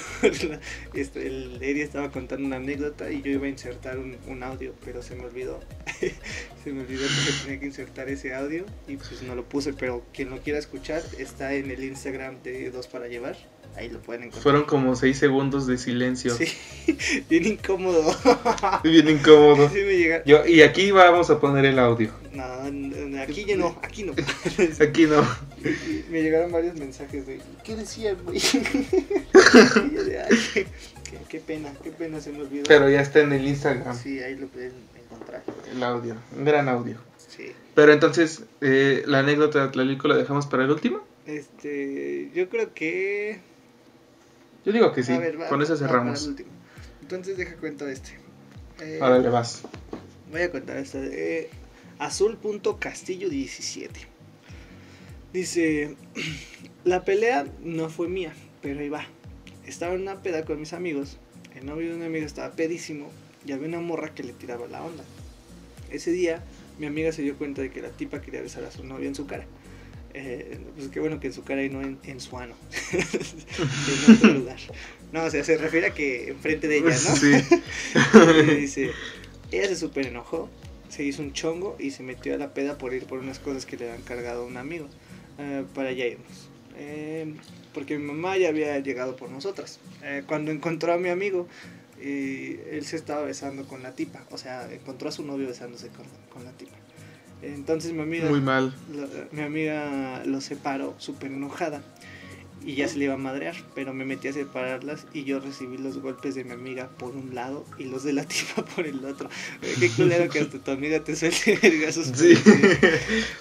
la- 0.46 0.60
este, 0.94 1.28
el 1.28 1.62
Eddie 1.62 1.84
estaba 1.84 2.12
contando 2.12 2.46
una 2.46 2.58
anécdota 2.58 3.12
y 3.12 3.22
yo 3.22 3.32
iba 3.32 3.46
a 3.46 3.50
insertar 3.50 3.98
un, 3.98 4.18
un 4.28 4.44
audio, 4.44 4.74
pero 4.86 5.02
se 5.02 5.16
me 5.16 5.26
olvidó. 5.26 5.60
se 6.64 6.72
me 6.74 6.82
olvidó 6.82 7.02
que 7.04 7.32
se 7.32 7.44
tenía 7.46 7.60
que 7.60 7.66
insertar 7.66 8.10
ese 8.10 8.34
audio 8.34 8.66
y 8.88 8.96
pues 8.98 9.22
no 9.24 9.36
lo 9.36 9.44
puse, 9.44 9.74
pero 9.74 10.04
quien 10.14 10.30
lo 10.30 10.40
quiera 10.42 10.60
escuchar 10.60 11.02
está 11.18 11.54
en 11.54 11.72
el 11.72 11.84
Instagram 11.84 12.42
de 12.44 12.72
Dos 12.72 12.88
para 12.88 13.08
Llevar. 13.08 13.36
Ahí 13.78 13.90
lo 13.90 14.00
pueden 14.00 14.24
encontrar. 14.24 14.44
Fueron 14.44 14.64
como 14.64 14.96
seis 14.96 15.18
segundos 15.18 15.68
de 15.68 15.78
silencio. 15.78 16.34
Sí, 16.36 16.46
bien 17.30 17.46
incómodo. 17.46 18.16
Bien 18.84 19.10
incómodo. 19.10 19.70
Sí 19.70 19.80
me 19.86 19.98
llega- 19.98 20.24
Yo, 20.26 20.46
y 20.46 20.62
aquí 20.62 20.92
vamos 20.92 21.30
a 21.30 21.40
poner 21.42 21.66
el 21.66 21.78
audio. 21.80 22.12
No, 22.32 22.72
no, 22.72 23.22
aquí 23.22 23.44
ya 23.46 23.58
no, 23.58 23.78
aquí 23.82 24.04
no. 24.04 24.14
Aquí 24.82 25.06
no. 25.06 25.22
Me 26.10 26.22
llegaron 26.22 26.52
varios 26.52 26.76
mensajes 26.76 27.26
de 27.28 27.40
¿qué 27.64 27.76
decían, 27.76 28.18
güey? 28.24 28.40
Yo 28.40 30.04
de, 30.04 30.20
"Ay, 30.22 30.38
qué, 30.54 30.66
qué 31.30 31.40
pena, 31.40 31.72
qué 31.84 31.92
pena 31.92 32.20
se 32.22 32.32
me 32.32 32.42
olvidó. 32.42 32.64
Pero 32.68 32.90
ya 32.90 33.02
está 33.02 33.20
en 33.22 33.34
el 33.34 33.48
Instagram 33.48 33.96
Sí, 33.98 34.20
ahí 34.20 34.36
lo 34.36 34.48
pueden 34.48 34.74
encontrar. 35.04 35.44
el 35.72 35.84
audio. 35.84 36.16
Un 36.38 36.46
gran 36.46 36.70
audio. 36.70 36.98
Sí. 37.28 37.52
Pero 37.74 37.92
entonces, 37.94 38.44
eh, 38.62 39.04
la 39.06 39.20
anécdota 39.20 39.60
de 39.60 39.66
Atlalico 39.66 40.08
la 40.08 40.16
dejamos 40.16 40.46
para 40.48 40.64
el 40.64 40.72
último. 40.72 41.02
Este, 41.26 42.30
yo 42.36 42.50
creo 42.50 42.74
que 42.74 43.40
Yo 44.66 44.72
digo 44.72 44.92
que 44.94 45.04
sí. 45.04 45.12
A 45.14 45.20
ver, 45.20 45.40
va- 45.40 45.48
Con 45.50 45.62
eso 45.62 45.78
cerramos. 45.78 46.30
Entonces 47.02 47.38
deja 47.38 47.56
cuento 47.58 47.88
este. 47.88 48.12
Eh, 48.82 49.00
Ahora 49.02 49.20
le 49.20 49.30
vas. 49.30 49.62
Voy 50.32 50.42
a 50.42 50.52
contar 50.52 50.78
esta 50.78 51.00
de 51.00 51.50
azul.castillo17. 52.00 53.90
Dice, 55.34 55.96
la 56.84 57.04
pelea 57.06 57.46
no 57.64 57.90
fue 57.90 58.08
mía, 58.08 58.34
Pero 58.62 58.80
ahí 58.80 58.90
va. 58.90 59.06
Estaba 59.66 59.94
en 59.96 60.02
una 60.02 60.22
peda 60.22 60.46
con 60.46 60.60
mis 60.60 60.74
amigos. 60.74 61.18
El 61.56 61.66
novio 61.66 61.90
de 61.90 61.96
un 61.96 62.04
amigo 62.04 62.26
estaba 62.26 62.52
pedísimo. 62.56 63.10
Y 63.46 63.52
había 63.52 63.68
una 63.68 63.80
morra 63.80 64.14
que 64.16 64.24
le 64.24 64.34
tiraba 64.34 64.68
la 64.68 64.82
onda. 64.84 65.04
Ese 65.92 66.12
día, 66.12 66.44
mi 66.80 66.88
amiga 66.88 67.12
se 67.12 67.22
dio 67.22 67.38
cuenta 67.38 67.62
de 67.62 67.70
que 67.72 67.82
la 67.82 67.90
tipa 67.90 68.22
quería 68.22 68.42
besar 68.42 68.64
a 68.64 68.72
su 68.72 68.84
novio 68.84 69.08
en 69.08 69.14
su 69.16 69.28
cara. 69.28 69.46
Eh, 70.18 70.60
pues 70.76 70.88
qué 70.90 71.00
bueno 71.02 71.20
que 71.20 71.28
en 71.28 71.34
su 71.34 71.44
cara 71.44 71.62
y 71.64 71.70
no 71.70 71.82
en, 71.82 72.00
en 72.04 72.22
su 72.22 72.38
ano. 72.38 72.56
en 73.88 74.06
otro 74.06 74.32
lugar. 74.32 74.60
No, 75.12 75.24
o 75.26 75.30
sea, 75.30 75.44
se 75.44 75.58
refiere 75.58 75.88
a 75.88 75.94
que 75.94 76.30
enfrente 76.30 76.68
de 76.70 76.78
ella, 76.78 77.00
¿no? 77.02 77.16
Sí. 77.18 77.46
Y 78.48 78.56
dice, 78.56 78.98
ella 79.52 79.68
se 79.68 79.76
súper 79.76 80.08
enojó, 80.08 80.54
se 80.88 81.04
hizo 81.04 81.22
un 81.22 81.34
chongo 81.34 81.76
y 81.80 81.92
se 81.92 82.04
metió 82.04 82.34
a 82.36 82.38
la 82.38 82.54
peda 82.54 82.78
por 82.78 82.94
ir 82.94 83.06
por 83.08 83.20
unas 83.20 83.40
cosas 83.40 83.66
que 83.66 83.78
le 83.78 83.90
habían 83.90 84.04
cargado 84.04 84.44
a 84.44 84.46
un 84.46 84.58
amigo. 84.58 84.90
eh, 85.38 85.66
para 85.74 85.90
allá 85.90 86.08
irnos. 86.08 86.50
Eh, 86.76 87.36
porque 87.74 87.98
mi 87.98 88.06
mamá 88.06 88.38
ya 88.38 88.50
había 88.50 88.80
llegado 88.80 89.16
por 89.18 89.30
nosotras. 89.32 89.80
Cuando 90.28 90.52
encontró 90.52 90.94
a 90.94 90.98
mi 90.98 91.10
amigo, 91.10 91.48
él 92.00 92.86
se 92.86 92.96
estaba 92.96 93.24
besando 93.24 93.68
con 93.68 93.84
la 93.84 93.96
tipa. 93.96 94.26
O 94.32 94.38
sea, 94.38 94.72
encontró 94.72 95.10
a 95.10 95.12
su 95.12 95.24
novio 95.26 95.48
besándose 95.48 95.90
con, 95.90 96.06
con 96.30 96.46
la 96.46 96.52
tipa. 96.54 96.78
Entonces 97.42 97.94
mi 97.94 98.02
amiga, 98.02 98.30
Muy 98.30 98.42
mal. 98.42 98.74
mi 99.32 99.42
amiga 99.42 100.24
lo 100.26 100.42
separó 100.42 100.96
súper 100.98 101.32
enojada 101.32 101.82
y 102.66 102.74
ya 102.76 102.88
se 102.88 102.98
le 102.98 103.06
iba 103.06 103.14
a 103.14 103.18
madrear, 103.18 103.54
pero 103.76 103.94
me 103.94 104.06
metí 104.06 104.28
a 104.28 104.34
separarlas 104.34 105.06
y 105.14 105.24
yo 105.24 105.40
recibí 105.40 105.78
los 105.78 106.00
golpes 106.00 106.34
de 106.34 106.44
mi 106.44 106.52
amiga 106.54 106.90
por 106.98 107.16
un 107.16 107.36
lado 107.36 107.64
y 107.78 107.84
los 107.84 108.04
de 108.04 108.14
la 108.14 108.24
tipa 108.28 108.66
por 108.66 108.88
el 108.88 109.06
otro. 109.06 109.30
Qué 109.80 109.90
culero 109.92 110.28
que 110.32 110.40
hasta 110.40 110.58
tu 110.58 110.72
amiga 110.72 111.00
te 111.04 111.16
suelte 111.16 111.60
vergazos. 111.62 112.08
Sí. 112.16 112.34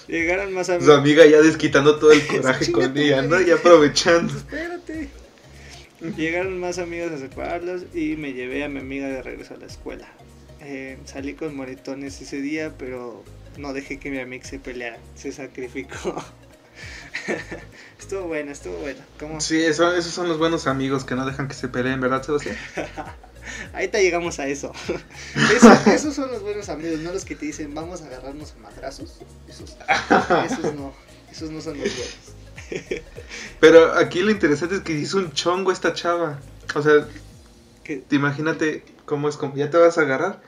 Llegaron 0.08 0.52
más 0.52 0.66
Su 0.66 0.72
amigos. 0.74 0.98
amiga 0.98 1.24
ya 1.26 1.40
desquitando 1.40 1.98
todo 1.98 2.12
el 2.12 2.26
coraje 2.26 2.70
con 2.70 2.96
ella, 2.98 3.22
¿no? 3.22 3.40
Y 3.40 3.50
aprovechando. 3.50 4.34
Espérate. 4.36 5.08
Llegaron 6.18 6.60
más 6.60 6.78
amigos 6.78 7.12
a 7.12 7.18
separarlos 7.18 7.84
y 7.94 8.16
me 8.16 8.34
llevé 8.34 8.62
a 8.64 8.68
mi 8.68 8.80
amiga 8.80 9.08
de 9.08 9.22
regreso 9.22 9.54
a 9.54 9.56
la 9.56 9.66
escuela. 9.66 10.06
Eh, 10.60 10.98
salí 11.06 11.32
con 11.34 11.56
moretones 11.56 12.20
ese 12.20 12.42
día, 12.42 12.74
pero 12.76 13.24
no 13.58 13.72
dejé 13.72 13.98
que 13.98 14.10
mi 14.10 14.18
amiga 14.20 14.44
se 14.44 14.58
peleara. 14.58 14.98
Se 15.14 15.32
sacrificó. 15.32 16.14
estuvo 17.98 18.22
bueno, 18.26 18.52
estuvo 18.52 18.76
bueno. 18.78 19.00
¿Cómo? 19.18 19.40
Sí, 19.40 19.62
eso- 19.62 19.94
esos 19.94 20.12
son 20.12 20.28
los 20.28 20.38
buenos 20.38 20.66
amigos 20.66 21.04
que 21.04 21.14
no 21.14 21.24
dejan 21.26 21.48
que 21.48 21.54
se 21.54 21.68
peleen, 21.68 22.00
¿verdad, 22.00 22.22
Sebastián? 22.22 22.56
Ahorita 23.74 23.98
llegamos 24.00 24.38
a 24.40 24.46
eso. 24.46 24.72
Esos, 25.54 25.86
esos 25.86 26.14
son 26.14 26.30
los 26.32 26.42
buenos 26.42 26.68
amigos, 26.70 27.00
no 27.00 27.12
los 27.12 27.24
que 27.26 27.36
te 27.36 27.44
dicen 27.46 27.74
vamos 27.74 28.00
a 28.02 28.06
agarrarnos 28.06 28.52
a 28.52 28.56
madrazos. 28.60 29.18
Esos, 29.48 29.76
esos 30.50 30.74
no, 30.74 30.94
esos 31.30 31.50
no 31.50 31.60
son 31.60 31.78
los 31.78 31.88
buenos. 31.94 33.04
Pero 33.60 33.92
aquí 33.94 34.20
lo 34.22 34.30
interesante 34.30 34.76
es 34.76 34.80
que 34.80 34.92
hizo 34.94 35.18
un 35.18 35.32
chongo 35.32 35.70
esta 35.72 35.92
chava. 35.92 36.40
O 36.74 36.80
sea, 36.82 37.06
te 37.84 38.16
imagínate 38.16 38.82
cómo 39.04 39.28
es 39.28 39.36
como 39.36 39.54
ya 39.56 39.68
te 39.70 39.76
vas 39.76 39.98
a 39.98 40.02
agarrar 40.02 40.40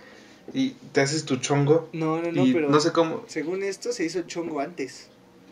y 0.53 0.71
te 0.93 1.01
haces 1.01 1.25
tu 1.25 1.37
chongo 1.37 1.89
No, 1.93 2.21
no, 2.23 2.33
no, 2.33 2.45
y 2.45 2.53
pero 2.53 2.69
no 2.71 2.81
sé 2.81 2.93
cómo. 2.93 3.25
según 3.29 3.63
esto 3.63 3.93
se 3.93 4.05
hizo 4.05 4.23
chongo 4.23 4.61
antes. 4.61 5.09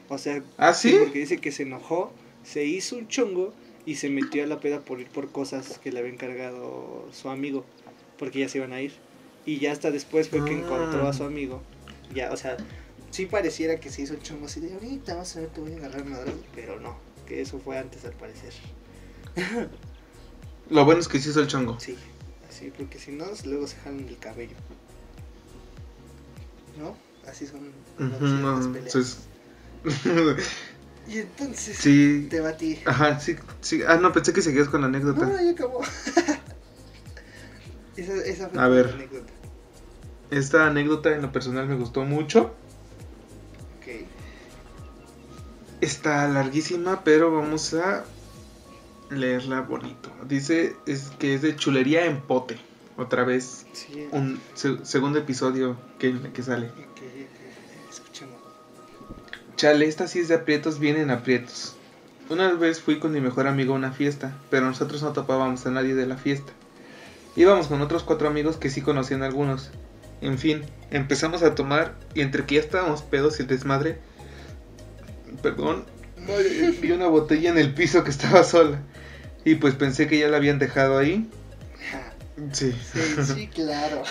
O 0.08 0.18
sea, 0.18 0.42
¿Ah, 0.58 0.74
sí? 0.74 0.96
porque 0.98 1.18
dice 1.18 1.38
que 1.38 1.50
se 1.52 1.62
enojó, 1.64 2.12
se 2.44 2.64
hizo 2.66 2.96
un 2.96 3.08
chongo 3.08 3.54
y 3.86 3.96
se 3.96 4.08
metió 4.10 4.44
a 4.44 4.46
la 4.46 4.60
peda 4.60 4.80
por 4.80 5.00
ir 5.00 5.08
por 5.08 5.30
cosas 5.32 5.78
que 5.78 5.92
le 5.92 5.98
había 6.00 6.12
encargado 6.12 7.08
su 7.12 7.28
amigo, 7.28 7.64
porque 8.18 8.40
ya 8.40 8.48
se 8.48 8.58
iban 8.58 8.72
a 8.72 8.80
ir. 8.80 8.92
Y 9.46 9.58
ya 9.58 9.72
hasta 9.72 9.90
después 9.90 10.28
fue 10.28 10.44
que 10.44 10.54
Ah. 10.54 10.58
encontró 10.58 11.06
a 11.06 11.12
su 11.12 11.24
amigo. 11.24 11.62
Ya, 12.14 12.32
o 12.32 12.36
sea, 12.36 12.56
sí 13.10 13.26
pareciera 13.26 13.80
que 13.80 13.90
se 13.90 14.02
hizo 14.02 14.14
el 14.14 14.22
chongo 14.22 14.46
así 14.46 14.60
de 14.60 14.72
ahorita 14.74 15.14
vas 15.16 15.36
a 15.36 15.40
ver, 15.40 15.50
te 15.50 15.60
voy 15.60 15.72
a 15.72 15.76
agarrar 15.76 16.04
madrazos", 16.06 16.40
pero 16.54 16.78
no, 16.80 16.96
que 17.26 17.40
eso 17.42 17.58
fue 17.58 17.76
antes 17.78 18.04
al 18.04 18.12
parecer. 18.12 18.52
Lo 20.70 20.84
bueno 20.84 21.00
es 21.00 21.08
que 21.08 21.18
se 21.18 21.30
hizo 21.30 21.40
el 21.40 21.46
chongo. 21.46 21.78
Sí, 21.78 21.96
así, 22.48 22.72
porque 22.76 22.98
si 22.98 23.10
no, 23.12 23.26
luego 23.44 23.66
se 23.66 23.76
jalan 23.76 24.08
el 24.08 24.18
cabello. 24.18 24.56
¿No? 26.78 26.96
Así 27.28 27.46
son 27.46 27.70
las 27.98 28.20
las 28.20 28.66
peleas. 28.68 28.94
entonces- 28.94 29.18
Y 31.06 31.18
entonces, 31.18 31.76
sí. 31.76 32.28
te 32.30 32.40
batí. 32.40 32.80
Ajá, 32.86 33.20
sí, 33.20 33.36
sí. 33.60 33.82
Ah, 33.86 33.96
no, 33.98 34.10
pensé 34.12 34.32
que 34.32 34.40
seguías 34.40 34.68
con 34.70 34.80
la 34.80 34.86
anécdota. 34.86 35.26
No, 35.26 35.38
ya 35.38 35.50
acabó. 35.50 35.82
esa, 37.96 38.14
esa 38.24 38.48
fue 38.48 38.58
A 38.62 38.68
ver. 38.68 38.86
la 38.88 38.94
anécdota. 38.94 39.32
Esta 40.30 40.66
anécdota 40.66 41.14
en 41.14 41.20
lo 41.20 41.30
personal 41.30 41.68
me 41.68 41.74
gustó 41.76 42.04
mucho. 42.04 42.54
Ok. 43.78 44.06
Está 45.82 46.26
larguísima, 46.28 47.04
pero 47.04 47.30
vamos 47.30 47.74
a 47.74 48.04
leerla 49.10 49.60
bonito. 49.60 50.10
Dice 50.26 50.74
es 50.86 51.10
que 51.18 51.34
es 51.34 51.42
de 51.42 51.54
chulería 51.54 52.06
en 52.06 52.22
pote. 52.22 52.56
Otra 52.96 53.24
vez, 53.24 53.66
Sí. 53.72 54.06
un 54.12 54.40
se- 54.54 54.84
segundo 54.84 55.18
episodio 55.18 55.76
que, 55.98 56.14
que 56.32 56.42
sale. 56.42 56.70
Escuchemos. 57.90 58.34
Chale, 59.56 59.86
esta 59.86 60.06
sí 60.06 60.20
es 60.20 60.28
de 60.28 60.34
aprietos, 60.36 60.78
vienen 60.78 61.10
aprietos. 61.10 61.74
Una 62.30 62.52
vez 62.52 62.80
fui 62.80 62.98
con 62.98 63.12
mi 63.12 63.20
mejor 63.20 63.46
amigo 63.48 63.74
a 63.74 63.76
una 63.76 63.92
fiesta, 63.92 64.36
pero 64.50 64.66
nosotros 64.66 65.02
no 65.02 65.12
topábamos 65.12 65.66
a 65.66 65.70
nadie 65.70 65.94
de 65.94 66.06
la 66.06 66.16
fiesta. 66.16 66.52
Íbamos 67.36 67.66
con 67.66 67.80
otros 67.82 68.04
cuatro 68.04 68.28
amigos 68.28 68.56
que 68.56 68.70
sí 68.70 68.80
conocían 68.80 69.22
a 69.22 69.26
algunos. 69.26 69.70
En 70.20 70.38
fin, 70.38 70.62
empezamos 70.90 71.42
a 71.42 71.54
tomar 71.54 71.94
y 72.14 72.20
entre 72.20 72.46
que 72.46 72.54
ya 72.56 72.60
estábamos 72.60 73.02
pedos 73.02 73.38
y 73.38 73.42
el 73.42 73.48
desmadre, 73.48 73.98
perdón, 75.42 75.84
vi 76.80 76.92
una 76.92 77.08
botella 77.08 77.50
en 77.50 77.58
el 77.58 77.74
piso 77.74 78.04
que 78.04 78.10
estaba 78.10 78.44
sola. 78.44 78.78
Y 79.44 79.56
pues 79.56 79.74
pensé 79.74 80.06
que 80.06 80.18
ya 80.18 80.28
la 80.28 80.38
habían 80.38 80.58
dejado 80.58 80.96
ahí. 80.96 81.28
Sí, 82.52 82.72
Sí, 82.92 83.00
sí, 83.34 83.46
claro. 83.54 84.02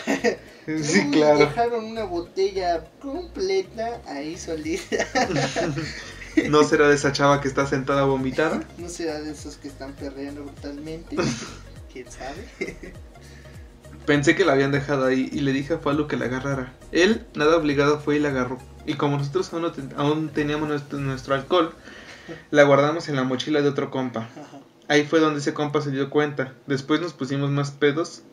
sí, 0.65 1.09
claro. 1.11 1.39
Dejaron 1.39 1.85
una 1.85 2.03
botella 2.05 2.85
completa 3.01 4.01
ahí 4.07 4.37
solita. 4.37 5.05
¿No 6.49 6.63
será 6.63 6.87
de 6.87 6.95
esa 6.95 7.11
chava 7.11 7.41
que 7.41 7.47
está 7.47 7.67
sentada 7.67 8.03
vomitada? 8.05 8.63
No 8.77 8.89
será 8.89 9.19
de 9.21 9.31
esos 9.31 9.57
que 9.57 9.67
están 9.67 9.93
perreando 9.93 10.43
brutalmente. 10.43 11.17
¿Quién 11.91 12.09
sabe? 12.09 12.47
Pensé 14.05 14.35
que 14.35 14.43
la 14.45 14.53
habían 14.53 14.71
dejado 14.71 15.05
ahí 15.05 15.29
y 15.31 15.39
le 15.41 15.51
dije 15.53 15.75
a 15.75 15.77
Falu 15.79 16.07
que 16.07 16.17
la 16.17 16.25
agarrara. 16.25 16.73
Él, 16.91 17.25
nada 17.35 17.55
obligado, 17.55 17.99
fue 17.99 18.15
y 18.17 18.19
la 18.19 18.29
agarró. 18.29 18.57
Y 18.85 18.95
como 18.95 19.17
nosotros 19.17 19.51
aún, 19.53 19.61
no 19.61 19.71
ten- 19.71 19.93
aún 19.95 20.29
teníamos 20.29 20.67
nuestro, 20.67 20.97
nuestro 20.99 21.35
alcohol, 21.35 21.73
la 22.51 22.63
guardamos 22.63 23.07
en 23.09 23.15
la 23.15 23.23
mochila 23.23 23.61
de 23.61 23.69
otro 23.69 23.91
compa. 23.91 24.27
Ahí 24.87 25.05
fue 25.05 25.19
donde 25.19 25.39
ese 25.39 25.53
compa 25.53 25.81
se 25.81 25.91
dio 25.91 26.09
cuenta. 26.09 26.53
Después 26.67 26.99
nos 27.01 27.13
pusimos 27.13 27.49
más 27.49 27.71
pedos 27.71 28.23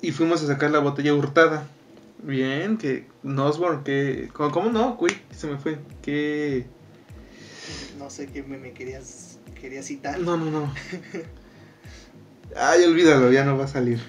y 0.00 0.12
fuimos 0.12 0.42
a 0.42 0.46
sacar 0.46 0.70
la 0.70 0.80
botella 0.80 1.14
hurtada. 1.14 1.66
Bien, 2.22 2.78
que 2.78 3.06
Nosborn, 3.22 3.84
que... 3.84 4.30
¿Cómo, 4.32 4.50
cómo 4.50 4.70
no? 4.70 4.96
Uy, 5.00 5.16
se 5.30 5.46
me 5.46 5.56
fue. 5.58 5.78
Que... 6.02 6.66
No 7.98 8.10
sé 8.10 8.26
qué 8.26 8.42
me, 8.42 8.58
me 8.58 8.72
querías, 8.72 9.38
querías 9.60 9.86
citar. 9.86 10.18
No, 10.20 10.36
no, 10.36 10.50
no. 10.50 10.74
Ay, 12.56 12.84
olvídalo, 12.84 13.30
ya 13.32 13.44
no 13.44 13.56
va 13.56 13.64
a 13.64 13.68
salir. 13.68 14.00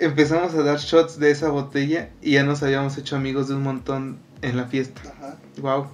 Empezamos 0.00 0.54
a 0.54 0.62
dar 0.62 0.78
shots 0.78 1.18
de 1.18 1.30
esa 1.30 1.50
botella 1.50 2.10
y 2.20 2.32
ya 2.32 2.42
nos 2.42 2.62
habíamos 2.62 2.98
hecho 2.98 3.16
amigos 3.16 3.48
de 3.48 3.54
un 3.54 3.62
montón 3.62 4.18
en 4.42 4.56
la 4.56 4.66
fiesta. 4.66 5.02
Ajá. 5.16 5.38
Wow. 5.58 5.86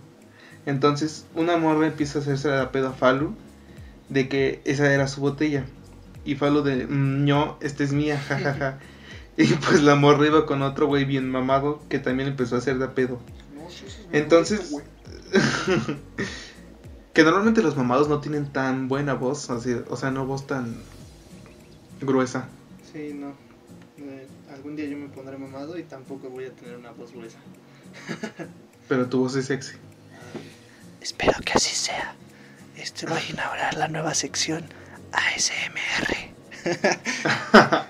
Entonces, 0.67 1.27
una 1.35 1.57
morra 1.57 1.87
empieza 1.87 2.19
a 2.19 2.23
hacerse 2.23 2.49
la 2.49 2.73
pedo 2.73 2.89
a 2.89 2.93
Falu 2.93 3.35
de 4.11 4.29
que 4.29 4.61
esa 4.65 4.93
era 4.93 5.09
su 5.09 5.21
botella. 5.23 5.65
Y 6.25 6.35
Falu 6.35 6.63
de, 6.63 6.87
"Mm, 6.87 7.25
no, 7.25 7.57
esta 7.63 7.83
es 7.85 7.93
mía, 7.93 8.19
jajaja. 8.21 8.79
y 9.37 9.47
pues 9.55 9.83
la 9.83 9.95
morra 9.95 10.27
iba 10.27 10.45
con 10.45 10.61
otro 10.63 10.87
güey 10.87 11.05
bien 11.07 11.31
mamado 11.31 11.83
que 11.89 11.99
también 11.99 12.29
empezó 12.29 12.57
a 12.57 12.59
hacer 12.59 12.79
de 12.79 12.89
pedo. 12.89 13.19
No, 13.55 13.71
sí, 13.71 13.85
sí, 13.89 14.03
Entonces- 14.13 14.77
que 17.15 17.23
normalmente 17.25 17.63
los 17.63 17.77
mamados 17.77 18.09
no 18.09 18.21
tienen 18.21 18.53
tan 18.53 18.89
buena 18.89 19.15
voz, 19.15 19.49
así, 19.51 19.75
o 19.89 19.97
sea, 19.97 20.11
no 20.11 20.27
voz 20.27 20.47
tan 20.47 20.77
gruesa. 22.01 22.49
Sí, 22.93 23.13
no. 23.15 23.29
Eh, 23.99 24.27
algún 24.53 24.77
día 24.77 24.87
yo 24.87 24.97
me 24.97 25.09
pondré 25.09 25.37
mamado 25.39 25.79
y 25.79 25.83
tampoco 25.85 26.29
voy 26.29 26.45
a 26.47 26.51
tener 26.53 26.77
una 26.77 26.91
voz 26.93 27.13
gruesa. 27.13 27.39
Pero 28.89 29.09
tu 29.09 29.21
voz 29.21 29.37
es 29.37 29.47
sexy. 29.47 29.77
Espero 31.01 31.35
que 31.45 31.53
así 31.55 31.75
sea. 31.75 32.15
Este 32.81 33.05
va 33.07 33.17
a 33.17 33.23
inaugurar 33.23 33.75
la 33.75 33.89
nueva 33.89 34.15
sección 34.15 34.65
ASMR. 35.13 36.17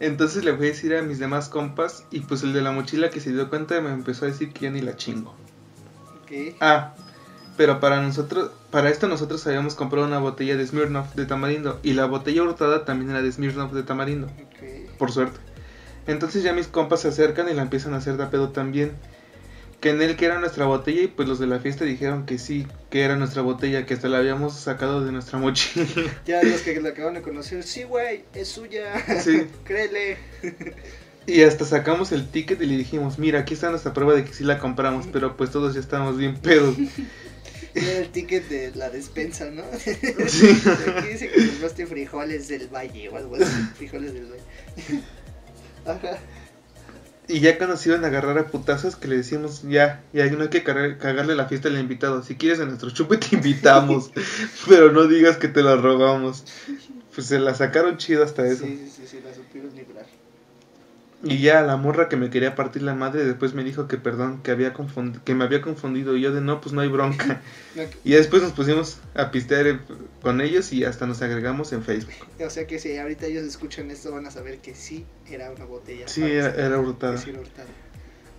Entonces 0.00 0.44
le 0.44 0.50
voy 0.50 0.66
a 0.66 0.70
decir 0.70 0.96
a 0.96 1.02
mis 1.02 1.20
demás 1.20 1.48
compas 1.48 2.04
y 2.10 2.20
pues 2.20 2.42
el 2.42 2.52
de 2.52 2.60
la 2.60 2.72
mochila 2.72 3.10
que 3.10 3.20
se 3.20 3.30
dio 3.30 3.48
cuenta 3.48 3.80
me 3.80 3.90
empezó 3.90 4.24
a 4.24 4.28
decir 4.28 4.52
que 4.52 4.62
ya 4.62 4.70
ni 4.70 4.80
la 4.80 4.96
chingo. 4.96 5.36
Ah, 6.60 6.94
pero 7.56 7.78
para 7.78 8.02
nosotros, 8.02 8.50
para 8.72 8.90
esto 8.90 9.06
nosotros 9.06 9.46
habíamos 9.46 9.76
comprado 9.76 10.06
una 10.08 10.18
botella 10.18 10.56
de 10.56 10.66
Smirnoff 10.66 11.14
de 11.14 11.26
tamarindo 11.26 11.78
y 11.84 11.92
la 11.92 12.06
botella 12.06 12.42
hurtada 12.42 12.84
también 12.84 13.10
era 13.10 13.22
de 13.22 13.30
Smirnoff 13.30 13.72
de 13.72 13.84
tamarindo, 13.84 14.28
por 14.98 15.12
suerte. 15.12 15.38
Entonces 16.08 16.42
ya 16.42 16.52
mis 16.52 16.66
compas 16.66 17.02
se 17.02 17.08
acercan 17.08 17.48
y 17.48 17.54
la 17.54 17.62
empiezan 17.62 17.94
a 17.94 17.98
hacer 17.98 18.16
de 18.16 18.26
pedo 18.26 18.50
también. 18.50 18.92
Que 19.80 19.90
en 19.90 20.02
él 20.02 20.16
que 20.16 20.26
era 20.26 20.38
nuestra 20.38 20.66
botella 20.66 21.02
y 21.02 21.06
pues 21.06 21.26
los 21.26 21.38
de 21.38 21.46
la 21.46 21.58
fiesta 21.58 21.84
dijeron 21.84 22.26
que 22.26 22.38
sí, 22.38 22.66
que 22.90 23.00
era 23.00 23.16
nuestra 23.16 23.42
botella, 23.42 23.86
que 23.86 23.94
hasta 23.94 24.08
la 24.08 24.18
habíamos 24.18 24.54
sacado 24.54 25.04
de 25.04 25.10
nuestra 25.10 25.38
mochila. 25.38 25.86
Ya 26.26 26.42
los 26.42 26.60
que 26.60 26.80
la 26.80 26.90
acaban 26.90 27.14
de 27.14 27.22
conocer, 27.22 27.62
sí, 27.62 27.84
güey, 27.84 28.24
es 28.34 28.48
suya. 28.48 28.92
Sí. 29.22 29.46
Créele. 29.64 30.18
Y 31.26 31.42
hasta 31.42 31.64
sacamos 31.64 32.12
el 32.12 32.28
ticket 32.28 32.60
y 32.60 32.66
le 32.66 32.76
dijimos, 32.76 33.18
mira, 33.18 33.40
aquí 33.40 33.54
está 33.54 33.70
nuestra 33.70 33.94
prueba 33.94 34.14
de 34.14 34.24
que 34.24 34.34
sí 34.34 34.44
la 34.44 34.58
compramos, 34.58 35.06
pero 35.10 35.36
pues 35.36 35.50
todos 35.50 35.74
ya 35.74 35.80
estábamos 35.80 36.18
bien 36.18 36.36
pedos. 36.36 36.76
Era 37.74 37.98
el 37.98 38.08
ticket 38.10 38.48
de 38.48 38.72
la 38.74 38.90
despensa, 38.90 39.48
¿no? 39.50 39.62
Sí. 39.78 39.92
Aquí 39.92 41.08
dice 41.08 41.30
que 41.30 41.46
compraste 41.46 41.86
frijoles 41.86 42.48
del 42.48 42.66
valle 42.66 43.08
o 43.08 43.16
algo 43.16 43.36
así. 43.36 43.44
Frijoles 43.76 44.12
del 44.12 44.24
valle. 44.24 45.02
Ajá. 45.86 46.18
Y 47.30 47.40
ya 47.40 47.56
cuando 47.58 47.76
se 47.76 47.90
iban 47.90 48.04
a 48.04 48.08
agarrar 48.08 48.38
a 48.38 48.50
putazos, 48.50 48.96
que 48.96 49.06
le 49.08 49.16
decimos, 49.16 49.62
ya, 49.62 50.04
ya 50.12 50.26
no 50.30 50.42
hay 50.42 50.50
que 50.50 50.64
cagar- 50.64 50.98
cagarle 50.98 51.34
la 51.36 51.46
fiesta 51.48 51.68
al 51.68 51.78
invitado. 51.78 52.22
Si 52.22 52.36
quieres 52.36 52.58
en 52.60 52.68
nuestro 52.68 52.90
chupe 52.90 53.18
te 53.18 53.36
invitamos, 53.36 54.10
pero 54.68 54.90
no 54.92 55.06
digas 55.06 55.36
que 55.38 55.48
te 55.48 55.62
la 55.62 55.76
robamos. 55.76 56.44
Pues 57.14 57.26
se 57.28 57.38
la 57.40 57.54
sacaron 57.54 57.98
chido 57.98 58.24
hasta 58.24 58.46
eso. 58.46 58.66
Sí, 58.66 58.90
sí, 58.90 59.06
sí, 59.06 59.20
la. 59.20 59.30
Y 61.22 61.38
ya 61.42 61.60
la 61.60 61.76
morra 61.76 62.08
que 62.08 62.16
me 62.16 62.30
quería 62.30 62.54
partir 62.54 62.80
la 62.82 62.94
madre 62.94 63.24
después 63.24 63.52
me 63.52 63.62
dijo 63.62 63.86
que 63.88 63.98
perdón, 63.98 64.42
que 64.42 64.50
había 64.52 64.72
que 65.24 65.34
me 65.34 65.44
había 65.44 65.60
confundido. 65.60 66.16
Y 66.16 66.22
yo 66.22 66.32
de 66.32 66.40
no, 66.40 66.60
pues 66.62 66.72
no 66.72 66.80
hay 66.80 66.88
bronca. 66.88 67.42
Y 68.04 68.12
después 68.12 68.42
nos 68.42 68.52
pusimos 68.52 68.98
a 69.14 69.30
pistear 69.30 69.80
con 70.22 70.40
ellos 70.40 70.72
y 70.72 70.84
hasta 70.84 71.06
nos 71.06 71.20
agregamos 71.22 71.72
en 71.72 71.82
Facebook. 71.84 72.14
O 72.44 72.48
sea 72.50 72.66
que 72.66 72.78
si 72.78 72.96
ahorita 72.96 73.26
ellos 73.26 73.44
escuchan 73.44 73.90
esto 73.90 74.12
van 74.12 74.26
a 74.26 74.30
saber 74.30 74.58
que 74.58 74.74
sí 74.74 75.04
era 75.30 75.50
una 75.50 75.66
botella. 75.66 76.08
Sí, 76.08 76.22
era, 76.24 76.54
era 76.54 76.78
hurtada. 76.80 77.18
sí 77.18 77.30
era 77.30 77.40
hurtada. 77.40 77.68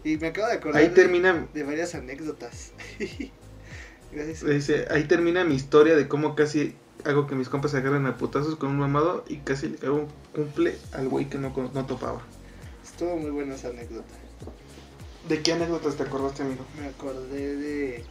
Y 0.04 0.18
me 0.18 0.28
acabo 0.28 0.48
de 0.48 0.54
acordar 0.54 0.82
Ahí 0.82 0.90
de- 0.90 0.96
termina, 0.96 1.48
de 1.54 1.64
varias 1.64 1.94
anécdotas. 1.94 2.72
Gracias. 4.12 4.44
dice, 4.44 4.88
ahí 4.90 5.04
termina 5.06 5.44
mi 5.46 5.56
historia 5.56 5.96
de 5.96 6.08
cómo 6.08 6.36
casi 6.36 6.76
hago 7.06 7.28
que 7.28 7.36
mis 7.36 7.48
compas 7.50 7.72
se 7.72 7.78
agarren 7.78 8.06
a 8.08 8.18
putazos 8.18 8.56
con 8.58 8.70
un 8.72 8.78
mamado 8.80 9.24
y 9.28 9.38
casi 9.38 9.70
le 9.70 9.88
hago 9.88 9.96
un 10.00 10.08
cumple 10.34 10.76
al 10.94 11.08
güey 11.08 11.30
que 11.30 11.38
no, 11.38 11.54
no 11.74 11.86
topaba. 11.86 12.22
Estuvo 12.92 13.18
muy 13.18 13.32
buena 13.32 13.56
esa 13.56 13.70
anécdota. 13.70 14.14
¿De 15.28 15.42
qué 15.42 15.54
anécdotas 15.54 15.96
te 15.96 16.04
acordaste, 16.04 16.44
amigo? 16.44 16.66
Me 16.80 16.88
acordé 16.88 17.56
de. 17.56 18.04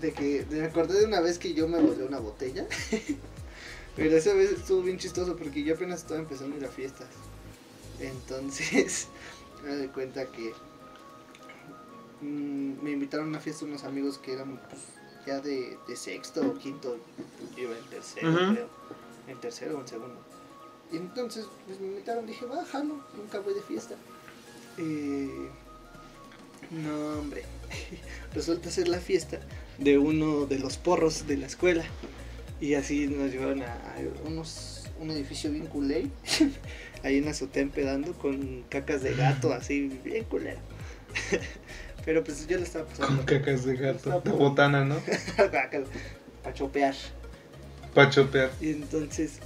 De 0.00 0.12
que. 0.12 0.44
de- 0.44 0.60
me 0.60 0.66
acordé 0.66 0.98
de 1.00 1.06
una 1.06 1.20
vez 1.20 1.38
que 1.38 1.54
yo 1.54 1.68
me 1.68 1.80
volé 1.80 2.04
una 2.04 2.18
botella. 2.18 2.66
Pero 3.96 4.14
esa 4.16 4.34
vez 4.34 4.50
estuvo 4.52 4.82
bien 4.82 4.98
chistoso 4.98 5.36
porque 5.36 5.62
yo 5.64 5.74
apenas 5.74 6.00
estaba 6.00 6.20
empezando 6.20 6.54
a 6.56 6.58
ir 6.58 6.64
a 6.66 6.68
fiestas. 6.68 7.08
Entonces, 8.00 9.08
me 9.64 9.74
doy 9.74 9.88
cuenta 9.88 10.26
que. 10.26 10.52
mm, 12.20 12.82
me 12.82 12.90
invitaron 12.90 13.26
a 13.26 13.28
una 13.30 13.40
fiesta 13.40 13.64
unos 13.64 13.84
amigos 13.84 14.18
que 14.18 14.34
eran 14.34 14.58
pues, 14.68 14.82
ya 15.26 15.40
de, 15.40 15.78
de 15.88 15.96
sexto 15.96 16.40
o 16.42 16.58
quinto. 16.58 16.98
Yo 17.56 17.62
iba 17.62 17.78
en 17.78 17.84
tercero, 17.86 18.32
creo. 18.52 18.68
En 19.28 19.40
tercero 19.40 19.78
o 19.78 19.80
en 19.80 19.88
segundo. 19.88 20.16
Y 20.92 20.96
entonces 20.96 21.46
pues, 21.66 21.80
me 21.80 21.88
invitaron, 21.88 22.26
dije, 22.26 22.46
va, 22.46 22.64
jalo, 22.64 23.00
nunca 23.16 23.40
voy 23.40 23.54
de 23.54 23.62
fiesta. 23.62 23.94
Eh, 24.78 25.48
no, 26.70 27.18
hombre. 27.18 27.44
Resulta 28.34 28.70
ser 28.70 28.88
la 28.88 28.98
fiesta 28.98 29.40
de 29.78 29.98
uno 29.98 30.46
de 30.46 30.58
los 30.58 30.76
porros 30.76 31.26
de 31.26 31.36
la 31.36 31.46
escuela. 31.46 31.84
Y 32.60 32.74
así 32.74 33.06
nos 33.06 33.30
llevaron 33.30 33.62
a, 33.62 33.72
a 33.72 34.26
unos, 34.26 34.84
un 35.00 35.10
edificio 35.10 35.50
bien 35.50 35.66
culé. 35.66 36.08
Ahí 37.02 37.18
en 37.18 37.26
la 37.26 37.32
azotea 37.32 37.62
empedando 37.62 38.14
con 38.14 38.62
cacas 38.68 39.02
de 39.02 39.14
gato, 39.14 39.52
así, 39.52 39.88
bien 40.04 40.24
culero. 40.24 40.60
Pero 42.04 42.22
pues 42.22 42.46
yo 42.46 42.56
le 42.56 42.62
estaba 42.62 42.86
pasando. 42.86 43.16
Con 43.16 43.24
cacas 43.26 43.64
de 43.64 43.76
gato, 43.76 44.20
de 44.20 44.30
botana, 44.30 44.84
¿no? 44.84 44.96
para 45.36 46.54
chopear. 46.54 46.94
Pa' 47.94 48.08
chopear. 48.08 48.52
Y 48.60 48.70
entonces 48.70 49.40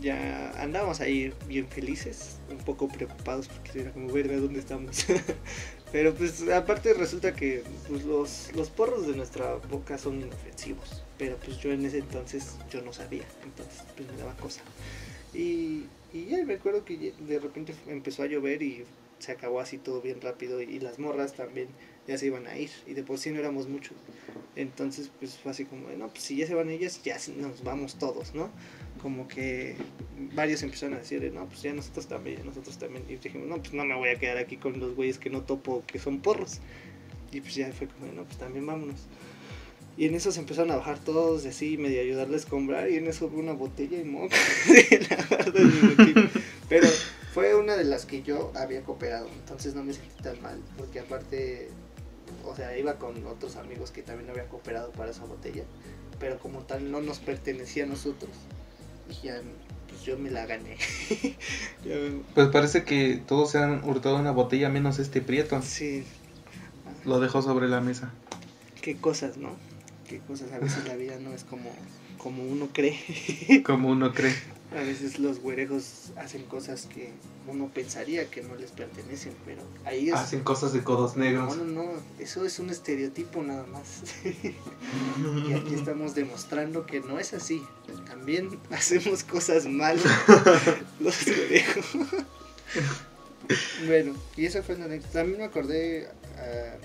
ya 0.00 0.50
andábamos 0.62 1.00
ahí 1.00 1.32
bien 1.46 1.66
felices, 1.68 2.38
un 2.50 2.58
poco 2.58 2.88
preocupados 2.88 3.48
porque 3.48 3.80
era 3.80 3.92
como, 3.92 4.12
verga, 4.12 4.36
¿dónde 4.36 4.60
estamos? 4.60 5.06
Pero 5.92 6.14
pues 6.14 6.46
aparte 6.50 6.92
resulta 6.92 7.34
que 7.34 7.62
pues, 7.88 8.04
los, 8.04 8.52
los 8.54 8.68
porros 8.68 9.06
de 9.06 9.16
nuestra 9.16 9.54
boca 9.54 9.96
son 9.96 10.20
inofensivos. 10.20 11.02
Pero 11.16 11.36
pues 11.36 11.58
yo 11.58 11.72
en 11.72 11.84
ese 11.84 11.98
entonces 11.98 12.56
yo 12.70 12.82
no 12.82 12.92
sabía, 12.92 13.24
entonces 13.42 13.82
pues 13.96 14.10
me 14.10 14.16
daba 14.18 14.36
cosa. 14.36 14.60
Y, 15.34 15.84
y 16.12 16.26
ya 16.28 16.44
me 16.44 16.54
acuerdo 16.54 16.84
que 16.84 17.12
de 17.18 17.38
repente 17.38 17.74
empezó 17.86 18.22
a 18.22 18.26
llover 18.26 18.62
y 18.62 18.84
se 19.18 19.32
acabó 19.32 19.60
así 19.60 19.78
todo 19.78 20.00
bien 20.00 20.20
rápido 20.20 20.60
y 20.62 20.78
las 20.78 20.98
morras 20.98 21.34
también 21.34 21.68
ya 22.06 22.16
se 22.16 22.26
iban 22.26 22.46
a 22.46 22.56
ir 22.56 22.70
y 22.86 22.94
de 22.94 23.02
por 23.02 23.18
sí 23.18 23.30
no 23.30 23.40
éramos 23.40 23.68
muchos. 23.68 23.96
Entonces 24.56 25.10
pues 25.18 25.36
fue 25.36 25.52
así 25.52 25.64
como, 25.64 25.88
no, 25.90 26.08
pues 26.08 26.22
si 26.22 26.36
ya 26.36 26.46
se 26.46 26.54
van 26.54 26.70
ellas, 26.70 27.02
ya 27.02 27.16
nos 27.36 27.62
vamos 27.62 27.96
todos, 27.96 28.34
¿no? 28.34 28.50
Como 29.00 29.28
que 29.28 29.76
varios 30.34 30.62
empezaron 30.62 30.94
a 30.94 30.98
decir, 30.98 31.30
no, 31.32 31.46
pues 31.46 31.62
ya 31.62 31.72
nosotros 31.72 32.06
también, 32.08 32.44
nosotros 32.44 32.78
también. 32.78 33.04
Y 33.08 33.16
dijimos, 33.16 33.48
no, 33.48 33.58
pues 33.58 33.72
no 33.72 33.84
me 33.84 33.94
voy 33.94 34.10
a 34.10 34.18
quedar 34.18 34.38
aquí 34.38 34.56
con 34.56 34.78
los 34.78 34.94
güeyes 34.94 35.18
que 35.18 35.30
no 35.30 35.42
topo, 35.42 35.84
que 35.86 35.98
son 35.98 36.20
porros. 36.20 36.60
Y 37.30 37.40
pues 37.40 37.54
ya 37.54 37.70
fue 37.72 37.86
como, 37.86 38.06
de, 38.06 38.12
no, 38.12 38.24
pues 38.24 38.38
también 38.38 38.66
vámonos. 38.66 39.06
Y 39.98 40.06
en 40.06 40.14
eso 40.14 40.30
se 40.30 40.38
empezaron 40.38 40.70
a 40.70 40.76
bajar 40.76 41.00
todos 41.00 41.44
y 41.44 41.48
así, 41.48 41.76
medio 41.76 42.00
ayudarles 42.00 42.46
a 42.46 42.48
comprar. 42.48 42.88
Y 42.88 42.96
en 42.96 43.08
eso 43.08 43.28
vi 43.28 43.40
una 43.40 43.52
botella 43.52 43.98
y 43.98 44.04
moca. 44.04 44.36
la 44.68 45.52
mi 45.52 45.88
mochila. 45.88 46.30
Pero 46.68 46.86
fue 47.34 47.56
una 47.56 47.76
de 47.76 47.82
las 47.82 48.06
que 48.06 48.22
yo 48.22 48.52
había 48.54 48.82
cooperado. 48.84 49.28
Entonces 49.40 49.74
no 49.74 49.82
me 49.82 49.92
sentí 49.92 50.22
tan 50.22 50.40
mal. 50.40 50.60
Porque 50.76 51.00
aparte, 51.00 51.68
o 52.44 52.54
sea, 52.54 52.78
iba 52.78 52.96
con 52.98 53.26
otros 53.26 53.56
amigos 53.56 53.90
que 53.90 54.02
también 54.02 54.30
habían 54.30 54.46
cooperado 54.46 54.92
para 54.92 55.10
esa 55.10 55.24
botella. 55.24 55.64
Pero 56.20 56.38
como 56.38 56.60
tal 56.60 56.92
no 56.92 57.00
nos 57.00 57.18
pertenecía 57.18 57.82
a 57.82 57.88
nosotros. 57.88 58.30
Y 59.08 59.26
ya, 59.26 59.40
pues 59.88 60.02
yo 60.02 60.18
me 60.18 60.30
la 60.30 60.46
gané. 60.46 60.76
Pues 62.34 62.48
parece 62.48 62.84
que 62.84 63.22
todos 63.26 63.50
se 63.52 63.58
han 63.58 63.82
hurtado 63.84 64.16
una 64.16 64.30
botella 64.32 64.68
menos 64.68 64.98
este 64.98 65.20
prieto. 65.20 65.60
sí, 65.62 66.04
Lo 67.04 67.20
dejó 67.20 67.40
sobre 67.42 67.68
la 67.68 67.80
mesa. 67.80 68.12
qué 68.82 68.96
cosas, 68.96 69.36
¿no? 69.38 69.50
Qué 70.08 70.18
cosas. 70.20 70.52
A 70.52 70.58
veces 70.58 70.86
la 70.86 70.96
vida 70.96 71.16
no 71.20 71.32
es 71.32 71.44
como, 71.44 71.70
como 72.18 72.42
uno 72.42 72.68
cree. 72.72 72.98
Como 73.64 73.88
uno 73.88 74.12
cree. 74.12 74.34
A 74.76 74.82
veces 74.82 75.18
los 75.18 75.40
güerejos 75.40 76.12
hacen 76.16 76.44
cosas 76.44 76.86
que 76.86 77.10
uno 77.46 77.70
pensaría 77.72 78.30
que 78.30 78.42
no 78.42 78.54
les 78.54 78.70
pertenecen, 78.70 79.32
pero 79.46 79.62
ahí 79.86 80.08
es... 80.10 80.14
Hacen 80.14 80.40
cosas 80.44 80.74
de 80.74 80.84
codos 80.84 81.16
No, 81.16 81.24
negros. 81.24 81.56
no, 81.56 81.64
no, 81.64 81.90
eso 82.18 82.44
es 82.44 82.58
un 82.58 82.68
estereotipo 82.68 83.42
nada 83.42 83.64
más. 83.66 84.02
y 84.24 85.52
aquí 85.54 85.74
estamos 85.74 86.14
demostrando 86.14 86.84
que 86.84 87.00
no 87.00 87.18
es 87.18 87.32
así. 87.32 87.62
También 88.06 88.58
hacemos 88.70 89.24
cosas 89.24 89.66
mal 89.66 89.98
los 91.00 91.24
güerejos. 91.24 91.86
bueno, 93.86 94.14
y 94.36 94.44
eso 94.44 94.62
fue 94.62 94.74
una 94.74 94.84
anécdota. 94.84 95.12
También 95.14 95.38
me 95.38 95.44
acordé 95.44 96.08
ah, 96.36 96.76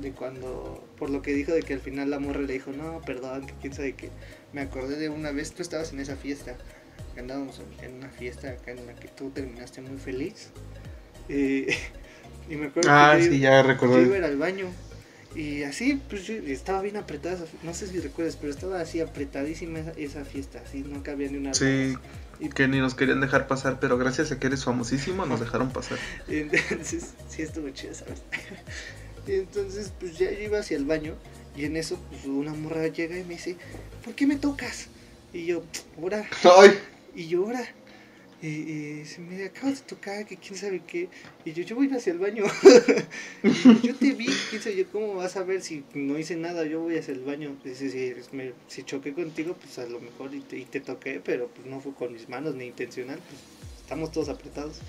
de 0.00 0.12
cuando, 0.12 0.82
por 0.98 1.10
lo 1.10 1.20
que 1.20 1.34
dijo 1.34 1.52
de 1.52 1.62
que 1.62 1.74
al 1.74 1.80
final 1.80 2.08
la 2.08 2.18
morra 2.18 2.40
le 2.40 2.54
dijo, 2.54 2.72
no, 2.72 3.02
perdón, 3.04 3.46
que 3.46 3.52
quién 3.60 3.74
sabe 3.74 3.92
qué. 3.94 4.08
Me 4.54 4.62
acordé 4.62 4.96
de 4.96 5.10
una 5.10 5.30
vez, 5.30 5.52
tú 5.52 5.62
estabas 5.62 5.92
en 5.92 6.00
esa 6.00 6.16
fiesta, 6.16 6.56
andábamos 7.20 7.60
en, 7.82 7.94
una 7.94 8.08
fiesta 8.08 8.48
acá 8.50 8.72
en 8.72 8.86
la 8.86 8.94
que 8.94 9.08
tú 9.08 9.30
terminaste 9.30 9.80
muy 9.80 9.98
feliz. 9.98 10.48
Eh, 11.28 11.74
y 12.50 12.56
me 12.56 12.66
acuerdo 12.66 12.90
Ah, 12.90 13.14
que 13.16 13.24
yo- 13.24 13.30
yo 13.32 13.36
iba 13.36 13.58
a 13.58 13.62
recordé. 13.62 14.18
ir 14.18 14.24
al 14.24 14.36
baño 14.36 14.66
y 15.34 15.62
así, 15.62 16.00
pues 16.10 16.26
yo 16.26 16.34
estaba 16.34 16.82
bien 16.82 16.96
apretada, 16.98 17.38
no 17.62 17.72
sé 17.72 17.86
si 17.86 17.98
recuerdas, 18.00 18.36
pero 18.36 18.52
estaba 18.52 18.80
así 18.80 19.00
apretadísima 19.00 19.78
esa, 19.78 19.92
esa 19.92 20.24
fiesta, 20.26 20.60
así 20.66 20.80
no 20.86 21.02
cabía 21.02 21.30
ni 21.30 21.38
una 21.38 21.54
Sí, 21.54 21.94
Y 22.38 22.50
que 22.50 22.68
ni 22.68 22.80
nos 22.80 22.94
querían 22.94 23.20
dejar 23.22 23.46
pasar, 23.46 23.78
pero 23.80 23.96
gracias 23.96 24.30
a 24.30 24.38
que 24.38 24.48
eres 24.48 24.64
famosísimo 24.64 25.24
nos 25.24 25.40
dejaron 25.46 25.70
pasar. 25.72 25.96
Entonces, 26.28 27.14
sí 27.30 27.42
estuvo 27.42 27.70
chido, 27.70 27.94
¿sabes? 27.94 28.20
Y 29.26 29.34
entonces, 29.34 29.92
pues 30.00 30.18
ya 30.18 30.30
yo 30.32 30.40
iba 30.40 30.58
hacia 30.58 30.76
el 30.76 30.84
baño 30.84 31.14
y 31.56 31.64
en 31.64 31.76
eso, 31.76 31.96
pues 32.10 32.24
una 32.24 32.52
morra 32.54 32.88
llega 32.88 33.16
y 33.16 33.22
me 33.22 33.34
dice, 33.34 33.56
¿por 34.04 34.14
qué 34.14 34.26
me 34.26 34.34
tocas? 34.36 34.88
Y 35.32 35.46
yo, 35.46 35.62
ahora, 35.96 36.26
¡Ay! 36.42 36.72
Y 37.14 37.34
ahora. 37.34 37.66
Y, 38.42 39.04
se 39.04 39.20
me 39.20 39.44
acabas 39.44 39.82
de 39.82 39.86
tocar, 39.86 40.26
que 40.26 40.36
quién 40.36 40.56
sabe 40.58 40.82
qué. 40.84 41.08
Y 41.44 41.52
yo, 41.52 41.62
yo 41.62 41.76
voy 41.76 41.88
hacia 41.92 42.12
el 42.12 42.18
baño. 42.18 42.42
Yo 43.84 43.94
te 43.94 44.12
vi, 44.12 44.26
quién 44.50 44.60
sabe 44.60 44.76
yo, 44.76 44.88
¿cómo 44.90 45.14
vas 45.14 45.36
a 45.36 45.44
ver 45.44 45.62
si 45.62 45.84
no 45.94 46.18
hice 46.18 46.34
nada? 46.34 46.64
Yo 46.66 46.80
voy 46.80 46.98
hacia 46.98 47.14
el 47.14 47.20
baño. 47.20 47.56
Dice, 47.62 47.88
si, 47.88 48.36
me- 48.36 48.52
si 48.66 48.82
choqué 48.82 49.12
contigo, 49.12 49.54
pues 49.54 49.78
a 49.78 49.86
lo 49.86 50.00
mejor 50.00 50.34
y 50.34 50.40
te, 50.40 50.58
y 50.58 50.64
te 50.64 50.80
toqué, 50.80 51.20
pero 51.24 51.46
pues 51.54 51.68
no 51.68 51.80
fue 51.80 51.94
con 51.94 52.12
mis 52.12 52.28
manos 52.28 52.56
ni 52.56 52.64
intencional. 52.64 53.20
Pues 53.28 53.40
estamos 53.80 54.10
todos 54.10 54.28
apretados. 54.28 54.80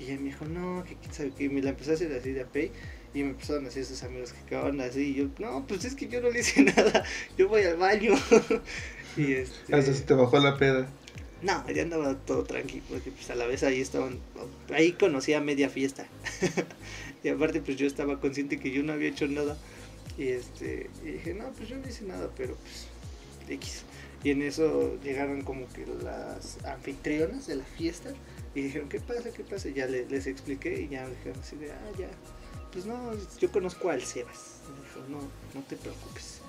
Y 0.00 0.04
ella 0.04 0.16
me 0.16 0.26
dijo, 0.30 0.46
no, 0.46 0.82
que 0.84 0.94
quién 0.94 1.12
sabe 1.12 1.32
qué. 1.36 1.44
Y 1.44 1.48
me 1.50 1.60
la 1.60 1.70
empezó 1.70 1.90
a 1.90 1.94
hacer 1.94 2.10
así 2.14 2.32
de 2.32 2.40
apey. 2.40 2.70
Y 3.12 3.22
me 3.22 3.30
empezaron 3.30 3.64
a 3.64 3.68
decir 3.68 3.84
sus 3.84 4.02
amigos 4.02 4.32
que 4.32 4.40
acababan 4.40 4.80
así. 4.80 5.00
Y 5.10 5.14
yo, 5.14 5.28
no, 5.40 5.66
pues 5.66 5.84
es 5.84 5.94
que 5.94 6.08
yo 6.08 6.22
no 6.22 6.30
le 6.30 6.40
hice 6.40 6.62
nada. 6.76 7.04
Yo 7.36 7.48
voy 7.48 7.64
al 7.64 7.76
baño. 7.76 8.14
y 9.18 9.32
este. 9.32 9.76
Hasta 9.76 9.92
se 9.92 10.04
te 10.04 10.14
bajó 10.14 10.38
la 10.38 10.56
peda. 10.56 10.88
No, 11.42 11.70
ya 11.70 11.82
andaba 11.82 12.16
todo 12.16 12.42
tranquilo, 12.44 12.82
porque 12.88 13.10
pues 13.12 13.30
a 13.30 13.36
la 13.36 13.46
vez 13.46 13.62
ahí 13.62 13.80
estaban, 13.80 14.18
ahí 14.72 14.92
conocía 14.92 15.40
media 15.40 15.68
fiesta. 15.68 16.06
y 17.22 17.28
aparte 17.28 17.60
pues 17.60 17.76
yo 17.76 17.86
estaba 17.86 18.20
consciente 18.20 18.58
que 18.58 18.72
yo 18.72 18.82
no 18.82 18.92
había 18.92 19.10
hecho 19.10 19.28
nada. 19.28 19.56
Y 20.16 20.28
este, 20.28 20.90
y 21.04 21.12
dije, 21.12 21.34
no, 21.34 21.50
pues 21.52 21.68
yo 21.68 21.76
no 21.76 21.88
hice 21.88 22.04
nada, 22.04 22.28
pero 22.36 22.56
pues 22.56 22.88
X. 23.48 23.84
Y 24.24 24.30
en 24.30 24.42
eso 24.42 24.98
llegaron 25.04 25.42
como 25.42 25.68
que 25.72 25.86
las 26.02 26.64
anfitrionas 26.64 27.46
de 27.46 27.56
la 27.56 27.64
fiesta 27.64 28.12
y 28.54 28.62
dijeron, 28.62 28.88
¿qué 28.88 28.98
pasa? 28.98 29.30
¿Qué 29.32 29.44
pasa? 29.44 29.68
Y 29.68 29.74
ya 29.74 29.86
les, 29.86 30.10
les 30.10 30.26
expliqué 30.26 30.82
y 30.82 30.88
ya 30.88 31.04
me 31.04 31.10
dijeron 31.10 31.38
así 31.40 31.56
de, 31.56 31.70
ah, 31.70 31.92
ya, 31.96 32.08
pues 32.72 32.86
no, 32.86 33.12
yo 33.38 33.52
conozco 33.52 33.90
al 33.90 34.02
Sebas. 34.02 34.60
Y 34.66 34.72
me 34.72 34.88
dijo, 34.88 35.00
no, 35.08 35.58
no 35.58 35.66
te 35.66 35.76
preocupes. 35.76 36.40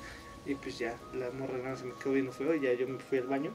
Y 0.46 0.56
pues 0.56 0.80
ya, 0.80 0.98
la 1.14 1.30
morra 1.32 1.60
nada 1.60 1.78
se 1.78 1.86
me 1.86 1.94
quedó 1.94 2.14
viendo 2.14 2.32
feo 2.32 2.56
y 2.56 2.62
ya 2.62 2.74
yo 2.74 2.88
me 2.88 2.98
fui 2.98 3.20
al 3.20 3.28
baño. 3.28 3.52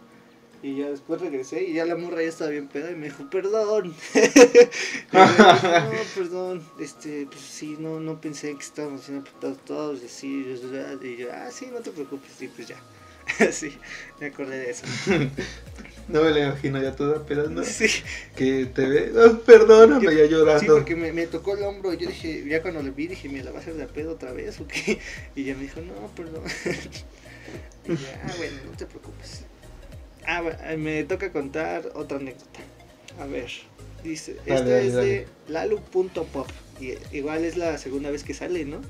Y 0.64 0.76
ya 0.78 0.88
después 0.88 1.20
regresé 1.20 1.62
y 1.64 1.74
ya 1.74 1.84
la 1.84 1.94
morra 1.94 2.22
ya 2.22 2.28
estaba 2.30 2.48
bien 2.50 2.68
peda 2.68 2.90
y 2.90 2.94
me 2.96 3.06
dijo, 3.08 3.28
perdón. 3.28 3.94
Y 4.14 5.16
yo, 5.16 5.24
no, 5.92 5.98
perdón, 6.14 6.62
este, 6.80 7.26
pues 7.26 7.40
sí, 7.42 7.76
no, 7.78 8.00
no 8.00 8.18
pensé 8.20 8.54
que 8.54 8.62
estábamos 8.62 9.02
haciendo 9.02 9.24
putados 9.30 9.58
todos 9.66 10.02
y 10.02 10.06
así. 10.06 10.46
Y 11.02 11.16
yo, 11.18 11.28
ah, 11.32 11.50
sí, 11.52 11.68
no 11.70 11.80
te 11.80 11.90
preocupes, 11.90 12.30
y 12.40 12.48
pues 12.48 12.68
ya. 12.68 12.76
sí, 13.52 13.76
me 14.20 14.26
acordé 14.28 14.56
de 14.58 14.70
eso. 14.70 14.84
No 16.06 16.20
me 16.22 16.30
lo 16.32 16.38
imagino 16.38 16.82
ya 16.82 16.94
toda 16.94 17.24
pedando. 17.24 17.64
Sí, 17.64 17.86
Que 18.36 18.66
te 18.66 18.86
ve, 18.86 19.10
"Ah, 19.16 19.38
perdóname, 19.46 20.04
Yo- 20.04 20.10
ya 20.12 20.24
sí, 20.24 20.30
llorando. 20.30 20.74
porque 20.74 20.94
me, 20.96 21.12
me 21.14 21.26
tocó 21.26 21.56
el 21.56 21.62
hombro 21.62 21.94
y 21.94 21.96
yo 21.96 22.08
dije, 22.08 22.44
ya 22.46 22.60
cuando 22.60 22.82
le 22.82 22.90
vi, 22.90 23.06
dije, 23.06 23.26
¿me 23.30 23.42
la 23.42 23.52
va 23.52 23.58
a 23.58 23.62
hacer 23.62 23.72
de 23.74 23.86
pedo 23.86 24.12
otra 24.12 24.32
vez 24.32 24.60
o 24.60 24.66
qué? 24.68 24.98
Y 25.34 25.42
ella 25.44 25.54
me 25.56 25.62
dijo, 25.62 25.80
no, 25.80 25.94
perdón. 26.14 26.42
Y 27.86 27.96
ya, 27.96 28.22
ah, 28.26 28.32
bueno, 28.36 28.56
no 28.70 28.76
te 28.76 28.84
preocupes. 28.84 29.43
Ah, 30.26 30.42
eh, 30.64 30.76
me 30.76 31.04
toca 31.04 31.32
contar 31.32 31.90
otra 31.94 32.18
anécdota. 32.18 32.60
A 33.20 33.26
ver, 33.26 33.50
dice, 34.02 34.34
Dale, 34.46 34.54
esta 34.54 34.64
dale, 34.70 34.86
es 34.86 34.94
dale. 34.94 35.06
de 35.06 35.26
lalu.pop. 35.48 36.48
Igual 37.12 37.44
es 37.44 37.56
la 37.56 37.78
segunda 37.78 38.10
vez 38.10 38.24
que 38.24 38.34
sale, 38.34 38.64
¿no? 38.64 38.80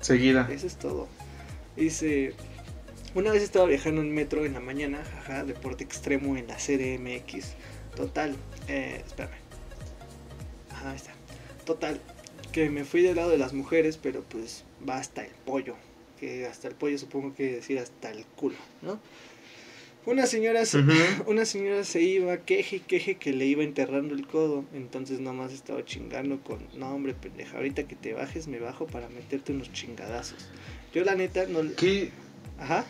Seguida. 0.00 0.48
Eso 0.52 0.66
es 0.66 0.76
todo. 0.76 1.08
Dice, 1.76 2.34
una 3.14 3.32
vez 3.32 3.42
estaba 3.42 3.66
viajando 3.66 4.00
en 4.02 4.12
metro 4.14 4.44
en 4.44 4.52
la 4.54 4.60
mañana, 4.60 5.02
jaja, 5.04 5.44
deporte 5.44 5.84
extremo 5.84 6.36
en 6.36 6.46
la 6.46 6.56
CDMX. 6.56 7.54
Total, 7.96 8.36
eh, 8.68 9.02
espérame. 9.06 9.34
Ajá, 10.70 10.90
ahí 10.90 10.96
está. 10.96 11.12
Total, 11.64 12.00
que 12.52 12.68
me 12.70 12.84
fui 12.84 13.02
del 13.02 13.16
lado 13.16 13.30
de 13.30 13.38
las 13.38 13.52
mujeres, 13.52 13.96
pero 13.96 14.22
pues 14.22 14.64
va 14.88 14.96
hasta 14.98 15.24
el 15.24 15.32
pollo. 15.44 15.74
Que 16.20 16.46
hasta 16.46 16.68
el 16.68 16.74
pollo 16.74 16.98
supongo 16.98 17.34
que 17.34 17.52
decir 17.56 17.78
hasta 17.78 18.10
el 18.10 18.24
culo, 18.26 18.56
¿no? 18.80 19.00
Una 20.04 20.26
señora, 20.26 20.64
se, 20.66 20.78
una 21.26 21.44
señora 21.44 21.84
se 21.84 22.02
iba 22.02 22.36
queje 22.38 22.76
y 22.76 22.80
queje 22.80 23.16
que 23.16 23.32
le 23.32 23.46
iba 23.46 23.62
enterrando 23.62 24.14
el 24.14 24.26
codo. 24.26 24.64
Entonces 24.74 25.20
nomás 25.20 25.52
estaba 25.52 25.84
chingando 25.84 26.40
con, 26.40 26.58
no 26.76 26.94
hombre 26.94 27.14
pendeja, 27.14 27.56
ahorita 27.56 27.84
que 27.84 27.94
te 27.94 28.12
bajes 28.12 28.48
me 28.48 28.58
bajo 28.58 28.86
para 28.86 29.08
meterte 29.08 29.52
unos 29.52 29.72
chingadazos. 29.72 30.48
Yo 30.92 31.04
la 31.04 31.14
neta 31.14 31.46
no... 31.46 31.60
Que 31.76 32.10
Ajá. 32.58 32.84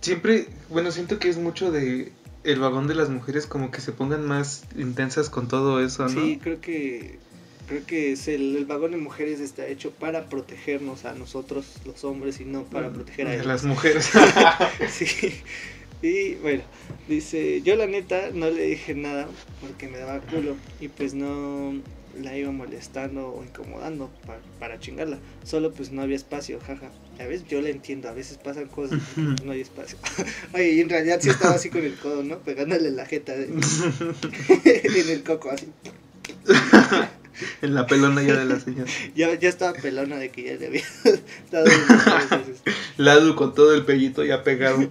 siempre, 0.00 0.48
bueno, 0.68 0.90
siento 0.90 1.18
que 1.18 1.28
es 1.28 1.38
mucho 1.38 1.70
de 1.70 2.12
el 2.44 2.60
vagón 2.60 2.86
de 2.86 2.94
las 2.94 3.08
mujeres 3.08 3.46
como 3.46 3.70
que 3.70 3.80
se 3.80 3.92
pongan 3.92 4.24
más 4.24 4.64
intensas 4.76 5.30
con 5.30 5.48
todo 5.48 5.80
eso, 5.84 6.04
¿no? 6.04 6.10
Sí, 6.10 6.38
creo 6.40 6.60
que 6.60 7.18
creo 7.66 7.84
que 7.84 8.12
es 8.12 8.28
el, 8.28 8.56
el 8.56 8.64
vagón 8.64 8.92
de 8.92 8.96
mujeres 8.96 9.40
está 9.40 9.66
hecho 9.66 9.90
para 9.90 10.28
protegernos 10.28 11.04
a 11.04 11.14
nosotros 11.14 11.66
los 11.84 12.04
hombres 12.04 12.40
y 12.40 12.44
no 12.44 12.62
para 12.64 12.92
proteger 12.92 13.26
a 13.26 13.32
A 13.32 13.44
las 13.44 13.64
mujeres. 13.64 14.10
Sí. 14.88 15.06
Y 16.06 16.34
bueno, 16.36 16.62
dice, 17.08 17.62
yo 17.62 17.74
la 17.74 17.86
neta 17.86 18.30
no 18.32 18.48
le 18.50 18.62
dije 18.64 18.94
nada 18.94 19.26
porque 19.60 19.88
me 19.88 19.98
daba 19.98 20.20
culo 20.20 20.54
y 20.80 20.86
pues 20.88 21.14
no 21.14 21.74
la 22.22 22.36
iba 22.36 22.50
molestando 22.52 23.28
o 23.28 23.42
incomodando 23.44 24.08
pa- 24.26 24.38
para 24.60 24.78
chingarla. 24.78 25.18
Solo 25.44 25.72
pues 25.72 25.90
no 25.90 26.02
había 26.02 26.16
espacio, 26.16 26.60
jaja. 26.64 26.90
A 27.18 27.24
veces 27.24 27.46
yo 27.48 27.60
la 27.60 27.70
entiendo, 27.70 28.08
a 28.08 28.12
veces 28.12 28.38
pasan 28.38 28.66
cosas 28.68 28.98
y 29.16 29.20
pues, 29.20 29.42
no 29.44 29.52
hay 29.52 29.60
espacio. 29.62 29.98
Oye, 30.54 30.72
y 30.74 30.80
en 30.80 30.88
realidad 30.88 31.18
sí 31.20 31.28
estaba 31.30 31.54
así 31.56 31.70
con 31.70 31.84
el 31.84 31.94
codo, 31.94 32.22
¿no? 32.22 32.38
Pegándole 32.38 32.90
la 32.92 33.04
jeta 33.06 33.34
de- 33.36 33.46
en 34.64 35.08
el 35.10 35.22
coco 35.24 35.50
así. 35.50 35.66
en 37.62 37.74
la 37.74 37.86
pelona 37.86 38.22
ya 38.22 38.36
de 38.36 38.44
la 38.46 38.60
señora. 38.60 38.90
Ya, 39.14 39.34
ya 39.34 39.48
estaba 39.48 39.72
pelona 39.74 40.16
de 40.16 40.30
que 40.30 40.42
ya 40.44 40.54
le 40.54 40.66
había 40.68 40.84
dado. 41.50 41.66
Ladu 42.96 43.34
con 43.34 43.54
todo 43.54 43.74
el 43.74 43.84
pellito 43.84 44.24
ya 44.24 44.42
pegado. 44.42 44.90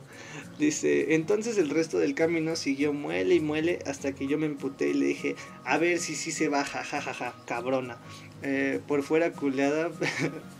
Dice, 0.57 1.15
entonces 1.15 1.57
el 1.57 1.69
resto 1.69 1.97
del 1.99 2.15
camino 2.15 2.55
siguió 2.55 2.93
muele 2.93 3.35
y 3.35 3.39
muele 3.41 3.79
hasta 3.85 4.13
que 4.13 4.25
yo 4.27 4.37
me 4.37 4.45
emputé 4.45 4.89
y 4.89 4.93
le 4.93 5.05
dije, 5.07 5.35
a 5.65 5.77
ver 5.77 5.99
si 5.99 6.15
sí 6.15 6.31
se 6.31 6.47
baja, 6.47 6.83
jajaja, 6.83 7.33
cabrona. 7.45 7.97
Eh, 8.41 8.79
por 8.87 9.03
fuera 9.03 9.31
culeada, 9.33 9.91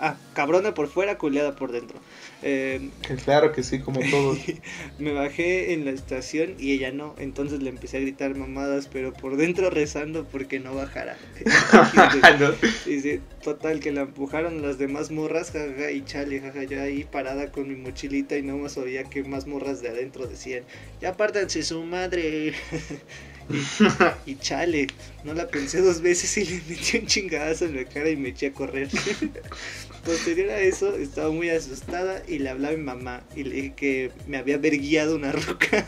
ah, 0.00 0.16
cabrona 0.34 0.74
por 0.74 0.88
fuera, 0.88 1.18
culeada 1.18 1.54
por 1.56 1.72
dentro. 1.72 1.98
Eh, 2.42 2.90
Que 3.02 3.16
claro 3.16 3.52
que 3.52 3.62
sí, 3.62 3.80
como 3.80 4.00
todos. 4.10 4.38
me 4.98 5.12
bajé 5.12 5.72
en 5.72 5.84
la 5.84 5.90
estación 5.90 6.54
y 6.58 6.72
ella 6.72 6.92
no, 6.92 7.14
entonces 7.18 7.62
le 7.62 7.70
empecé 7.70 7.96
a 7.98 8.00
gritar 8.00 8.34
mamadas, 8.36 8.88
pero 8.88 9.12
por 9.12 9.36
dentro 9.36 9.70
rezando 9.70 10.24
porque 10.28 10.60
no 10.60 10.74
bajara. 10.74 11.16
¿No? 12.40 12.52
Dice, 12.86 13.20
total, 13.42 13.80
que 13.80 13.92
la 13.92 14.02
empujaron 14.02 14.62
las 14.62 14.78
demás 14.78 15.10
morras, 15.10 15.50
jaja, 15.50 15.90
y 15.90 16.04
chale, 16.04 16.40
jaja, 16.40 16.64
yo 16.64 16.80
ahí 16.82 17.04
parada 17.04 17.50
con 17.50 17.68
mi 17.68 17.76
mochilita 17.76 18.36
y 18.36 18.42
no 18.42 18.56
más 18.58 18.76
oía 18.76 19.04
que 19.04 19.24
más 19.24 19.46
morras 19.46 19.80
de 19.82 19.88
adentro 19.88 20.26
decían, 20.26 20.64
ya 21.00 21.16
pártanse 21.16 21.62
su 21.62 21.82
madre. 21.84 22.54
y, 24.26 24.36
chale, 24.36 24.86
no 25.24 25.32
la 25.34 25.48
pensé 25.48 25.80
dos 25.80 26.00
veces 26.02 26.36
y 26.38 26.44
le 26.44 26.62
metí 26.68 26.98
un 26.98 27.06
chingadazo 27.06 27.64
en 27.66 27.76
la 27.76 27.84
cara 27.84 28.08
y 28.10 28.16
me 28.16 28.30
eché 28.30 28.48
a 28.48 28.52
correr. 28.52 28.88
Posterior 30.04 30.50
a 30.50 30.60
eso, 30.60 30.94
estaba 30.96 31.30
muy 31.30 31.50
asustada 31.50 32.22
y 32.26 32.38
le 32.38 32.50
hablaba 32.50 32.74
a 32.74 32.76
mi 32.76 32.82
mamá 32.84 33.22
y 33.36 33.44
le 33.44 33.54
dije 33.54 33.72
que 33.76 34.10
me 34.26 34.36
había 34.38 34.56
verguiado 34.58 35.16
una 35.16 35.32
roca. 35.32 35.86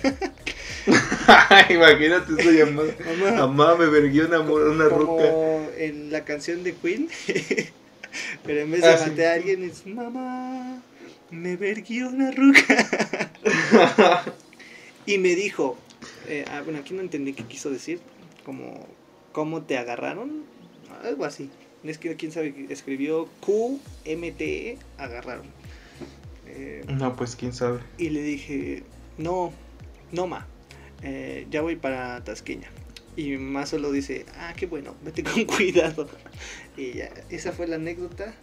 Imagínate 1.71 2.33
esa 2.39 2.51
llamada. 2.51 2.93
mamá, 3.19 3.47
Mamá 3.47 3.75
me 3.77 3.87
verguió 3.87 4.27
una, 4.27 4.41
una 4.41 4.89
como 4.89 5.69
en 5.79 6.11
la 6.11 6.25
canción 6.25 6.63
de 6.65 6.75
Queen. 6.75 7.09
Pero 8.45 8.61
en 8.61 8.71
vez 8.71 8.83
de 8.83 8.89
Ah, 8.89 8.99
sí. 8.99 9.11
matar 9.11 9.27
a 9.27 9.33
alguien 9.35 9.63
es 9.65 9.87
mamá, 9.87 10.83
me 11.31 11.57
verguió 11.57 12.09
una 12.09 12.31
ruca. 12.33 13.31
y 15.07 15.19
me 15.19 15.35
dijo, 15.35 15.79
eh, 16.31 16.45
ah, 16.49 16.63
bueno, 16.63 16.79
aquí 16.79 16.95
no 16.95 17.01
entendí 17.01 17.33
qué 17.33 17.45
quiso 17.45 17.71
decir, 17.71 18.01
como 18.45 18.87
cómo 19.33 19.63
te 19.63 19.77
agarraron, 19.79 20.45
algo 21.03 21.25
así. 21.25 21.51
Es 21.85 21.99
que 21.99 22.15
quién 22.17 22.31
sabe, 22.31 22.67
escribió 22.69 23.29
QMT, 23.41 24.41
E, 24.41 24.79
agarraron. 24.99 25.47
Eh, 26.47 26.85
No, 26.89 27.17
pues 27.17 27.37
quién 27.37 27.53
sabe. 27.53 27.81
y 27.97 28.11
le 28.11 28.23
dije, 28.23 28.83
no, 29.19 29.53
no 30.13 30.27
ma, 30.27 30.47
eh, 31.03 31.47
ya 31.51 31.63
voy 31.63 31.77
para 31.77 32.23
Tasqueña. 32.25 32.69
Y 33.17 33.31
mi 33.31 33.39
mamá 33.39 33.67
solo 33.67 33.91
dice, 33.91 34.25
ah, 34.37 34.53
qué 34.57 34.67
bueno, 34.67 34.95
vete 35.05 35.23
con 35.23 35.45
cuidado. 35.47 36.09
Y 36.77 36.93
ya, 36.93 37.11
esa 37.29 37.53
fue 37.53 37.67
la 37.67 37.77
anécdota 37.77 38.35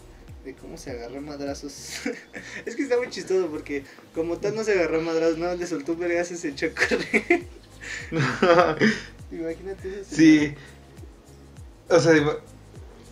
de 0.44 0.54
cómo 0.56 0.78
se 0.78 0.92
agarró 0.92 1.22
madrazos. 1.22 2.02
es 2.66 2.76
que 2.76 2.84
está 2.84 2.98
muy 2.98 3.10
chistoso 3.10 3.48
porque 3.48 3.84
como 4.14 4.38
tal 4.38 4.56
no 4.56 4.64
se 4.64 4.74
agarró 4.74 5.02
madrazos, 5.02 5.38
no, 5.38 5.54
le 5.56 5.68
soltó 5.68 5.94
un 5.94 6.00
vergazo 6.00 6.34
y 6.34 6.38
se 6.38 6.50
echó 6.50 6.68
a 6.68 6.70
correr. 6.70 7.44
Imagínate 9.32 10.02
eso. 10.02 10.16
sí. 10.16 10.56
O 11.90 12.00
sea, 12.00 12.14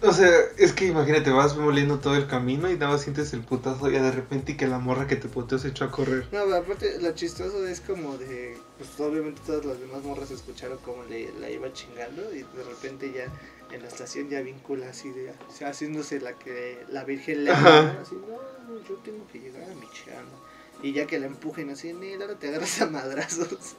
o 0.01 0.11
sea, 0.11 0.29
es 0.57 0.73
que 0.73 0.85
imagínate, 0.85 1.31
vas 1.31 1.55
moliendo 1.57 1.99
todo 1.99 2.15
el 2.15 2.27
camino 2.27 2.69
y 2.69 2.77
nada 2.77 2.91
más 2.91 3.01
sientes 3.01 3.33
el 3.33 3.41
putazo 3.41 3.89
ya 3.89 4.03
de 4.03 4.11
repente 4.11 4.51
y 4.51 4.57
que 4.57 4.67
la 4.67 4.77
morra 4.77 5.07
que 5.07 5.15
te 5.15 5.27
puteó 5.27 5.57
se 5.57 5.69
echó 5.69 5.85
a 5.85 5.91
correr. 5.91 6.23
No, 6.31 6.43
pero 6.43 6.55
aparte 6.57 7.01
lo 7.01 7.11
chistoso 7.13 7.65
es 7.65 7.81
como 7.81 8.17
de, 8.17 8.57
pues 8.77 8.99
obviamente 8.99 9.41
todas 9.45 9.65
las 9.65 9.79
demás 9.79 10.03
morras 10.03 10.31
escucharon 10.31 10.77
cómo 10.83 11.03
le, 11.05 11.31
la 11.39 11.49
iba 11.49 11.71
chingando 11.73 12.33
y 12.33 12.39
de 12.39 12.63
repente 12.69 13.11
ya 13.13 13.31
en 13.73 13.81
la 13.81 13.87
estación 13.87 14.29
ya 14.29 14.41
vincula 14.41 14.89
así 14.89 15.09
de, 15.09 15.31
o 15.31 15.51
sea, 15.51 15.69
haciéndose 15.69 16.19
la 16.19 16.33
que 16.33 16.85
la 16.91 17.03
virgen 17.03 17.45
le 17.45 17.51
así, 17.51 18.15
no, 18.15 18.79
yo 18.87 18.95
tengo 19.03 19.25
que 19.31 19.39
llegar 19.39 19.63
a 19.63 19.75
mi 19.75 19.87
chamba. 19.91 20.37
Y 20.83 20.91
ya 20.91 21.07
que 21.07 21.19
la 21.19 21.27
empujen 21.27 21.69
así, 21.69 21.93
mira, 21.93 22.25
ahora 22.25 22.37
te 22.37 22.49
agarras 22.49 22.81
a 22.81 22.87
madrazos. 22.87 23.75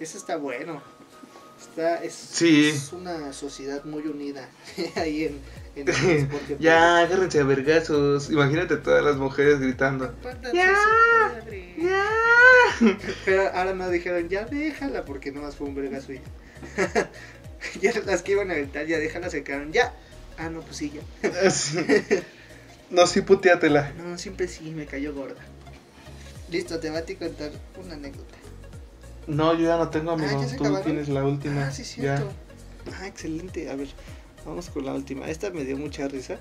Eso 0.00 0.18
está 0.18 0.36
bueno. 0.36 0.80
Está, 1.60 2.02
es, 2.04 2.14
Sí. 2.14 2.68
es 2.68 2.92
una 2.92 3.32
sociedad 3.32 3.84
muy 3.84 4.02
unida 4.06 4.48
ahí 4.96 5.24
en, 5.24 5.40
en 5.74 5.88
el 6.48 6.58
ya, 6.60 6.98
agárrense 6.98 7.40
a 7.40 7.44
vergazos. 7.44 8.30
Imagínate 8.30 8.76
todas 8.76 9.04
las 9.04 9.16
mujeres 9.16 9.58
gritando. 9.58 10.14
Ya. 10.52 10.72
¡Ya! 11.76 12.04
Pero 13.24 13.48
ahora 13.48 13.74
no 13.74 13.88
dijeron, 13.90 14.28
ya 14.28 14.44
déjala, 14.44 15.04
porque 15.04 15.32
nomás 15.32 15.56
fue 15.56 15.66
un 15.66 15.74
vergazo 15.74 16.12
y 16.12 16.20
ya. 17.80 17.92
las 18.06 18.22
que 18.22 18.32
iban 18.32 18.50
a 18.52 18.54
gritar, 18.54 18.86
ya 18.86 18.98
déjala, 18.98 19.28
se 19.30 19.42
quedaron, 19.42 19.72
ya. 19.72 19.92
Ah, 20.38 20.48
no, 20.50 20.60
pues 20.60 20.76
sí, 20.76 20.92
ya. 20.94 21.30
No, 22.90 23.06
sí, 23.08 23.20
puteatela. 23.22 23.92
No, 23.98 24.16
siempre 24.16 24.46
sí, 24.46 24.70
me 24.70 24.86
cayó 24.86 25.12
gorda. 25.12 25.40
Listo, 26.50 26.78
te 26.78 26.88
va 26.90 26.98
a 26.98 27.02
ti 27.02 27.16
contar 27.16 27.50
una 27.84 27.94
anécdota. 27.94 28.36
No, 29.28 29.54
yo 29.54 29.66
ya 29.66 29.76
no 29.76 29.90
tengo, 29.90 30.10
Ah, 30.10 30.14
amigo. 30.14 30.40
¿ya 30.42 30.48
se 30.48 30.56
Tú 30.56 30.64
acabaron? 30.64 30.84
tienes 30.86 31.08
la 31.08 31.24
última. 31.24 31.66
Ah, 31.66 31.70
sí, 31.70 31.82
ya. 32.00 32.16
cierto. 32.16 32.32
Ah, 32.98 33.06
excelente. 33.06 33.70
A 33.70 33.76
ver, 33.76 33.88
vamos 34.44 34.68
con 34.70 34.84
la 34.84 34.94
última. 34.94 35.28
Esta 35.28 35.50
me 35.50 35.64
dio 35.64 35.76
mucha 35.76 36.08
risa. 36.08 36.40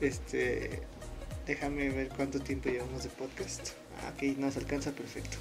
Este, 0.00 0.82
déjame 1.46 1.90
ver 1.90 2.08
cuánto 2.08 2.40
tiempo 2.40 2.68
llevamos 2.70 3.04
de 3.04 3.10
podcast. 3.10 3.70
Ah, 4.02 4.12
ok, 4.16 4.36
nos 4.38 4.56
alcanza 4.56 4.90
perfecto. 4.92 5.36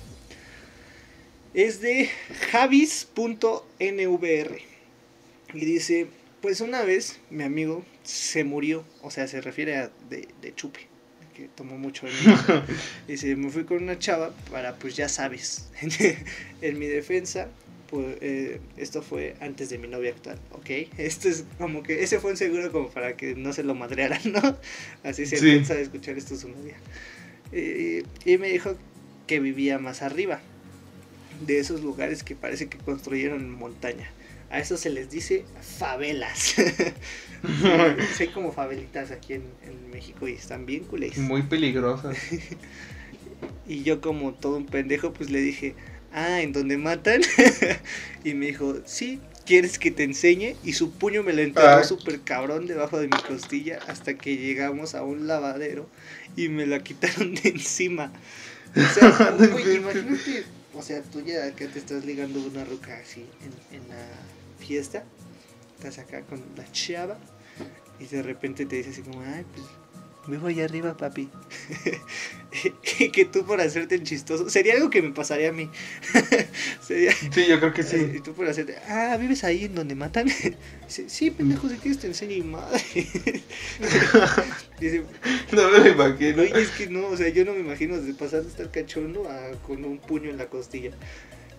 Es 1.54 1.80
de 1.82 2.10
javis.nvr. 2.52 4.58
Y 5.54 5.66
dice, 5.66 6.08
pues 6.42 6.60
una 6.62 6.84
vez 6.84 7.20
mi 7.30 7.44
amigo 7.44 7.84
se 8.04 8.44
murió, 8.44 8.84
o 9.02 9.10
sea, 9.12 9.28
se 9.28 9.40
refiere 9.42 9.78
a 9.78 9.90
de, 10.10 10.28
de 10.42 10.54
chupe, 10.54 10.88
que 11.36 11.48
tomó 11.56 11.78
mucho. 11.78 12.08
Dice, 13.08 13.36
me 13.36 13.50
fui 13.50 13.66
con 13.66 13.84
una 13.84 14.00
chava 14.00 14.34
para, 14.52 14.76
pues 14.76 14.96
ya 14.96 15.10
sabes, 15.10 15.70
en 16.62 16.80
mi 16.80 16.88
defensa, 16.88 17.48
pues 17.90 18.18
eh, 18.22 18.60
esto 18.78 19.02
fue 19.02 19.36
antes 19.42 19.70
de 19.70 19.78
mi 19.78 19.88
novia 19.88 20.12
actual, 20.12 20.40
¿ok? 20.52 20.70
Esto 20.98 21.30
es 21.30 21.44
como 21.58 21.84
que, 21.84 22.04
ese 22.04 22.20
fue 22.20 22.32
un 22.32 22.38
seguro 22.38 22.72
como 22.72 22.90
para 22.90 23.16
que 23.16 23.36
no 23.36 23.54
se 23.54 23.64
lo 23.64 23.76
madrearan, 23.76 24.22
¿no? 24.32 24.58
Así 25.04 25.26
se 25.26 25.38
Sí. 25.38 25.44
piensa 25.46 25.76
de 25.76 25.84
escuchar 25.84 26.18
esto 26.18 26.36
su 26.36 26.50
novia. 26.50 26.76
Eh, 27.52 28.04
y 28.26 28.38
me 28.38 28.50
dijo 28.50 28.76
que 29.28 29.40
vivía 29.40 29.78
más 29.78 30.02
arriba, 30.02 30.40
de 31.46 31.60
esos 31.60 31.82
lugares 31.82 32.24
que 32.24 32.34
parece 32.36 32.68
que 32.70 32.78
construyeron 32.78 33.42
en 33.42 33.52
montaña. 33.52 34.10
A 34.50 34.60
eso 34.60 34.78
se 34.78 34.90
les 34.90 35.10
dice 35.10 35.46
favelas. 35.62 36.56
Hay 38.20 38.28
como 38.30 38.52
favelitas 38.52 39.12
aquí 39.12 39.34
en, 39.34 39.44
en 39.64 39.90
México 39.92 40.28
y 40.28 40.34
están 40.34 40.66
bien 40.66 40.84
culés. 40.84 41.18
Muy 41.18 41.44
peligrosas. 41.44 42.18
Y 43.68 43.84
yo 43.84 44.02
como 44.02 44.34
todo 44.34 44.58
un 44.58 44.66
pendejo, 44.66 45.12
pues 45.14 45.30
le 45.30 45.40
dije, 45.40 45.76
ah, 46.14 46.42
¿en 46.42 46.54
donde 46.54 46.78
matan? 46.78 47.22
y 48.24 48.34
me 48.34 48.48
dijo, 48.48 48.78
sí, 48.86 49.20
¿quieres 49.46 49.80
que 49.80 49.92
te 49.92 50.04
enseñe? 50.04 50.56
Y 50.64 50.74
su 50.74 50.92
puño 50.92 51.24
me 51.24 51.34
lo 51.34 51.42
enterró 51.42 51.84
súper 51.84 52.22
cabrón 52.22 52.68
debajo 52.68 53.00
de 53.00 53.08
mi 53.08 53.18
costilla 53.18 53.80
hasta 53.88 54.16
que 54.16 54.38
llegamos 54.38 54.94
a 54.96 55.04
un 55.04 55.28
lavadero 55.28 55.90
y 56.36 56.50
me 56.50 56.68
la 56.68 56.84
quitaron 56.84 57.34
de 57.36 57.50
encima. 57.50 58.12
O 58.76 58.94
sea, 58.94 59.32
güey, 59.32 59.78
imagínate, 59.78 60.44
o 60.74 60.82
sea, 60.82 61.02
tú 61.02 61.22
ya 61.22 61.52
que 61.56 61.68
te 61.68 61.80
estás 61.80 62.06
ligando 62.06 62.40
una 62.42 62.66
ruca 62.66 62.98
así 62.98 63.26
en, 63.72 63.78
en 63.78 63.88
la 63.90 64.06
fiesta, 64.60 65.04
estás 65.78 66.00
acá 66.00 66.22
con 66.24 66.42
la 66.56 66.70
chava 66.72 67.18
y 68.00 68.06
de 68.06 68.22
repente 68.24 68.66
te 68.66 68.78
dice 68.78 68.90
así 68.90 69.02
como, 69.02 69.22
ay, 69.22 69.46
pues 69.54 69.66
vivo 70.28 70.48
allá 70.48 70.66
arriba, 70.66 70.98
papi. 70.98 71.30
y 73.00 73.10
que 73.10 73.26
tú 73.26 73.46
por 73.46 73.62
hacerte 73.62 73.96
el 73.96 74.04
chistoso, 74.04 74.50
sería 74.50 74.74
algo 74.74 74.90
que 74.90 75.02
me 75.02 75.12
pasaría 75.12 75.50
a 75.50 75.52
mí. 75.52 75.70
sería, 76.82 77.12
Sí, 77.12 77.46
yo 77.48 77.60
creo 77.60 77.74
que 77.74 77.82
y 77.82 77.84
sí. 77.84 78.22
tú 78.24 78.34
por 78.34 78.48
hacerte, 78.48 78.78
ah, 78.90 79.18
¿vives 79.20 79.44
ahí 79.44 79.66
en 79.66 79.76
donde 79.76 79.96
matan? 79.96 80.26
Dice, 80.86 81.10
sí, 81.10 81.32
pendejo, 81.32 81.70
si 81.70 81.76
quieres 81.76 82.00
te 82.00 82.08
enseño 82.08 82.34
y 82.34 82.42
madre. 82.42 82.82
Dice, 84.80 85.04
No 85.52 85.70
me 85.70 85.80
lo 85.80 85.88
imagino. 85.88 86.42
Oye, 86.42 86.62
es 86.62 86.70
que 86.72 86.88
no, 86.88 87.08
o 87.08 87.18
sea, 87.18 87.30
yo 87.30 87.46
no 87.46 87.54
me 87.54 87.60
imagino 87.60 87.98
de 88.00 88.14
pasar 88.14 88.44
de 88.44 88.50
estar 88.50 88.72
cachondo 88.72 89.30
a 89.30 89.52
con 89.66 89.84
un 89.86 90.00
puño 90.00 90.30
en 90.30 90.38
la 90.38 90.48
costilla. 90.48 90.92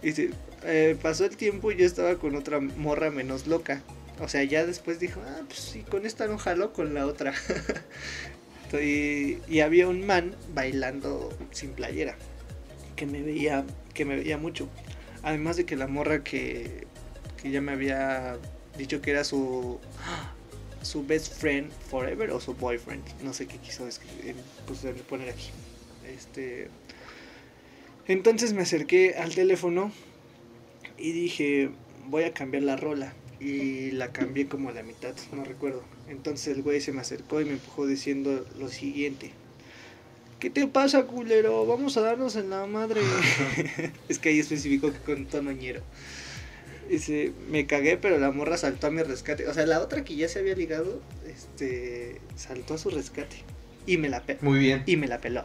Dice, 0.07 0.31
eh, 0.63 0.97
pasó 1.03 1.25
el 1.25 1.37
tiempo 1.37 1.73
y 1.73 1.77
yo 1.79 1.85
estaba 1.85 2.15
con 2.15 2.37
otra 2.37 2.61
morra 2.61 3.11
menos 3.11 3.49
loca. 3.49 3.83
O 4.21 4.29
sea, 4.29 4.45
ya 4.45 4.65
después 4.65 5.01
dijo, 5.01 5.21
ah, 5.27 5.41
pues 5.49 5.59
sí, 5.59 5.81
con 5.81 6.07
esta 6.07 6.29
no 6.29 6.39
jaló, 6.39 6.73
con 6.73 6.95
la 6.95 7.09
otra. 7.09 7.35
y, 8.81 9.59
había 9.59 9.89
un 9.89 10.07
man 10.07 10.37
bailando 10.55 11.37
sin 11.51 11.73
playera, 11.73 12.15
que 12.95 13.05
me 13.05 13.21
veía, 13.21 13.65
que 13.95 14.05
me 14.05 14.15
veía 14.15 14.39
mucho. 14.39 14.69
Además 15.25 15.57
de 15.57 15.67
que 15.67 15.75
la 15.75 15.89
morra 15.89 16.23
que, 16.23 16.87
que 17.43 17.51
ya 17.51 17.61
me 17.61 17.73
había 17.73 18.39
dicho 18.79 19.03
que 19.03 19.11
era 19.11 19.25
su 19.25 19.81
su 20.83 21.05
best 21.05 21.35
friend 21.35 21.73
forever 21.91 22.31
o 22.31 22.39
su 22.39 22.55
boyfriend, 22.55 23.03
no 23.25 23.35
sé 23.35 23.49
qué 23.49 23.59
quiso 23.59 23.89
escribir, 23.89 24.37
pues, 24.69 24.87
poner 25.09 25.31
aquí. 25.31 25.51
Este, 26.07 26.69
entonces 28.09 28.53
me 28.53 28.63
acerqué 28.63 29.15
al 29.17 29.35
teléfono 29.35 29.93
y 30.99 31.13
dije, 31.13 31.71
voy 32.07 32.25
a 32.25 32.33
cambiar 32.33 32.63
la 32.63 32.77
rola. 32.77 33.13
Y 33.39 33.91
la 33.91 34.13
cambié 34.13 34.49
como 34.49 34.71
a 34.71 34.73
la 34.73 34.83
mitad, 34.83 35.15
no 35.33 35.45
recuerdo. 35.45 35.83
Entonces 36.09 36.57
el 36.57 36.63
güey 36.63 36.81
se 36.81 36.93
me 36.93 37.03
acercó 37.03 37.41
y 37.43 37.45
me 37.45 37.53
empujó 37.53 37.87
diciendo 37.87 38.47
lo 38.59 38.69
siguiente. 38.69 39.31
¿Qué 40.41 40.49
te 40.49 40.67
pasa, 40.67 41.05
culero? 41.05 41.67
Vamos 41.67 41.97
a 41.99 42.01
darnos 42.01 42.37
en 42.37 42.49
la 42.49 42.65
madre. 42.67 43.03
es 44.09 44.19
que 44.19 44.31
ahí 44.31 44.39
especificó 44.39 44.91
que 44.91 44.99
con 45.01 45.27
tono 45.27 45.53
ñero. 45.53 45.83
Dice, 46.89 47.33
me 47.51 47.67
cagué, 47.67 47.99
pero 47.99 48.19
la 48.19 48.31
morra 48.31 48.57
saltó 48.57 48.87
a 48.87 48.91
mi 48.91 49.03
rescate. 49.03 49.47
O 49.49 49.53
sea, 49.55 49.67
la 49.67 49.81
otra 49.81 50.03
que 50.05 50.15
ya 50.17 50.29
se 50.29 50.39
había 50.39 50.55
ligado, 50.55 51.03
este, 51.27 52.21
saltó 52.37 52.75
a 52.75 52.79
su 52.79 52.91
rescate. 52.91 53.37
Y 53.87 53.99
me 53.99 54.09
la, 54.09 54.23
pe- 54.23 54.39
Muy 54.41 54.61
bien. 54.61 54.83
y 54.87 54.97
me 54.97 55.09
la 55.09 55.21
peló. 55.21 55.45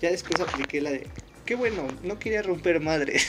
Ya 0.00 0.10
después 0.10 0.40
apliqué 0.40 0.80
la 0.80 0.90
de, 0.92 1.06
qué 1.46 1.54
bueno, 1.54 1.86
no 2.02 2.18
quería 2.18 2.42
romper 2.42 2.80
madre. 2.80 3.14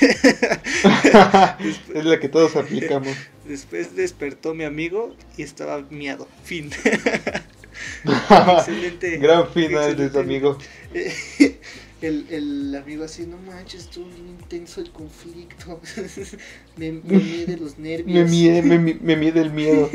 es 1.96 2.06
la 2.06 2.20
que 2.20 2.28
todos 2.28 2.56
aplicamos. 2.56 3.16
Después 3.48 3.96
despertó 3.96 4.54
mi 4.54 4.66
amigo 4.66 5.16
y 5.38 5.44
estaba 5.44 5.86
miado. 5.90 6.28
Fin. 6.44 6.72
excelente. 8.04 9.18
Gran 9.18 9.48
final 9.50 10.12
de 10.12 10.20
amigo. 10.20 10.58
El, 12.00 12.28
el 12.30 12.76
amigo 12.76 13.06
así, 13.06 13.26
no 13.26 13.40
manches, 13.40 13.86
estuvo 13.86 14.06
bien 14.06 14.28
intenso 14.28 14.82
el 14.82 14.92
conflicto. 14.92 15.82
me, 16.78 16.92
me 16.92 17.18
mié 17.18 17.48
de 17.48 17.58
los 17.58 17.80
nervios. 17.80 18.14
Me 18.14 18.24
mié, 18.26 18.62
me, 18.62 18.78
me 18.78 19.16
mié 19.16 19.32
del 19.32 19.52
miedo. 19.52 19.90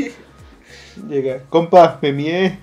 Llega, 1.09 1.45
compa, 1.49 2.01
me 2.03 2.13
mié. 2.13 2.59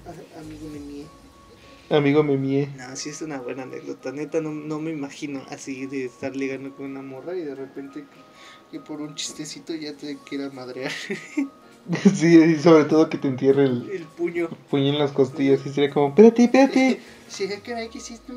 Amigo, 1.90 2.24
me 2.24 2.38
mié. 2.38 2.70
No, 2.78 2.96
sí 2.96 3.10
es 3.10 3.22
una 3.22 3.40
buena 3.40 3.64
anécdota. 3.64 4.12
Neta, 4.12 4.42
no, 4.42 4.52
no 4.52 4.80
me 4.80 4.92
imagino 4.92 5.44
así 5.50 5.88
de 5.88 6.06
estar 6.06 6.36
ligando 6.36 6.76
con 6.76 6.86
una 6.86 7.02
morra 7.02 7.36
y 7.36 7.42
de 7.44 7.56
repente 7.56 8.06
que, 8.06 8.78
que 8.78 8.80
por 8.80 9.02
un 9.02 9.16
chistecito 9.16 9.74
ya 9.74 9.96
te 9.96 10.18
quiera 10.20 10.50
madrear 10.52 10.92
Sí, 12.14 12.38
y 12.38 12.56
sobre 12.60 12.86
todo 12.86 13.10
que 13.10 13.18
te 13.18 13.28
entierre 13.28 13.64
el 13.64 13.90
el 13.90 14.04
puño. 14.06 14.50
puño 14.70 14.90
en 14.90 15.00
las 15.00 15.12
costillas. 15.12 15.66
Y 15.66 15.70
sería 15.70 15.90
como, 15.90 16.10
espérate, 16.10 16.44
espérate. 16.44 17.00
Sí, 17.28 17.48
caray, 17.66 17.90
¿qué 17.90 17.98
hiciste 17.98 18.34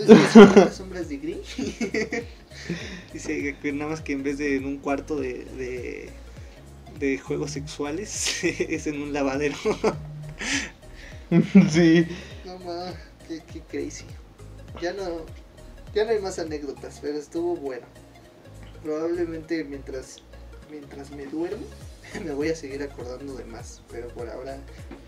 haciendo 0.00 0.54
las 0.56 0.76
sombras 0.76 1.08
de 1.08 1.18
Green. 1.18 1.40
Dice 3.12 3.56
que 3.60 3.72
nada 3.72 3.90
más 3.90 4.00
que 4.00 4.12
en 4.12 4.22
vez 4.22 4.38
de 4.38 4.56
en 4.56 4.64
un 4.64 4.78
cuarto 4.78 5.16
de, 5.16 5.44
de, 5.56 6.10
de 6.98 7.18
juegos 7.18 7.50
sexuales, 7.52 8.42
es 8.44 8.86
en 8.86 9.02
un 9.02 9.12
lavadero. 9.12 9.56
Sí. 11.70 12.06
Ma, 12.64 12.92
qué, 13.26 13.42
qué 13.52 13.60
crazy. 13.62 14.04
Ya 14.80 14.92
no, 14.92 15.22
ya 15.94 16.04
no 16.04 16.10
hay 16.10 16.20
más 16.20 16.38
anécdotas, 16.38 16.98
pero 17.00 17.18
estuvo 17.18 17.56
bueno. 17.56 17.86
Probablemente 18.82 19.64
mientras, 19.64 20.16
mientras 20.70 21.10
me 21.10 21.26
duermo, 21.26 21.64
me 22.24 22.32
voy 22.32 22.48
a 22.50 22.56
seguir 22.56 22.82
acordando 22.82 23.34
de 23.34 23.44
más, 23.44 23.82
pero 23.90 24.08
por 24.08 24.28
ahora 24.28 24.58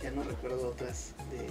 ya 0.03 0.11
no 0.11 0.23
recuerdo 0.23 0.69
otras 0.69 1.15
de, 1.31 1.47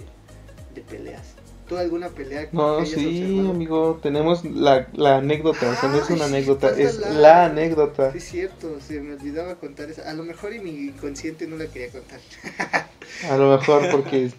de 0.74 0.80
peleas. 0.86 1.34
¿Tú 1.68 1.76
alguna 1.76 2.08
pelea 2.08 2.50
que 2.50 2.56
No, 2.56 2.78
hayas 2.80 3.00
sí, 3.00 3.06
observado? 3.22 3.50
amigo. 3.52 4.00
Tenemos 4.02 4.44
la, 4.44 4.88
la 4.94 5.18
anécdota. 5.18 5.70
O 5.70 5.76
sea, 5.76 5.88
no 5.88 5.98
es 5.98 6.10
una 6.10 6.24
sí, 6.24 6.34
anécdota, 6.34 6.68
es 6.76 6.98
la- 6.98 7.10
la 7.10 7.44
anécdota. 7.44 8.10
Sí, 8.10 8.18
es 8.18 8.24
cierto, 8.24 8.80
se 8.80 9.00
me 9.00 9.14
olvidaba 9.14 9.54
contar 9.54 9.88
esa. 9.88 10.10
A 10.10 10.14
lo 10.14 10.24
mejor 10.24 10.52
y 10.52 10.58
mi 10.58 10.70
inconsciente 10.70 11.46
no 11.46 11.56
la 11.56 11.66
quería 11.68 11.90
contar. 11.90 12.18
A 13.30 13.36
lo 13.36 13.56
mejor 13.56 13.88
porque 13.92 14.32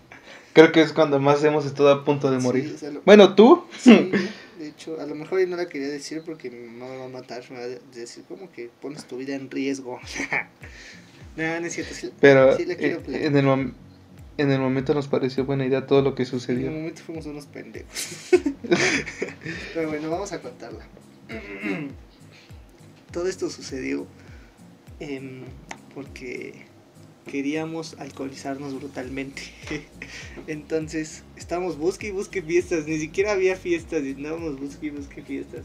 creo 0.53 0.71
que 0.71 0.81
es 0.81 0.93
cuando 0.93 1.19
más 1.19 1.43
hemos 1.43 1.65
estado 1.65 1.89
a 1.91 2.03
punto 2.05 2.29
de 2.31 2.39
Sí, 2.39 2.43
morir. 2.43 2.71
o 2.75 2.77
sea, 2.77 2.91
lo- 2.91 3.01
Bueno, 3.03 3.35
tú. 3.35 3.65
Sí, 3.79 4.11
de 4.59 4.67
hecho, 4.67 4.99
a 5.01 5.05
lo 5.05 5.15
mejor 5.15 5.41
y 5.41 5.47
no 5.47 5.55
la 5.57 5.67
quería 5.67 5.89
decir 5.89 6.21
porque 6.25 6.49
mi 6.51 6.67
mamá 6.67 6.91
me 6.91 6.97
va 6.97 7.05
a 7.05 7.09
matar. 7.09 7.43
Me 7.51 7.57
va 7.57 7.63
a 7.65 7.67
decir, 7.95 8.23
como 8.27 8.51
que 8.51 8.69
pones 8.81 9.05
tu 9.05 9.17
vida 9.17 9.35
en 9.35 9.49
riesgo? 9.49 9.99
no, 11.37 11.59
no 11.59 11.65
es 11.65 11.73
cierto. 11.73 11.93
Sí, 11.93 12.11
Pero 12.19 12.55
Sí, 12.57 12.65
la 12.65 12.75
quiero 12.75 12.99
eh, 13.07 13.25
en, 13.25 13.37
el 13.37 13.73
en 14.37 14.49
el 14.51 14.59
momento 14.59 14.93
nos 14.93 15.07
pareció 15.07 15.45
buena 15.45 15.65
idea 15.65 15.85
todo 15.87 16.01
lo 16.01 16.15
que 16.15 16.23
en 16.23 16.27
un 16.27 16.31
sucedió. 16.39 16.71
momento 16.71 17.01
fuimos 17.03 17.25
unos 17.25 17.45
pendejos. 17.45 18.29
Pero 19.73 19.89
bueno, 19.89 20.09
vamos 20.09 20.31
a 20.31 20.41
contarla. 20.41 20.85
Todo 23.11 23.27
esto 23.27 23.49
sucedió 23.49 24.07
em, 24.99 25.43
porque 25.93 26.65
queríamos 27.27 27.95
alcoholizarnos 27.99 28.73
brutalmente. 28.79 29.41
Entonces, 30.47 31.23
estábamos 31.37 31.77
busque 31.77 32.07
y 32.07 32.11
busque 32.11 32.41
fiestas, 32.41 32.85
ni 32.87 32.99
siquiera 32.99 33.31
había 33.33 33.55
fiestas, 33.55 34.03
y 34.03 34.11
andábamos 34.13 34.59
busque 34.59 34.87
y 34.87 34.89
busque 34.89 35.21
fiestas. 35.21 35.63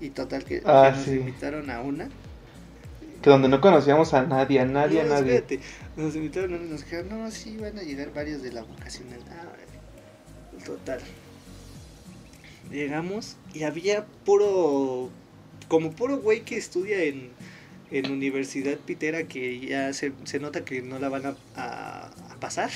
Y 0.00 0.10
total 0.10 0.44
que, 0.44 0.62
Ah, 0.64 0.92
nos 0.94 1.04
sí. 1.04 1.12
invitaron 1.12 1.70
a 1.70 1.80
una. 1.80 2.08
Que 3.22 3.30
donde 3.30 3.48
no 3.48 3.60
conocíamos 3.60 4.14
a 4.14 4.22
nadie, 4.26 4.58
a 4.60 4.64
nadie, 4.64 5.00
a 5.00 5.04
nadie. 5.04 5.36
espérate. 5.36 5.60
Nos 5.96 6.16
invitaron 6.16 6.54
a 6.54 6.56
una 6.56 6.66
y 6.66 6.68
nos 6.70 6.80
dijeron, 6.84 7.08
no, 7.08 7.30
sí, 7.30 7.56
van 7.56 7.78
a 7.78 7.82
llegar 7.82 8.12
varios 8.12 8.42
de 8.42 8.52
la 8.52 8.62
vocacional. 8.62 9.20
Ah, 9.30 10.64
total. 10.64 11.00
Llegamos 12.70 13.36
y 13.54 13.64
había 13.64 14.06
puro 14.24 15.10
como 15.68 15.92
puro 15.92 16.18
güey 16.18 16.42
que 16.42 16.56
estudia 16.56 17.02
en, 17.04 17.30
en 17.92 18.10
Universidad 18.10 18.76
Pitera 18.78 19.24
que 19.24 19.60
ya 19.60 19.92
se, 19.92 20.12
se 20.24 20.40
nota 20.40 20.64
que 20.64 20.82
no 20.82 20.98
la 20.98 21.08
van 21.08 21.26
a, 21.26 21.36
a, 21.56 22.06
a 22.06 22.40
pasar. 22.40 22.70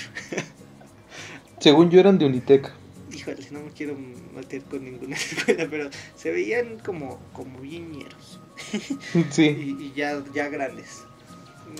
Según 1.58 1.90
yo 1.90 2.00
eran 2.00 2.18
de 2.18 2.26
Unitec. 2.26 2.72
Híjole, 3.12 3.46
no 3.50 3.60
me 3.60 3.70
quiero 3.70 3.96
meter 4.34 4.62
con 4.62 4.84
ninguna 4.84 5.16
escuela, 5.16 5.66
pero 5.70 5.88
se 6.16 6.30
veían 6.30 6.78
como, 6.84 7.18
como 7.32 7.60
bien 7.60 7.92
ñeros. 7.92 8.40
Sí. 9.30 9.76
y, 9.78 9.84
y 9.84 9.92
ya, 9.96 10.22
ya 10.34 10.48
grandes. 10.48 11.04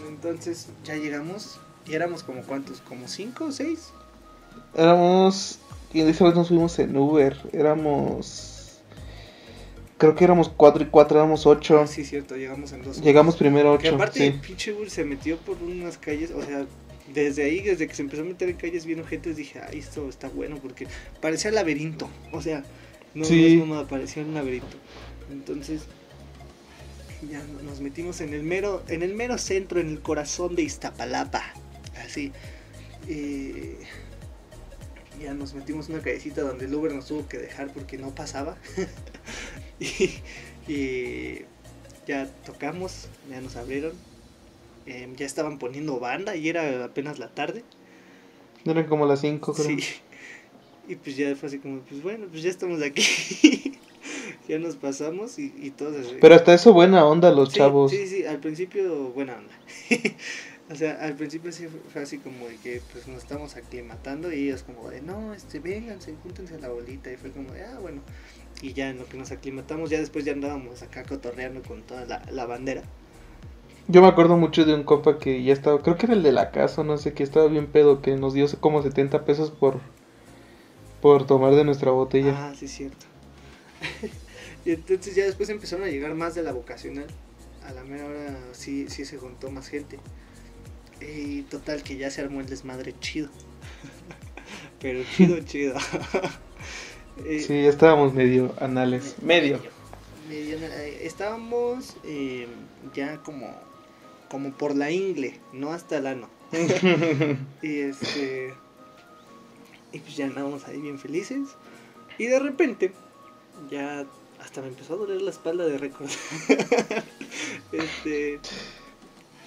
Entonces 0.09 0.69
ya 0.85 0.97
llegamos 0.97 1.59
y 1.87 1.95
éramos 1.95 2.23
como 2.23 2.43
cuántos, 2.43 2.81
como 2.81 3.07
cinco 3.09 3.47
o 3.47 3.53
seis. 3.53 3.93
Éramos. 4.75 5.59
Y 5.93 6.01
esa 6.01 6.25
vez 6.25 6.35
nos 6.35 6.49
fuimos 6.49 6.79
en 6.79 6.97
Uber. 6.97 7.37
Éramos. 7.53 8.56
Creo 9.99 10.15
que 10.15 10.25
éramos 10.25 10.51
cuatro 10.51 10.83
y 10.83 10.87
cuatro, 10.87 11.19
éramos 11.19 11.47
ocho. 11.47 11.79
Ah, 11.81 11.87
sí, 11.87 12.05
cierto, 12.05 12.37
llegamos 12.37 12.73
en 12.73 12.83
dos. 12.83 13.01
Llegamos 13.01 13.37
primero 13.37 13.79
Que 13.79 13.89
ocho. 13.89 13.97
aparte, 13.97 14.33
Sí. 14.33 14.39
pinche 14.47 14.73
Uber 14.73 14.91
se 14.91 15.05
metió 15.05 15.39
por 15.39 15.57
unas 15.63 15.97
calles, 15.97 16.31
o 16.33 16.43
sea, 16.43 16.67
desde 17.15 17.45
ahí, 17.45 17.61
desde 17.63 17.87
que 17.87 17.95
se 17.95 18.03
empezó 18.03 18.23
a 18.23 18.27
meter 18.27 18.49
en 18.51 18.57
calles 18.57 18.85
bien 18.85 19.01
ojetes, 19.01 19.37
dije, 19.37 19.61
ay, 19.67 19.79
esto 19.79 20.09
está 20.09 20.29
bueno, 20.29 20.59
porque 20.61 20.87
parecía 21.23 21.51
laberinto, 21.51 22.11
o 22.33 22.43
sea, 22.43 22.63
no, 23.15 23.25
Sí. 23.25 23.41
no 23.41 23.47
es 23.63 23.69
mamada, 23.69 23.89
parecía 23.89 24.23
un 24.23 24.35
laberinto. 24.35 24.77
Entonces, 25.33 25.83
ya 27.31 27.39
no- 27.45 27.63
nos 27.63 27.81
metimos 27.81 28.21
en 28.21 28.35
el 28.35 28.43
mero, 28.43 28.83
en 28.89 29.03
el 29.03 29.15
mero 29.15 29.39
centro, 29.39 29.81
en 29.81 29.89
el 29.89 30.01
corazón 30.03 30.57
de 30.57 30.63
Iztapalapa, 30.63 31.43
así. 32.05 32.33
eh, 33.09 33.79
ya 35.23 35.33
nos 35.33 35.55
metimos 35.55 35.89
en 35.89 35.95
una 35.95 36.03
callecita 36.05 36.43
donde 36.43 36.67
el 36.67 36.75
Uber 36.75 36.93
nos 36.93 37.07
tuvo 37.07 37.27
que 37.29 37.39
dejar 37.39 37.73
porque 37.73 37.97
no 37.97 38.15
pasaba. 38.15 38.57
y, 40.69 40.73
y 40.73 41.45
ya 42.07 42.27
tocamos, 42.45 43.09
ya 43.31 43.41
nos 43.41 43.57
abrieron. 43.57 43.93
eh, 44.87 45.13
ya 45.17 45.27
estaban 45.27 45.59
poniendo 45.59 45.99
banda 46.01 46.37
y 46.37 46.49
era 46.49 46.85
apenas 46.85 47.19
la 47.19 47.35
tarde. 47.35 47.65
Eran 48.65 48.87
como 48.87 49.07
las 49.07 49.21
cinco, 49.21 49.53
creo. 49.55 49.67
Sí. 49.67 49.79
Y 50.89 50.97
pues 50.97 51.17
ya 51.17 51.35
fue 51.37 51.49
así 51.49 51.59
como, 51.59 51.81
pues 51.81 52.03
bueno, 52.03 52.27
pues 52.31 52.43
ya 52.43 52.51
estamos 52.51 52.81
aquí. 52.83 53.03
ya 54.49 54.59
nos 54.59 54.77
pasamos 54.77 55.39
y, 55.39 55.53
y 55.57 55.71
todos 55.71 56.07
así. 56.07 56.17
Pero 56.21 56.35
hasta 56.37 56.55
eso 56.55 56.73
buena 56.73 57.05
onda 57.07 57.31
los 57.33 57.51
Sí, 57.51 57.57
chavos. 57.59 57.91
Sí, 57.91 58.07
sí, 58.07 58.25
al 58.25 58.39
principio 58.39 59.11
buena 59.11 59.37
onda. 59.37 59.53
o 60.71 60.75
sea, 60.77 60.95
al 61.03 61.15
principio 61.17 61.51
sí 61.53 61.67
fue- 61.67 61.81
fue 61.93 62.03
así 62.03 62.19
como 62.19 62.47
de 62.49 62.57
que 62.57 62.81
pues 62.93 63.09
nos 63.09 63.19
estamos 63.19 63.57
aclimatando 63.57 64.33
y 64.33 64.45
ellos 64.49 64.63
como 64.63 64.89
de, 64.91 65.01
no, 65.03 65.35
este, 65.35 65.59
vénganse, 65.61 66.15
júntense 66.23 66.55
a 66.55 66.59
la 66.59 66.69
bolita. 66.69 67.11
Y 67.13 67.17
fue 67.17 67.31
como 67.33 67.53
de, 67.53 67.63
ah, 67.65 67.79
bueno. 67.81 68.03
Y 68.63 68.73
ya 68.73 68.89
en 68.89 68.99
lo 68.99 69.07
que 69.07 69.19
nos 69.19 69.31
aclimatamos, 69.31 69.91
ya 69.91 69.99
después 69.99 70.25
ya 70.25 70.33
andábamos 70.33 70.83
acá 70.83 71.05
cotorreando 71.05 71.63
con 71.63 71.83
toda 71.83 72.05
la, 72.07 72.23
la 72.31 72.47
bandera. 72.47 72.83
Yo 73.89 74.03
me 74.03 74.09
acuerdo 74.09 74.37
mucho 74.37 74.65
de 74.65 74.75
un 74.75 74.83
compa 74.83 75.19
que 75.19 75.43
ya 75.45 75.53
estaba, 75.53 75.81
creo 75.81 75.97
que 75.97 76.07
era 76.07 76.15
el 76.15 76.23
de 76.23 76.33
la 76.33 76.51
casa, 76.51 76.83
no 76.83 76.99
sé, 76.99 77.13
que 77.13 77.23
estaba 77.23 77.47
bien 77.47 77.67
pedo, 77.67 78.03
que 78.03 78.17
nos 78.17 78.35
dio 78.35 78.47
como 78.61 78.83
70 78.83 79.25
pesos 79.25 79.51
por 79.51 79.81
por 81.01 81.27
tomar 81.27 81.55
de 81.55 81.65
nuestra 81.65 81.93
botella. 81.93 82.35
Ah, 82.37 82.55
sí, 82.59 82.67
cierto. 82.67 83.07
y 84.65 84.73
entonces 84.73 85.15
ya 85.15 85.25
después 85.25 85.49
empezaron 85.51 85.85
a 85.85 85.89
llegar 85.89 86.15
más 86.15 86.35
de 86.35 86.43
la 86.43 86.53
vocacional. 86.53 87.07
A 87.65 87.73
la 87.73 87.85
mera 87.85 88.07
hora 88.07 88.39
sí, 88.53 88.89
sí 88.89 89.05
se 89.05 89.17
juntó 89.17 89.51
más 89.51 89.69
gente. 89.69 89.99
Y 91.01 91.43
total 91.43 91.83
que 91.83 91.97
ya 91.97 92.11
se 92.11 92.23
armó 92.23 92.41
el 92.41 92.47
desmadre 92.47 92.95
chido. 92.99 93.29
Pero 94.81 95.05
chido, 95.17 95.39
chido. 95.45 95.75
Eh, 97.25 97.41
Sí, 97.47 97.63
ya 97.63 97.71
estábamos 97.71 98.13
medio 98.15 98.55
anales. 98.61 99.17
Medio. 99.23 99.61
medio- 100.29 100.59
eh, 100.59 101.01
estábamos 101.03 101.97
eh, 102.05 102.47
ya 102.95 103.19
como, 103.19 103.55
como 104.31 104.53
por 104.53 104.75
la 104.77 104.91
ingle, 104.91 105.39
no 105.53 105.73
hasta 105.73 105.99
el 105.99 106.07
ano. 106.07 106.29
Y 107.63 107.79
este. 107.81 108.53
Y 109.93 109.99
pues 110.01 110.17
ya 110.17 110.27
andábamos 110.27 110.67
ahí 110.67 110.81
bien 110.81 110.99
felices. 110.99 111.49
Y 112.19 112.27
de 112.27 112.39
repente, 112.39 112.93
ya 113.71 114.05
hasta 114.41 114.61
me 114.61 114.69
empezó 114.69 114.95
a 114.95 114.97
doler 114.99 115.23
la 115.23 115.31
espalda 115.31 115.65
de 115.67 115.79
recordar. 115.79 116.15
este. 117.73 118.41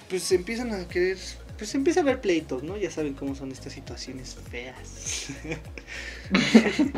Pues 0.08 0.24
se 0.24 0.34
empiezan 0.36 0.72
a 0.72 0.88
querer. 0.88 1.18
Pues 1.56 1.70
se 1.70 1.76
empieza 1.76 2.00
a 2.00 2.04
ver 2.04 2.20
pleitos, 2.22 2.62
¿no? 2.62 2.76
Ya 2.78 2.90
saben 2.90 3.14
cómo 3.14 3.34
son 3.34 3.52
estas 3.52 3.72
situaciones 3.74 4.36
feas. 4.50 5.28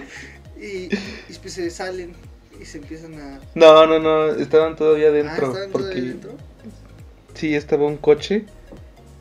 y, 0.63 0.89
y 1.29 1.39
pues 1.41 1.55
se 1.55 1.71
salen 1.71 2.15
y 2.61 2.65
se 2.65 2.79
empiezan 2.79 3.15
a. 3.15 3.41
No, 3.55 3.87
no, 3.87 3.99
no, 3.99 4.27
estaban 4.35 4.77
todavía 4.77 5.07
ah, 5.07 5.11
adentro. 5.11 5.49
¿estaban 5.49 5.71
porque 5.71 5.89
todavía 5.89 6.11
dentro? 6.11 6.37
sí, 7.35 7.55
estaba 7.55 7.87
un 7.87 7.97
coche. 7.97 8.47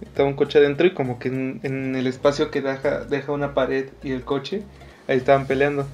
Estaba 0.01 0.27
un 0.27 0.35
coche 0.35 0.59
adentro 0.59 0.87
y 0.87 0.93
como 0.93 1.19
que 1.19 1.29
en, 1.29 1.59
en 1.63 1.95
el 1.95 2.07
espacio 2.07 2.49
que 2.49 2.61
deja, 2.61 3.05
deja 3.05 3.31
una 3.31 3.53
pared 3.53 3.89
y 4.03 4.11
el 4.11 4.23
coche, 4.23 4.63
ahí 5.07 5.17
estaban 5.17 5.45
peleando. 5.47 5.87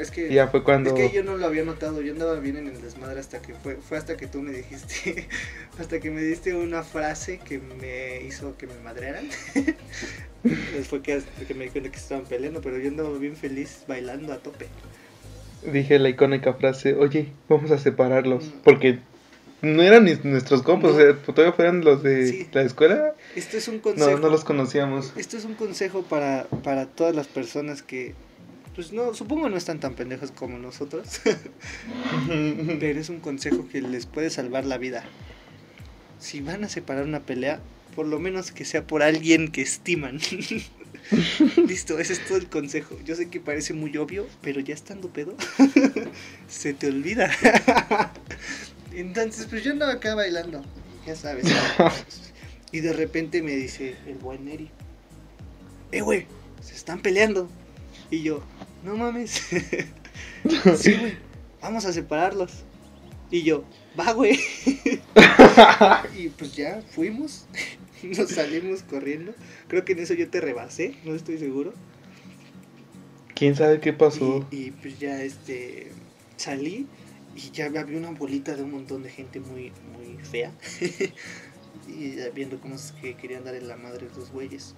Es 0.00 0.10
que. 0.10 0.32
Ya 0.32 0.48
fue 0.48 0.64
cuando... 0.64 0.90
Es 0.90 0.96
que 1.10 1.14
yo 1.14 1.22
no 1.22 1.36
lo 1.36 1.46
había 1.46 1.64
notado, 1.64 2.00
yo 2.00 2.12
andaba 2.12 2.40
bien 2.40 2.56
en 2.56 2.66
el 2.68 2.80
desmadre 2.80 3.20
hasta 3.20 3.40
que 3.42 3.54
fue, 3.54 3.76
fue 3.76 3.98
hasta 3.98 4.16
que 4.16 4.26
tú 4.26 4.40
me 4.42 4.52
dijiste, 4.52 5.28
hasta 5.78 6.00
que 6.00 6.10
me 6.10 6.22
diste 6.22 6.54
una 6.54 6.82
frase 6.82 7.38
que 7.38 7.58
me 7.58 8.22
hizo 8.22 8.56
que 8.56 8.66
me 8.66 8.74
madrearan. 8.82 9.28
Pues 10.42 10.88
fue 10.88 11.02
que, 11.02 11.20
que 11.46 11.52
me 11.52 11.64
di 11.64 11.70
cuenta 11.70 11.90
que 11.90 11.98
estaban 11.98 12.24
peleando, 12.24 12.62
pero 12.62 12.78
yo 12.78 12.88
andaba 12.88 13.10
bien 13.18 13.36
feliz 13.36 13.84
bailando 13.86 14.32
a 14.32 14.38
tope. 14.38 14.68
Dije 15.70 15.98
la 15.98 16.08
icónica 16.08 16.54
frase, 16.54 16.94
oye, 16.94 17.30
vamos 17.46 17.70
a 17.70 17.76
separarlos. 17.76 18.46
Mm. 18.46 18.60
Porque 18.64 18.98
no 19.60 19.82
eran 19.82 20.04
ni 20.04 20.14
nuestros 20.24 20.62
compas, 20.62 20.92
No. 20.92 20.96
o 20.96 21.00
sea, 21.00 21.14
todavía 21.16 21.52
fueran 21.52 21.84
los 21.84 22.02
de 22.02 22.26
Sí. 22.26 22.48
la 22.52 22.62
escuela. 22.62 23.14
Esto 23.36 23.58
es 23.58 23.68
un 23.68 23.80
consejo. 23.80 24.12
No, 24.12 24.18
no 24.18 24.28
los 24.30 24.44
conocíamos. 24.44 25.12
Esto 25.16 25.36
es 25.36 25.44
un 25.44 25.52
consejo 25.54 26.02
para, 26.04 26.44
para 26.64 26.86
todas 26.86 27.14
las 27.14 27.28
personas 27.28 27.82
que, 27.82 28.14
pues 28.80 28.94
no, 28.94 29.12
supongo 29.12 29.50
no 29.50 29.58
están 29.58 29.78
tan 29.78 29.92
pendejos 29.92 30.30
como 30.30 30.56
nosotros, 30.56 31.20
pero 32.80 32.98
es 32.98 33.10
un 33.10 33.20
consejo 33.20 33.68
que 33.68 33.82
les 33.82 34.06
puede 34.06 34.30
salvar 34.30 34.64
la 34.64 34.78
vida. 34.78 35.04
Si 36.18 36.40
van 36.40 36.64
a 36.64 36.68
separar 36.70 37.04
una 37.04 37.20
pelea, 37.20 37.60
por 37.94 38.06
lo 38.06 38.18
menos 38.18 38.52
que 38.52 38.64
sea 38.64 38.86
por 38.86 39.02
alguien 39.02 39.48
que 39.48 39.60
estiman. 39.60 40.18
Listo, 41.68 41.98
ese 41.98 42.14
es 42.14 42.24
todo 42.26 42.38
el 42.38 42.48
consejo. 42.48 42.96
Yo 43.04 43.16
sé 43.16 43.28
que 43.28 43.38
parece 43.38 43.74
muy 43.74 43.94
obvio, 43.98 44.26
pero 44.40 44.60
ya 44.60 44.72
estando 44.72 45.10
pedo, 45.10 45.36
se 46.48 46.72
te 46.72 46.86
olvida. 46.86 47.30
Entonces, 48.94 49.44
pues 49.44 49.62
yo 49.62 49.72
andaba 49.72 49.92
acá 49.92 50.14
bailando, 50.14 50.64
ya 51.06 51.16
sabes. 51.16 51.44
Y 52.72 52.80
de 52.80 52.94
repente 52.94 53.42
me 53.42 53.52
dice 53.52 53.96
el 54.06 54.16
buen 54.16 54.46
Neri, 54.46 54.70
eh, 55.92 56.00
güey, 56.00 56.26
se 56.62 56.74
están 56.74 57.02
peleando. 57.02 57.50
Y 58.10 58.22
yo, 58.22 58.42
no 58.84 58.96
mames. 58.96 59.30
sí, 60.76 60.94
güey, 60.94 61.14
vamos 61.60 61.84
a 61.84 61.92
separarlos. 61.92 62.64
Y 63.30 63.42
yo, 63.42 63.64
va, 63.98 64.12
güey. 64.12 64.38
y 66.18 66.28
pues 66.30 66.56
ya 66.56 66.82
fuimos, 66.90 67.46
nos 68.02 68.30
salimos 68.30 68.82
corriendo. 68.82 69.32
Creo 69.68 69.84
que 69.84 69.92
en 69.92 70.00
eso 70.00 70.14
yo 70.14 70.28
te 70.28 70.40
rebasé, 70.40 70.96
no 71.04 71.14
estoy 71.14 71.38
seguro. 71.38 71.72
¿Quién 73.34 73.54
sabe 73.54 73.80
qué 73.80 73.92
pasó? 73.92 74.46
Y, 74.50 74.56
y, 74.56 74.70
pues 74.72 74.98
ya 74.98 75.22
este 75.22 75.92
salí 76.36 76.86
y 77.36 77.50
ya 77.52 77.66
había 77.66 77.96
una 77.96 78.10
bolita 78.10 78.56
de 78.56 78.64
un 78.64 78.72
montón 78.72 79.02
de 79.02 79.10
gente 79.10 79.40
muy, 79.40 79.72
muy 79.92 80.18
fea. 80.24 80.52
y 81.88 82.16
ya 82.16 82.30
viendo 82.30 82.60
cómo 82.60 82.74
es 82.74 82.92
que 83.00 83.14
querían 83.14 83.44
dar 83.44 83.54
en 83.54 83.68
la 83.68 83.76
madre 83.76 84.08
a 84.12 84.18
los 84.18 84.30
güeyes. 84.30 84.74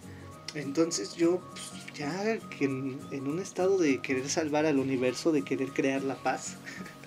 Entonces 0.55 1.15
yo 1.17 1.41
pues, 1.51 1.71
ya 1.97 2.39
que 2.59 2.65
en, 2.67 2.99
en 3.11 3.27
un 3.27 3.39
estado 3.39 3.79
de 3.79 4.01
querer 4.01 4.29
salvar 4.29 4.67
al 4.67 4.79
universo, 4.79 5.33
de 5.33 5.43
querer 5.43 5.69
crear 5.69 6.03
la 6.03 6.17
paz, 6.17 6.57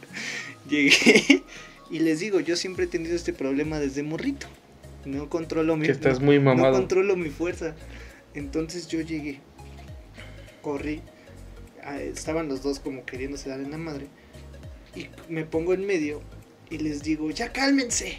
llegué 0.69 1.43
y 1.91 1.99
les 1.99 2.19
digo, 2.19 2.39
yo 2.39 2.55
siempre 2.55 2.85
he 2.85 2.87
tenido 2.87 3.15
este 3.15 3.33
problema 3.33 3.79
desde 3.79 4.03
morrito. 4.03 4.47
No 5.05 5.29
controlo 5.29 5.77
mi 5.77 5.85
Que 5.85 5.91
estás 5.91 6.19
no- 6.19 6.25
muy 6.25 6.37
no 6.39 6.45
mamado. 6.55 6.73
controlo 6.73 7.15
mi 7.15 7.29
fuerza. 7.29 7.75
Entonces 8.33 8.87
yo 8.87 8.99
llegué, 9.01 9.39
corrí, 10.61 11.01
estaban 12.01 12.47
los 12.49 12.63
dos 12.63 12.79
como 12.79 13.05
queriéndose 13.05 13.49
dar 13.49 13.59
en 13.59 13.69
la 13.71 13.77
madre, 13.77 14.07
y 14.95 15.07
me 15.31 15.45
pongo 15.45 15.73
en 15.73 15.85
medio 15.85 16.21
y 16.69 16.79
les 16.79 17.03
digo, 17.03 17.29
ya 17.31 17.53
cálmense. 17.53 18.17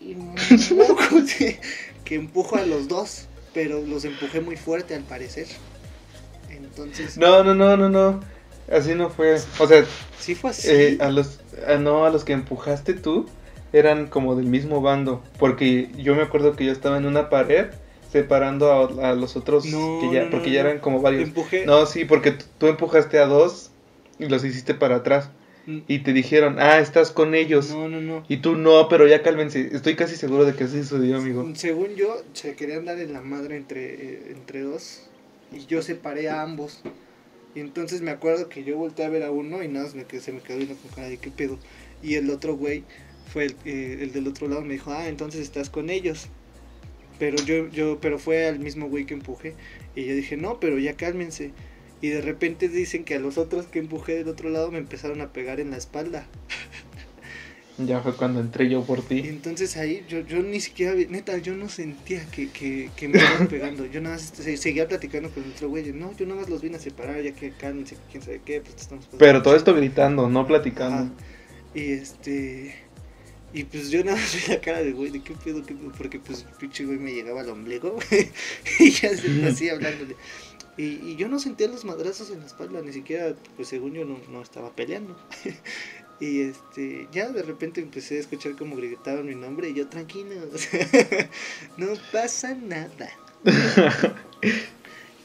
Y 0.00 0.16
que 2.04 2.14
empujo 2.14 2.56
a 2.56 2.62
los 2.64 2.88
dos, 2.88 3.26
pero 3.56 3.80
los 3.80 4.04
empujé 4.04 4.42
muy 4.42 4.54
fuerte 4.56 4.94
al 4.94 5.02
parecer. 5.02 5.46
Entonces, 6.50 7.16
No, 7.16 7.42
no, 7.42 7.54
no, 7.54 7.74
no, 7.78 7.88
no. 7.88 8.20
Así 8.70 8.94
no 8.94 9.08
fue. 9.08 9.36
O 9.58 9.66
sea, 9.66 9.82
sí 10.20 10.34
fue 10.34 10.50
así. 10.50 10.68
eh, 10.68 10.98
a 11.00 11.08
los, 11.10 11.40
a, 11.66 11.76
no, 11.76 12.04
a 12.04 12.10
los 12.10 12.24
que 12.24 12.34
empujaste 12.34 12.92
tú 12.92 13.26
eran 13.72 14.08
como 14.08 14.36
del 14.36 14.44
mismo 14.44 14.82
bando. 14.82 15.22
Porque 15.38 15.88
yo 15.96 16.14
me 16.14 16.22
acuerdo 16.22 16.54
que 16.54 16.66
yo 16.66 16.72
estaba 16.72 16.98
en 16.98 17.06
una 17.06 17.30
pared 17.30 17.68
separando 18.12 18.72
a, 19.02 19.10
a 19.10 19.14
los 19.14 19.36
otros 19.36 19.64
No, 19.64 20.00
que 20.02 20.10
ya, 20.12 20.24
no, 20.24 20.30
porque 20.32 20.48
no, 20.48 20.54
ya 20.54 20.60
eran 20.60 20.78
como 20.80 21.00
varios. 21.00 21.28
empujé. 21.28 21.64
No, 21.64 21.86
sí, 21.86 22.04
porque 22.04 22.32
tú 22.58 22.66
empujaste 22.66 23.18
a 23.20 23.26
dos 23.26 23.70
y 24.18 24.26
los 24.28 24.44
hiciste 24.44 24.74
para 24.74 24.96
atrás. 24.96 25.30
Y 25.66 25.98
te 26.00 26.12
dijeron, 26.12 26.56
ah, 26.60 26.78
estás 26.78 27.10
con 27.10 27.34
ellos. 27.34 27.70
No, 27.70 27.88
no, 27.88 28.00
no. 28.00 28.24
Y 28.28 28.36
tú 28.38 28.54
no, 28.54 28.88
pero 28.88 29.06
ya 29.08 29.22
cálmense. 29.22 29.70
Estoy 29.72 29.96
casi 29.96 30.14
seguro 30.14 30.44
de 30.44 30.54
que 30.54 30.64
así 30.64 30.82
sucedió, 30.84 31.16
amigo. 31.16 31.48
Según 31.54 31.96
yo, 31.96 32.22
se 32.34 32.54
querían 32.54 32.84
dar 32.84 33.00
en 33.00 33.12
la 33.12 33.20
madre 33.20 33.56
entre, 33.56 33.94
eh, 33.94 34.22
entre 34.30 34.60
dos. 34.60 35.08
Y 35.52 35.66
yo 35.66 35.82
separé 35.82 36.28
a 36.28 36.42
ambos. 36.42 36.82
Y 37.56 37.60
entonces 37.60 38.00
me 38.02 38.10
acuerdo 38.10 38.48
que 38.48 38.62
yo 38.62 38.76
volteé 38.76 39.06
a 39.06 39.08
ver 39.08 39.24
a 39.24 39.30
uno 39.30 39.62
y 39.62 39.68
nada, 39.68 39.86
más 39.86 39.94
me 39.94 40.04
quedé, 40.04 40.20
se 40.20 40.32
me 40.32 40.40
quedó 40.40 40.58
viendo 40.58 40.76
con 40.76 40.90
cara 40.92 41.08
de 41.08 41.16
qué 41.16 41.30
pedo. 41.30 41.58
Y 42.02 42.14
el 42.14 42.30
otro 42.30 42.54
güey 42.56 42.84
fue 43.32 43.46
el, 43.46 43.56
eh, 43.64 43.98
el 44.02 44.12
del 44.12 44.28
otro 44.28 44.46
lado, 44.46 44.62
me 44.62 44.74
dijo, 44.74 44.92
ah, 44.92 45.08
entonces 45.08 45.40
estás 45.40 45.68
con 45.68 45.90
ellos. 45.90 46.28
Pero 47.18 47.36
yo, 47.44 47.68
yo, 47.70 47.98
pero 48.00 48.18
fue 48.18 48.46
al 48.46 48.58
mismo 48.58 48.88
güey 48.88 49.06
que 49.06 49.14
empujé. 49.14 49.54
Y 49.94 50.04
yo 50.04 50.14
dije, 50.14 50.36
no, 50.36 50.60
pero 50.60 50.78
ya 50.78 50.94
cálmense. 50.94 51.52
Y 52.02 52.08
de 52.08 52.20
repente 52.20 52.68
dicen 52.68 53.04
que 53.04 53.14
a 53.14 53.18
los 53.18 53.38
otros 53.38 53.66
que 53.66 53.78
empujé 53.78 54.14
del 54.16 54.28
otro 54.28 54.50
lado 54.50 54.70
me 54.70 54.78
empezaron 54.78 55.20
a 55.22 55.32
pegar 55.32 55.60
en 55.60 55.70
la 55.70 55.76
espalda. 55.78 56.26
Ya 57.78 58.00
fue 58.00 58.16
cuando 58.16 58.40
entré 58.40 58.70
yo 58.70 58.82
por 58.84 59.02
ti. 59.02 59.18
entonces 59.26 59.76
ahí 59.76 60.02
yo, 60.08 60.20
yo 60.20 60.38
ni 60.42 60.60
siquiera, 60.60 60.94
vi- 60.94 61.08
neta, 61.08 61.36
yo 61.36 61.54
no 61.54 61.68
sentía 61.68 62.24
que, 62.30 62.48
que, 62.48 62.88
que 62.96 63.06
me 63.06 63.18
estaban 63.18 63.48
pegando. 63.50 63.84
Yo 63.84 64.00
nada 64.00 64.14
más 64.16 64.32
se- 64.34 64.56
seguía 64.56 64.88
platicando 64.88 65.28
con 65.30 65.44
el 65.44 65.50
otro 65.50 65.68
güey. 65.68 65.92
No, 65.92 66.16
yo 66.16 66.24
nada 66.24 66.40
más 66.40 66.48
los 66.48 66.62
vine 66.62 66.78
a 66.78 66.80
separar, 66.80 67.20
ya 67.22 67.32
que 67.32 67.50
cálmense, 67.52 67.98
quién 68.10 68.22
sabe 68.22 68.40
qué, 68.46 68.62
pues 68.62 68.76
estamos 68.80 69.06
Pero 69.18 69.42
todo 69.42 69.52
chido". 69.52 69.56
esto 69.58 69.74
gritando, 69.74 70.26
no 70.30 70.46
platicando. 70.46 71.12
Y 71.74 71.92
este. 71.92 72.76
Y 73.52 73.64
pues 73.64 73.90
yo 73.90 74.02
nada 74.04 74.16
más 74.16 74.34
vi 74.34 74.54
la 74.54 74.60
cara 74.62 74.82
de 74.82 74.92
güey, 74.92 75.10
de 75.10 75.22
qué 75.22 75.34
pedo, 75.34 75.62
qué 75.66 75.74
pedo, 75.74 75.92
porque 75.98 76.18
pues 76.18 76.46
el 76.50 76.56
pinche 76.56 76.86
güey 76.86 76.98
me 76.98 77.12
llegaba 77.12 77.42
al 77.42 77.50
ombligo, 77.50 77.98
y 78.80 78.90
ya 78.90 79.14
se 79.14 79.44
así 79.46 79.68
hablándole. 79.68 80.16
Y, 80.76 80.82
y 80.82 81.16
yo 81.16 81.28
no 81.28 81.38
sentía 81.38 81.68
los 81.68 81.84
madrazos 81.84 82.30
en 82.30 82.40
la 82.40 82.46
espalda, 82.46 82.82
ni 82.82 82.92
siquiera, 82.92 83.34
pues 83.56 83.68
según 83.68 83.94
yo 83.94 84.04
no, 84.04 84.18
no 84.30 84.42
estaba 84.42 84.70
peleando. 84.74 85.16
y 86.20 86.40
este, 86.42 87.08
ya 87.12 87.30
de 87.30 87.42
repente 87.42 87.80
empecé 87.80 88.16
a 88.16 88.20
escuchar 88.20 88.56
como 88.56 88.76
gritaban 88.76 89.26
mi 89.26 89.34
nombre 89.34 89.70
y 89.70 89.74
yo 89.74 89.88
tranquilo, 89.88 90.34
no 91.76 91.86
pasa 92.12 92.54
nada. 92.54 93.10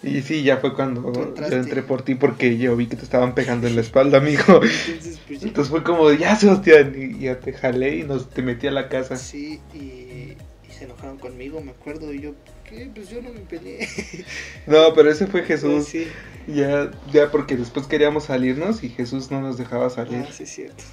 Y 0.04 0.22
sí, 0.24 0.42
ya 0.42 0.58
fue 0.58 0.74
cuando 0.74 1.14
yo 1.14 1.56
entré 1.56 1.84
por 1.84 2.02
ti 2.02 2.16
porque 2.16 2.58
yo 2.58 2.76
vi 2.76 2.88
que 2.88 2.96
te 2.96 3.04
estaban 3.04 3.36
pegando 3.36 3.68
en 3.68 3.76
la 3.76 3.82
espalda, 3.82 4.18
amigo. 4.18 4.62
Entonces, 4.64 5.20
pues 5.28 5.44
Entonces 5.44 5.70
fue 5.70 5.84
como, 5.84 6.12
ya 6.12 6.36
Sebastián, 6.36 6.96
y 6.98 7.20
ya 7.20 7.40
te 7.40 7.54
jalé 7.54 7.98
y 7.98 8.04
nos 8.04 8.28
te 8.30 8.42
metí 8.42 8.66
a 8.66 8.72
la 8.72 8.90
casa. 8.90 9.16
Sí, 9.16 9.60
y, 9.76 9.78
y 9.78 10.38
se 10.70 10.86
enojaron 10.86 11.20
conmigo, 11.20 11.62
me 11.62 11.72
acuerdo, 11.72 12.12
y 12.14 12.20
yo, 12.20 12.34
¿qué? 12.72 12.92
Pues 12.96 13.10
yo 13.10 13.22
no 13.22 13.34
me 13.34 13.42
peleé. 13.42 13.88
No, 14.68 14.94
pero 14.96 15.12
ese 15.12 15.28
fue 15.28 15.44
Jesús. 15.44 15.88
Sí, 15.88 16.08
Ya, 16.48 16.92
ya 17.12 17.32
porque 17.32 17.58
después 17.58 17.88
queríamos 17.88 18.26
salirnos 18.26 18.84
y 18.84 18.90
Jesús 18.90 19.32
no 19.32 19.42
nos 19.42 19.58
dejaba 19.58 19.90
salir. 19.90 20.28
ah, 20.28 20.32
sí, 20.32 20.44
es 20.44 20.50
cierto. 20.52 20.84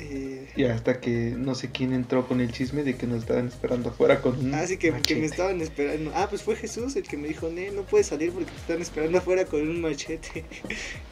Eh, 0.00 0.48
Y 0.54 0.64
hasta 0.64 1.00
que 1.00 1.34
no 1.36 1.56
sé 1.56 1.72
quién 1.72 1.92
entró 1.92 2.28
con 2.28 2.40
el 2.40 2.52
chisme 2.52 2.84
de 2.84 2.96
que 2.96 3.08
nos 3.08 3.18
estaban 3.20 3.48
esperando 3.48 3.90
afuera 3.90 4.20
con 4.20 4.38
un 4.38 4.54
ah, 4.54 4.64
sí, 4.66 4.76
que, 4.78 4.92
que 5.02 5.16
me 5.16 5.26
estaban 5.26 5.60
esperando. 5.60 6.12
Ah, 6.14 6.28
pues 6.30 6.42
fue 6.44 6.54
Jesús 6.56 6.94
el 6.96 7.02
que 7.02 7.16
me 7.16 7.28
dijo, 7.28 7.48
ne, 7.50 7.72
no 7.72 7.82
puedes 7.82 8.06
salir 8.06 8.32
porque 8.32 8.50
te 8.52 8.56
están 8.58 8.80
esperando 8.80 9.18
afuera 9.18 9.44
con 9.46 9.60
un 9.68 9.80
machete. 9.80 10.44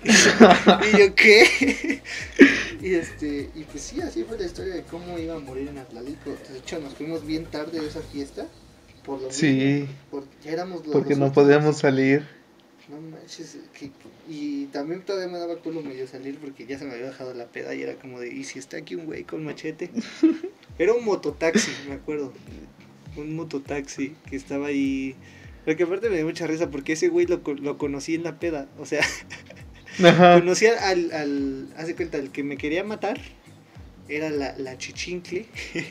y, 0.05 0.09
yo, 0.13 0.81
y 0.95 0.99
yo, 1.01 1.15
¿qué? 1.17 2.03
y 2.81 2.95
este, 2.95 3.51
y 3.57 3.65
pues 3.65 3.83
sí, 3.83 4.01
así 4.03 4.23
fue 4.25 4.39
la 4.39 4.47
historia 4.47 4.75
de 4.77 4.85
cómo 4.85 5.19
iba 5.19 5.35
a 5.35 5.41
morir 5.41 5.69
en 5.69 5.79
Atlalico. 5.79 6.31
De 6.53 6.59
hecho, 6.59 6.79
nos 6.79 6.95
fuimos 6.95 7.27
bien 7.27 7.47
tarde 7.47 7.81
de 7.81 7.89
esa 7.89 8.03
fiesta. 8.03 8.47
Por 9.07 9.23
lo 9.23 9.31
Sí. 9.33 9.53
mismo, 9.53 9.89
porque 10.11 10.29
ya 10.45 10.51
éramos 10.53 10.85
los 10.85 10.93
Porque 10.93 11.15
no 11.17 11.33
podíamos 11.33 11.79
salir. 11.79 12.27
No 12.89 13.01
manches, 13.01 13.57
que, 13.79 13.91
y 14.29 14.67
también 14.67 15.03
todavía 15.03 15.27
me 15.33 15.39
daba 15.39 15.57
culo 15.57 15.83
medio 15.83 16.07
salir 16.07 16.39
porque 16.39 16.67
ya 16.67 16.79
se 16.79 16.85
me 16.85 16.93
había 16.95 17.07
bajado 17.07 17.35
la 17.35 17.47
peda 17.47 17.75
y 17.75 17.83
era 17.83 17.95
como 17.95 18.21
de, 18.21 18.29
¿y 18.33 18.45
si 18.45 18.59
está 18.61 18.77
aquí 18.77 18.95
un 18.95 19.07
güey 19.07 19.25
con 19.25 19.45
machete? 19.45 19.91
Era 20.79 20.93
un 20.93 21.05
mototaxi, 21.05 21.71
me 21.89 21.95
acuerdo. 21.95 22.33
Un 23.17 23.35
mototaxi 23.35 24.15
que 24.29 24.37
estaba 24.37 24.67
ahí. 24.67 25.15
Porque 25.65 25.83
aparte 25.85 26.11
me 26.11 26.17
dio 26.17 26.27
mucha 26.27 26.47
risa 26.47 26.71
porque 26.71 26.93
ese 26.93 27.09
güey 27.09 27.27
lo, 27.27 27.41
lo 27.61 27.79
conocí 27.79 28.15
en 28.15 28.23
la 28.23 28.39
peda. 28.39 28.69
O 28.79 28.85
sea, 28.87 29.01
conocí 30.39 30.67
al, 30.67 31.13
al. 31.13 31.69
Haz 31.77 31.87
de 31.89 31.95
cuenta, 31.97 32.19
el 32.19 32.31
que 32.31 32.43
me 32.45 32.57
quería 32.57 32.85
matar 32.85 33.19
era 34.09 34.31
la, 34.31 34.57
la 34.59 34.79
chichincle 34.79 35.47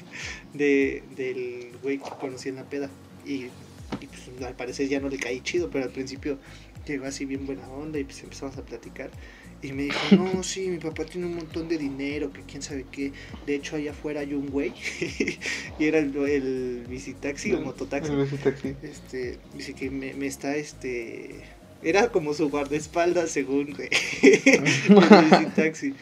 de, 0.53 1.03
del 1.17 1.71
güey 1.83 1.97
que 1.97 2.09
conocí 2.21 2.47
en 2.49 2.55
la 2.55 2.63
peda. 2.63 2.89
Y, 3.25 3.49
y 4.01 4.07
pues 4.07 4.45
al 4.45 4.55
parecer 4.55 4.87
ya 4.87 4.99
no 4.99 5.09
le 5.09 5.17
caí 5.17 5.41
chido, 5.41 5.69
pero 5.69 5.85
al 5.85 5.91
principio 5.91 6.37
llegó 6.85 7.05
así 7.05 7.25
bien 7.25 7.45
buena 7.45 7.67
onda 7.69 7.99
y 7.99 8.03
pues 8.03 8.21
empezamos 8.23 8.57
a 8.57 8.65
platicar. 8.65 9.09
Y 9.61 9.71
me 9.71 9.83
dijo, 9.83 9.97
no, 10.15 10.43
sí, 10.43 10.67
mi 10.67 10.77
papá 10.77 11.05
tiene 11.05 11.27
un 11.27 11.35
montón 11.35 11.67
de 11.67 11.77
dinero, 11.77 12.31
que 12.31 12.41
quién 12.41 12.61
sabe 12.61 12.85
qué. 12.91 13.11
De 13.47 13.55
hecho, 13.55 13.75
allá 13.75 13.91
afuera 13.91 14.21
hay 14.21 14.33
un 14.33 14.49
güey. 14.49 14.73
y 15.79 15.85
era 15.85 15.99
el, 15.99 16.15
el 16.15 16.85
visitaxi 16.87 17.53
o 17.53 17.61
mototaxi. 17.61 18.11
El 18.11 18.23
visitaxi. 18.23 18.75
Este, 18.83 19.39
dice 19.55 19.73
que 19.73 19.89
me, 19.89 20.13
me 20.13 20.27
está, 20.27 20.55
este... 20.55 21.41
Era 21.83 22.11
como 22.11 22.33
su 22.33 22.49
guardaespaldas, 22.49 23.29
según, 23.29 23.73
güey. 23.73 23.89
el 24.23 25.53
taxi. 25.53 25.93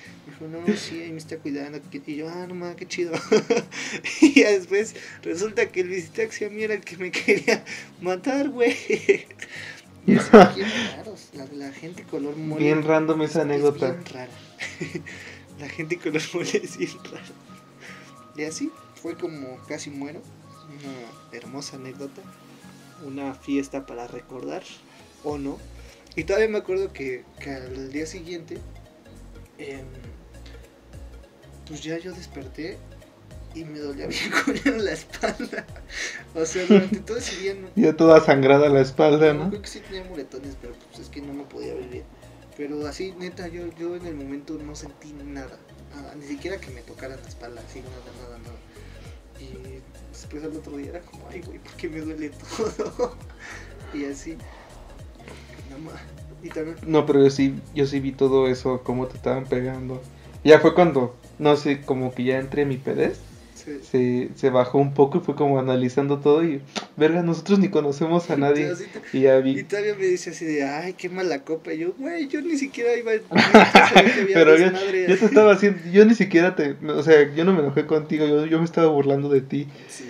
Dijo, 0.43 0.61
no, 0.67 0.77
sí, 0.77 1.01
ahí 1.01 1.11
me 1.11 1.17
está 1.17 1.37
cuidando. 1.37 1.79
Y 1.91 2.15
yo, 2.15 2.29
ah, 2.29 2.45
no 2.47 2.55
mames, 2.55 2.75
qué 2.75 2.87
chido. 2.87 3.13
y 4.21 4.41
ya 4.41 4.51
después 4.51 4.95
resulta 5.21 5.71
que 5.71 5.81
el 5.81 5.89
visitaxi 5.89 6.45
a 6.45 6.49
mí 6.49 6.63
era 6.63 6.73
el 6.73 6.81
que 6.81 6.97
me 6.97 7.11
quería 7.11 7.63
matar, 8.01 8.49
güey. 8.49 8.75
Bien 10.05 10.19
raros. 10.31 11.29
La, 11.33 11.45
la 11.53 11.71
gente 11.71 12.03
color 12.03 12.35
mole. 12.35 12.61
Bien 12.61 12.83
random 12.83 13.21
esa 13.21 13.39
es 13.39 13.45
anécdota. 13.45 13.91
bien 13.91 14.05
rara. 14.05 14.31
la 15.59 15.69
gente 15.69 15.97
color 15.97 16.21
mole 16.33 16.61
es 16.61 16.77
bien 16.77 16.91
rara. 17.05 17.23
Y 18.35 18.43
así 18.43 18.69
fue 18.95 19.15
como 19.15 19.57
casi 19.67 19.89
muero. 19.89 20.21
Una 20.67 21.37
hermosa 21.37 21.77
anécdota. 21.77 22.21
Una 23.05 23.33
fiesta 23.33 23.85
para 23.85 24.07
recordar. 24.07 24.63
O 25.23 25.37
no. 25.37 25.57
Y 26.17 26.25
todavía 26.25 26.49
me 26.49 26.57
acuerdo 26.57 26.91
que, 26.91 27.23
que 27.39 27.51
al 27.51 27.91
día 27.93 28.05
siguiente. 28.05 28.57
em, 29.57 29.85
pues 31.73 31.81
ya 31.83 31.97
yo 31.97 32.13
desperté. 32.13 32.77
Y 33.55 33.65
me 33.65 33.79
dolía 33.79 34.05
bien 34.07 34.31
culero 34.45 34.77
la 34.77 34.91
espalda. 34.91 35.65
O 36.35 36.45
sea, 36.45 36.65
durante 36.67 36.99
todo 36.99 37.17
ese 37.17 37.35
día 37.37 37.55
no, 37.55 37.67
Ya 37.75 37.97
toda 37.97 38.23
sangrada 38.23 38.69
la 38.69 38.81
espalda, 38.81 39.33
no, 39.33 39.49
creo 39.49 39.61
que 39.61 39.67
sí 39.67 39.79
tenía 39.79 40.03
moretones, 40.03 40.55
pero 40.61 40.75
pues 40.91 40.99
es 40.99 41.09
que 41.09 41.21
no 41.21 41.33
me 41.33 41.43
podía 41.45 41.73
bien. 41.73 42.03
Pero 42.57 42.85
así, 42.85 43.13
neta, 43.17 43.47
yo, 43.47 43.65
yo 43.79 43.95
en 43.95 44.05
el 44.05 44.15
momento 44.15 44.53
no 44.53 44.75
sentí 44.75 45.13
nada, 45.13 45.57
nada, 45.95 46.13
ni 46.15 46.25
siquiera 46.27 46.57
que 46.57 46.69
me 46.69 46.81
tocaran 46.81 47.19
la 47.19 47.27
espalda, 47.27 47.61
así, 47.67 47.81
nada, 47.81 47.95
nada, 48.21 48.37
nada. 48.37 48.55
Y 49.39 49.81
después 50.11 50.43
al 50.43 50.55
otro 50.55 50.77
día 50.77 50.89
era 50.91 51.01
como, 51.01 51.27
ay, 51.29 51.41
güey, 51.41 51.57
¿por 51.57 51.73
qué 51.73 51.89
me 51.89 52.01
duele 52.01 52.29
todo? 52.29 53.15
y 53.95 54.05
así, 54.05 54.37
más. 55.83 56.01
Y 56.43 56.49
también, 56.49 56.77
No, 56.85 57.05
pero 57.07 57.23
yo 57.23 57.31
sí, 57.31 57.55
yo 57.73 57.87
sí 57.87 57.99
vi 57.99 58.11
todo 58.11 58.47
eso, 58.47 58.81
cómo 58.83 59.07
te 59.07 59.17
estaban 59.17 59.45
pegando. 59.45 60.01
Ya 60.43 60.59
fue 60.59 60.75
cuando, 60.75 61.15
no 61.39 61.55
sé, 61.55 61.81
como 61.81 62.13
que 62.13 62.23
ya 62.23 62.39
entré 62.39 62.63
en 62.63 62.69
mi 62.69 62.77
pedez, 62.77 63.19
se, 63.55 63.83
se, 63.83 64.29
se 64.35 64.49
bajó 64.49 64.77
un 64.77 64.93
poco 64.93 65.19
y 65.19 65.21
fue 65.21 65.35
como 65.35 65.59
analizando 65.59 66.19
todo 66.19 66.43
y, 66.43 66.61
verga, 66.97 67.21
nosotros 67.21 67.59
ni 67.59 67.69
conocemos 67.69 68.29
a 68.29 68.35
nadie. 68.37 68.73
Y 69.13 69.21
ya 69.21 69.37
y 69.37 69.41
vi. 69.41 69.63
todavía 69.63 69.95
me 69.95 70.05
dice 70.05 70.31
así 70.31 70.45
de, 70.45 70.63
ay, 70.63 70.93
qué 70.93 71.09
mala 71.09 71.43
copa. 71.43 71.73
Y 71.73 71.79
yo, 71.79 71.93
güey, 71.97 72.27
yo 72.27 72.41
ni 72.41 72.57
siquiera 72.57 72.95
iba 72.95 73.11
a 73.11 73.15
Pero 74.33 74.57
yo, 74.57 74.67
yo 75.07 75.17
te 75.19 75.25
estaba 75.25 75.53
haciendo, 75.53 75.79
yo 75.91 76.05
ni 76.05 76.15
siquiera 76.15 76.55
te, 76.55 76.75
o 76.87 77.03
sea, 77.03 77.33
yo 77.33 77.45
no 77.45 77.53
me 77.53 77.59
enojé 77.59 77.85
contigo, 77.85 78.25
yo, 78.25 78.45
yo 78.45 78.59
me 78.59 78.65
estaba 78.65 78.87
burlando 78.87 79.29
de 79.29 79.41
ti, 79.41 79.67
Sí. 79.87 80.09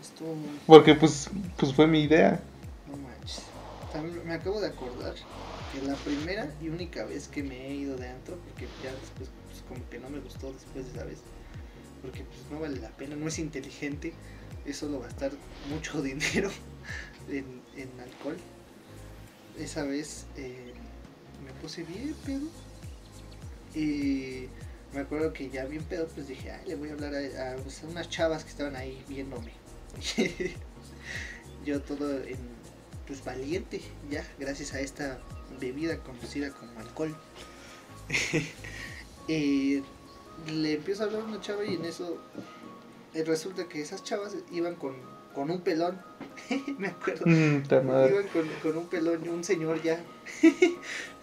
Estuvo 0.00 0.34
muy 0.34 0.56
porque 0.66 0.94
pues, 0.94 1.28
pues 1.56 1.72
fue 1.74 1.86
mi 1.86 2.02
idea. 2.02 2.40
No 2.90 2.96
manches. 2.96 3.42
También 3.92 4.26
me 4.26 4.34
acabo 4.34 4.60
de 4.60 4.68
acordar 4.68 5.14
que 5.72 5.86
la 5.86 5.94
primera 5.94 6.50
y 6.60 6.68
única 6.68 7.04
vez 7.04 7.28
que 7.28 7.42
me 7.42 7.68
he 7.68 7.74
ido 7.74 7.96
de 7.96 8.08
antro, 8.08 8.36
porque 8.36 8.66
ya 8.82 8.90
después 8.92 9.28
como 9.68 9.88
que 9.88 9.98
no 9.98 10.10
me 10.10 10.20
gustó 10.20 10.52
después 10.52 10.86
de 10.86 10.92
esa 10.92 11.04
vez, 11.04 11.18
porque 12.02 12.24
pues 12.24 12.40
no 12.50 12.60
vale 12.60 12.80
la 12.80 12.90
pena, 12.90 13.16
no 13.16 13.28
es 13.28 13.38
inteligente, 13.38 14.12
es 14.64 14.76
solo 14.76 15.00
gastar 15.00 15.32
mucho 15.70 16.02
dinero 16.10 16.50
en, 17.28 17.62
en 17.76 18.00
alcohol. 18.00 18.36
Esa 19.58 19.84
vez 19.84 20.26
eh, 20.36 20.74
me 21.44 21.52
puse 21.60 21.82
bien 21.84 22.14
pedo 22.24 22.46
y 23.74 24.48
me 24.92 25.00
acuerdo 25.00 25.32
que 25.32 25.50
ya 25.50 25.64
bien 25.64 25.82
pedo 25.84 26.06
pues 26.08 26.28
dije, 26.28 26.50
ay, 26.50 26.66
le 26.66 26.76
voy 26.76 26.90
a 26.90 26.92
hablar 26.92 27.14
a, 27.14 27.56
pues, 27.56 27.82
unas 27.82 28.08
chavas 28.08 28.44
que 28.44 28.50
estaban 28.50 28.76
ahí 28.76 29.02
viéndome. 29.08 29.52
Yo 31.64 31.80
todo 31.82 32.22
en, 32.22 32.38
pues 33.06 33.24
valiente 33.24 33.80
ya, 34.10 34.26
gracias 34.38 34.74
a 34.74 34.80
esta 34.80 35.20
bebida 35.60 35.98
conocida 36.02 36.50
como 36.50 36.78
alcohol. 36.80 37.16
y 39.28 39.82
le 40.50 40.74
empiezo 40.74 41.02
a 41.02 41.06
hablar 41.06 41.22
a 41.22 41.24
una 41.24 41.40
chava 41.40 41.64
y 41.64 41.74
en 41.74 41.84
eso 41.84 42.16
eh, 43.14 43.24
resulta 43.24 43.64
que 43.68 43.80
esas 43.80 44.04
chavas 44.04 44.34
iban 44.52 44.74
con, 44.76 44.94
con 45.34 45.50
un 45.50 45.60
pelón. 45.60 45.98
Me 46.78 46.88
acuerdo. 46.88 47.26
Mm. 47.26 47.62
Iban 47.70 48.26
con, 48.32 48.48
con 48.62 48.76
un 48.76 48.86
pelón, 48.86 49.28
un 49.28 49.44
señor 49.44 49.82
ya. 49.82 50.00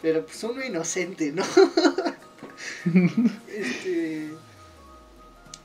Pero 0.01 0.25
pues 0.25 0.43
uno 0.43 0.63
inocente, 0.65 1.31
¿no? 1.31 1.43
este. 3.47 4.29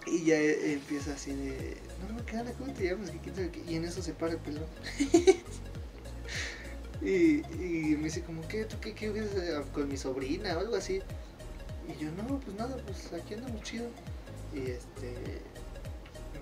Y 0.06 0.24
ya 0.24 0.36
eh, 0.40 0.72
empieza 0.74 1.12
así 1.12 1.32
de. 1.34 1.76
No, 2.08 2.24
¿qué 2.24 2.38
onda? 2.38 2.52
¿Cómo 2.52 2.72
te 2.72 2.84
llamas? 2.84 3.10
Y 3.68 3.74
en 3.74 3.84
eso 3.84 4.02
se 4.02 4.14
para 4.14 4.32
el 4.32 4.38
pelón. 4.38 4.64
y, 7.02 7.42
y 7.62 7.96
me 7.96 8.04
dice, 8.04 8.22
como, 8.22 8.46
¿qué? 8.48 8.64
¿Tú 8.64 8.76
qué, 8.80 8.92
a- 9.56 9.62
con 9.72 9.88
mi 9.88 9.96
sobrina 9.96 10.56
o 10.56 10.60
algo 10.60 10.76
así? 10.76 11.00
Y 11.88 12.02
yo, 12.02 12.10
no, 12.12 12.38
pues 12.40 12.56
nada, 12.56 12.76
pues 12.86 13.12
aquí 13.20 13.34
andamos 13.34 13.62
chido. 13.62 13.88
Y 14.54 14.70
este. 14.70 15.14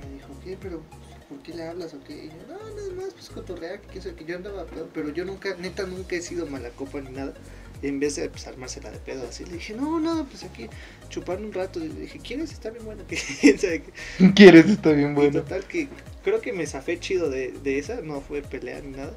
Me 0.00 0.14
dijo, 0.14 0.28
¿qué? 0.44 0.58
Pero. 0.60 0.82
¿Por 1.28 1.38
qué 1.42 1.54
le 1.54 1.66
hablas 1.66 1.92
o 1.92 2.04
qué? 2.04 2.26
Y 2.26 2.28
yo, 2.28 2.34
no, 2.48 2.54
nada 2.76 2.92
más, 2.94 3.12
pues 3.14 3.30
cotorrear, 3.30 3.80
que, 3.80 3.98
que 3.98 4.24
yo 4.24 4.36
andaba 4.36 4.64
pedo, 4.64 4.88
pero 4.94 5.10
yo 5.10 5.24
nunca, 5.24 5.56
neta, 5.56 5.84
nunca 5.84 6.14
he 6.14 6.22
sido 6.22 6.46
mala 6.46 6.70
copa 6.70 7.00
ni 7.00 7.10
nada. 7.10 7.34
Y 7.82 7.88
en 7.88 8.00
vez 8.00 8.16
de 8.16 8.28
pues, 8.30 8.46
armársela 8.46 8.90
de 8.90 8.98
pedo 8.98 9.26
así, 9.28 9.44
le 9.44 9.54
dije, 9.54 9.74
no, 9.74 10.00
nada, 10.00 10.24
pues 10.24 10.44
aquí 10.44 10.68
chupar 11.08 11.40
un 11.40 11.52
rato. 11.52 11.84
Y 11.84 11.88
le 11.88 12.00
dije, 12.02 12.20
¿quieres? 12.20 12.52
Está 12.52 12.70
bien 12.70 12.84
bueno. 12.84 13.02
¿Quieres? 14.34 14.66
Está 14.66 14.92
bien 14.92 15.10
Y 15.10 15.14
bueno. 15.14 15.42
total 15.42 15.64
que 15.66 15.88
creo 16.22 16.40
que 16.40 16.52
me 16.52 16.66
zafé 16.66 16.98
chido 17.00 17.28
de, 17.28 17.52
de 17.52 17.78
esa, 17.78 18.00
no 18.02 18.20
fue 18.20 18.42
pelea 18.42 18.80
ni 18.80 18.96
nada. 18.96 19.14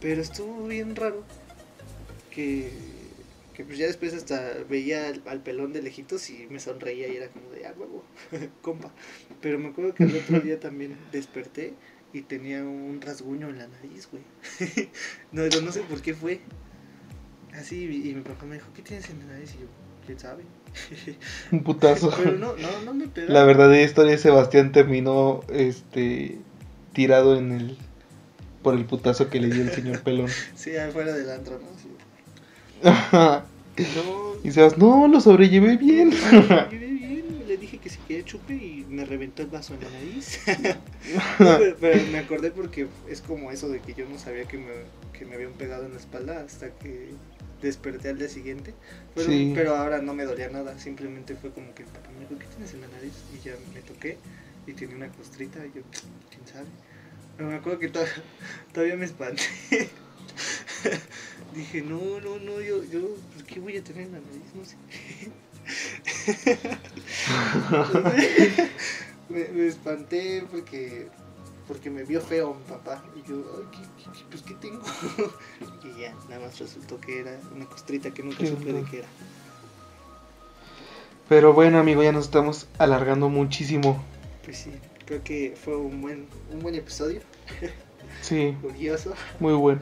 Pero 0.00 0.22
estuvo 0.22 0.66
bien 0.66 0.96
raro. 0.96 1.24
Que, 2.30 2.72
que 3.54 3.64
pues 3.64 3.78
ya 3.78 3.86
después 3.86 4.12
hasta 4.14 4.52
veía 4.68 5.08
al, 5.08 5.22
al 5.26 5.42
pelón 5.42 5.72
de 5.72 5.80
lejitos 5.80 6.28
y 6.30 6.46
me 6.50 6.58
sonreía 6.58 7.08
y 7.08 7.16
era 7.16 7.28
como 7.28 7.50
de, 7.50 7.66
ah, 7.66 7.74
huevo, 7.76 8.04
compa. 8.62 8.92
Pero 9.40 9.58
me 9.58 9.68
acuerdo 9.68 9.94
que 9.94 10.04
el 10.04 10.16
otro 10.16 10.40
día 10.40 10.58
también 10.58 10.96
desperté 11.12 11.74
y 12.12 12.22
tenía 12.22 12.64
un 12.64 13.00
rasguño 13.00 13.48
en 13.48 13.58
la 13.58 13.68
nariz, 13.68 14.08
güey. 14.10 14.22
no, 15.32 15.42
pero 15.42 15.62
no 15.62 15.72
sé 15.72 15.80
por 15.82 16.02
qué 16.02 16.14
fue. 16.14 16.40
Así, 17.54 17.84
y, 17.84 18.10
y 18.10 18.14
mi 18.14 18.22
papá 18.22 18.44
me 18.44 18.56
dijo, 18.56 18.66
¿qué 18.74 18.82
tienes 18.82 19.08
en 19.10 19.20
la 19.20 19.26
nariz? 19.26 19.54
Y 19.54 19.60
yo, 19.60 19.66
¿quién 20.04 20.18
sabe? 20.18 20.42
Un 21.52 21.62
putazo. 21.62 22.12
Pero 22.16 22.32
no, 22.32 22.56
no, 22.56 22.82
no 22.82 22.94
me. 22.94 23.08
La 23.28 23.44
verdadera 23.44 23.82
historia 23.82 24.12
de 24.12 24.18
Sebastián 24.18 24.72
terminó 24.72 25.42
este 25.48 26.38
tirado 26.92 27.36
en 27.38 27.52
el 27.52 27.78
por 28.62 28.74
el 28.74 28.86
putazo 28.86 29.28
que 29.28 29.40
le 29.40 29.48
dio 29.48 29.62
el 29.62 29.70
señor 29.70 30.02
pelón. 30.02 30.28
Sí, 30.54 30.76
afuera 30.76 31.12
del 31.12 31.30
antro, 31.30 31.58
¿no? 31.58 31.73
No, 32.84 34.34
y 34.44 34.52
Sebas, 34.52 34.76
no, 34.78 35.08
lo 35.08 35.20
sobrellevé 35.20 35.76
bien. 35.76 36.10
Yo 36.10 36.68
bien, 36.70 37.44
le 37.46 37.56
dije 37.56 37.78
que 37.78 37.88
si 37.88 37.98
quería 37.98 38.24
chupe 38.24 38.52
y 38.54 38.84
me 38.88 39.04
reventó 39.04 39.42
el 39.42 39.48
vaso 39.48 39.74
en 39.74 39.80
la 39.80 39.90
nariz. 39.90 40.38
No, 41.38 41.58
pero, 41.58 41.76
pero 41.80 42.06
me 42.12 42.18
acordé 42.18 42.50
porque 42.50 42.86
es 43.10 43.20
como 43.20 43.50
eso 43.50 43.68
de 43.68 43.80
que 43.80 43.92
yo 43.92 44.08
no 44.08 44.18
sabía 44.18 44.44
que 44.44 44.56
me, 44.56 44.72
que 45.12 45.26
me 45.26 45.34
habían 45.34 45.52
pegado 45.52 45.84
en 45.84 45.92
la 45.92 45.98
espalda 45.98 46.40
hasta 46.40 46.70
que 46.70 47.10
desperté 47.60 48.08
al 48.08 48.18
día 48.18 48.28
siguiente. 48.28 48.72
Pero, 49.14 49.28
Sí. 49.28 49.52
pero 49.54 49.76
ahora 49.76 50.00
no 50.00 50.14
me 50.14 50.24
dolía 50.24 50.48
nada, 50.48 50.78
simplemente 50.78 51.34
fue 51.34 51.50
como 51.50 51.74
que 51.74 51.82
el 51.82 51.88
papá 51.90 52.08
me 52.14 52.20
dijo, 52.20 52.38
¿qué 52.38 52.46
tienes 52.46 52.72
en 52.74 52.80
la 52.82 52.88
nariz? 52.88 53.12
Y 53.34 53.44
ya 53.46 53.52
me 53.74 53.80
toqué 53.82 54.16
y 54.66 54.72
tenía 54.72 54.96
una 54.96 55.08
costrita 55.08 55.58
y 55.66 55.72
yo, 55.76 55.82
¿quién 56.30 56.46
sabe? 56.50 56.66
Pero 57.36 57.48
me 57.50 57.56
acuerdo 57.56 57.78
que 57.78 57.88
to- 57.88 58.00
todavía 58.72 58.96
me 58.96 59.04
espanté. 59.04 59.42
Dije, 61.54 61.82
no, 61.82 62.20
no, 62.20 62.38
no, 62.38 62.60
yo, 62.60 62.82
yo, 62.84 63.00
pues, 63.32 63.44
¿qué 63.46 63.60
voy 63.60 63.76
a 63.76 63.84
tener 63.84 64.06
en 64.06 64.12
la 64.12 64.18
nariz? 64.18 64.54
No 64.54 64.64
sé. 64.64 64.76
me, 69.28 69.48
me 69.48 69.66
espanté 69.66 70.44
porque 70.50 71.08
porque 71.66 71.88
me 71.88 72.04
vio 72.04 72.20
feo 72.20 72.54
mi 72.54 72.64
papá 72.64 73.02
y 73.16 73.26
yo 73.28 73.36
ay, 73.56 73.64
¿qué, 73.72 74.24
pues 74.30 74.42
qué 74.42 74.54
tengo 74.54 74.82
y 75.84 76.00
ya 76.00 76.14
nada 76.28 76.42
más 76.46 76.58
resultó 76.58 77.00
que 77.00 77.20
era 77.20 77.38
una 77.54 77.64
costrita 77.66 78.10
que 78.12 78.22
nunca 78.22 78.44
supe 78.46 78.72
de 78.72 78.84
qué 78.84 78.98
era 78.98 79.08
Pero 81.28 81.54
bueno, 81.54 81.78
amigo, 81.78 82.02
ya 82.02 82.12
nos 82.12 82.26
estamos 82.26 82.66
alargando 82.78 83.30
muchísimo. 83.30 84.02
pues 84.44 84.58
sí 84.58 84.72
creo 85.06 85.22
que 85.24 85.54
fue 85.56 85.76
un 85.76 86.02
buen 86.02 86.28
un 86.52 86.60
buen 86.60 86.74
episodio 86.74 87.20
Sí, 88.20 88.54
curioso 88.60 89.14
muy 89.40 89.54
bueno. 89.54 89.80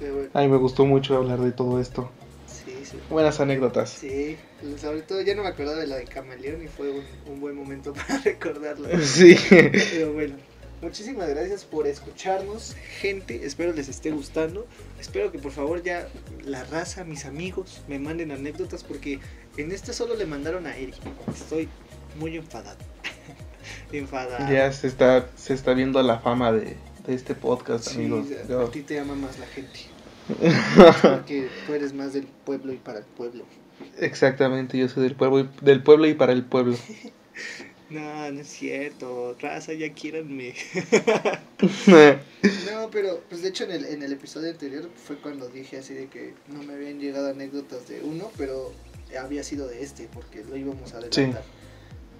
Pero 0.00 0.14
bueno 0.14 0.30
A 0.34 0.40
mí 0.40 0.48
me 0.48 0.56
gustó 0.56 0.84
mucho 0.86 1.16
hablar 1.16 1.38
de 1.40 1.52
todo 1.52 1.78
esto. 1.80 2.10
sí 2.46 2.72
sí 2.84 2.96
Buenas 3.10 3.38
anécdotas. 3.40 3.90
sí 3.90 4.36
pues, 4.60 4.80
sobre 4.80 5.02
todo 5.02 5.20
ya 5.22 5.34
no 5.36 5.42
me 5.42 5.48
acordaba 5.48 5.78
de 5.78 5.86
la 5.86 5.96
de 5.96 6.04
camaleón 6.04 6.62
y 6.64 6.66
fue 6.68 6.90
un, 6.90 7.04
un 7.26 7.40
buen 7.40 7.54
momento 7.54 7.92
para 7.94 8.18
recordarlo 8.18 8.88
Sí. 9.02 9.36
Pero 9.50 10.12
bueno, 10.12 10.34
muchísimas 10.82 11.28
gracias 11.28 11.64
por 11.64 11.86
escucharnos, 11.86 12.74
gente. 13.00 13.44
Espero 13.46 13.72
les 13.72 13.88
esté 13.88 14.10
gustando. 14.10 14.66
Espero 14.98 15.30
que 15.30 15.38
por 15.38 15.52
favor 15.52 15.82
ya 15.82 16.08
la 16.44 16.64
raza, 16.64 17.04
mis 17.04 17.24
amigos, 17.26 17.82
me 17.88 17.98
manden 17.98 18.30
anécdotas 18.32 18.82
porque 18.84 19.20
en 19.56 19.72
este 19.72 19.92
solo 19.92 20.14
le 20.16 20.24
mandaron 20.26 20.66
a 20.66 20.76
Eric. 20.76 20.94
Estoy 21.32 21.68
muy 22.18 22.36
enfadado. 22.36 22.78
enfadado. 23.92 24.52
Ya 24.52 24.72
se 24.72 24.86
está, 24.86 25.28
se 25.36 25.54
está 25.54 25.74
viendo 25.74 26.02
la 26.02 26.18
fama 26.20 26.52
de, 26.52 26.76
de 27.06 27.14
este 27.14 27.34
podcast, 27.34 27.84
Sí, 27.88 27.96
amigos. 27.98 28.26
a- 28.44 28.48
Yo- 28.48 28.60
a 28.62 28.70
ti 28.70 28.82
te 28.82 28.98
ama 28.98 29.14
más 29.14 29.38
la 29.38 29.46
gente. 29.46 29.80
Porque 31.02 31.48
tú 31.66 31.74
eres 31.74 31.92
más 31.92 32.12
del 32.12 32.24
pueblo 32.44 32.72
y 32.72 32.76
para 32.76 32.98
el 33.00 33.04
pueblo. 33.04 33.44
Exactamente, 33.98 34.76
yo 34.78 34.88
soy 34.88 35.04
del 35.04 35.14
pueblo, 35.16 35.40
y- 35.40 35.48
del 35.64 35.82
pueblo 35.82 36.06
y 36.06 36.14
para 36.14 36.32
el 36.32 36.44
pueblo. 36.44 36.76
No, 37.90 38.30
no 38.30 38.40
es 38.40 38.46
cierto. 38.48 39.36
Raza, 39.40 39.72
ya 39.72 39.92
quieranme. 39.92 40.54
No, 42.72 42.88
pero 42.90 43.20
pues 43.28 43.42
de 43.42 43.48
hecho 43.48 43.64
en 43.64 43.72
el, 43.72 43.84
en 43.84 44.02
el 44.04 44.12
episodio 44.12 44.50
anterior 44.50 44.88
fue 44.94 45.16
cuando 45.16 45.48
dije 45.48 45.78
así 45.78 45.94
de 45.94 46.06
que 46.06 46.32
no 46.48 46.62
me 46.62 46.74
habían 46.74 47.00
llegado 47.00 47.30
anécdotas 47.30 47.88
de 47.88 48.00
uno, 48.02 48.30
pero 48.38 48.72
había 49.20 49.42
sido 49.42 49.66
de 49.66 49.82
este, 49.82 50.08
porque 50.14 50.44
lo 50.44 50.56
íbamos 50.56 50.94
a 50.94 50.98
adelantar. 50.98 51.42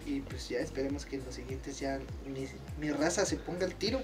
Y 0.06 0.20
pues 0.20 0.48
ya 0.48 0.58
esperemos 0.58 1.06
que 1.06 1.16
en 1.16 1.24
los 1.24 1.34
siguientes 1.36 1.78
ya 1.78 2.00
mi, 2.26 2.46
mi 2.80 2.90
raza 2.92 3.24
se 3.24 3.36
ponga 3.36 3.64
al 3.64 3.74
tiro 3.76 4.00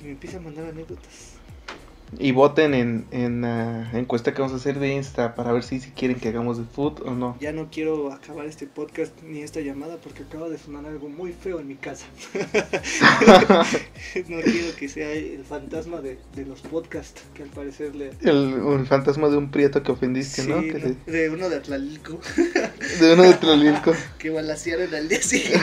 y 0.00 0.04
me 0.04 0.10
empiece 0.12 0.36
a 0.36 0.40
mandar 0.40 0.66
anécdotas. 0.66 1.32
Y 2.18 2.32
voten 2.32 2.74
en, 2.74 3.06
en 3.10 3.40
la 3.42 3.90
encuesta 3.92 4.32
que 4.32 4.40
vamos 4.40 4.52
a 4.54 4.56
hacer 4.58 4.78
de 4.78 4.94
Insta 4.94 5.34
para 5.34 5.52
ver 5.52 5.62
si, 5.62 5.80
si 5.80 5.90
quieren 5.90 6.18
que 6.18 6.28
hagamos 6.28 6.58
de 6.58 6.64
food 6.64 7.00
o 7.04 7.10
no. 7.12 7.36
Ya 7.40 7.52
no 7.52 7.68
quiero 7.70 8.12
acabar 8.12 8.46
este 8.46 8.66
podcast 8.66 9.12
ni 9.22 9.40
esta 9.42 9.60
llamada 9.60 9.96
porque 9.96 10.22
acaba 10.22 10.48
de 10.48 10.58
sonar 10.58 10.86
algo 10.86 11.08
muy 11.08 11.32
feo 11.32 11.60
en 11.60 11.68
mi 11.68 11.74
casa. 11.76 12.06
no 14.28 14.40
quiero 14.42 14.76
que 14.78 14.88
sea 14.88 15.10
el 15.12 15.44
fantasma 15.44 16.00
de, 16.00 16.18
de 16.34 16.44
los 16.46 16.60
podcasts, 16.60 17.22
que 17.34 17.42
al 17.42 17.48
parecer 17.50 17.94
le... 17.94 18.10
El, 18.22 18.54
el 18.78 18.86
fantasma 18.86 19.28
de 19.28 19.36
un 19.36 19.50
prieto 19.50 19.82
que 19.82 19.92
ofendiste, 19.92 20.42
Sí, 20.42 20.48
¿no? 20.48 20.60
Que 20.60 20.72
no, 20.74 20.96
le- 21.06 21.12
de 21.12 21.30
uno 21.30 21.48
de 21.48 21.56
Atlalilco. 21.56 22.20
de 23.00 23.12
uno 23.14 23.22
de 23.24 23.34
Tlalilco. 23.34 23.92
que 24.18 24.30
balacearon 24.30 24.94
al 24.94 25.08
día 25.08 25.22
siguiente. 25.22 25.60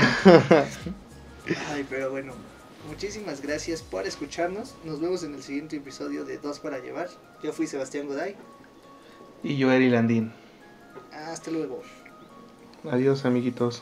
Ay, 1.72 1.86
pero 1.90 2.12
bueno, 2.12 2.34
muchísimas 2.92 3.42
gracias 3.42 3.82
por 3.82 4.06
escucharnos. 4.06 4.76
Nos 4.84 5.00
vemos 5.00 5.24
en 5.24 5.34
el 5.34 5.42
siguiente 5.42 5.78
episodio 5.78 6.26
de 6.26 6.38
Dos 6.38 6.60
para 6.60 6.80
Llevar. 6.80 7.10
Yo 7.42 7.54
fui 7.54 7.66
Sebastián 7.66 8.08
Goday. 8.08 8.36
y 9.44 9.56
yo, 9.58 9.72
Eri 9.72 9.90
Landín. 9.90 10.34
Hasta 11.12 11.52
luego. 11.52 11.82
Adiós, 12.92 13.24
amiguitos. 13.26 13.82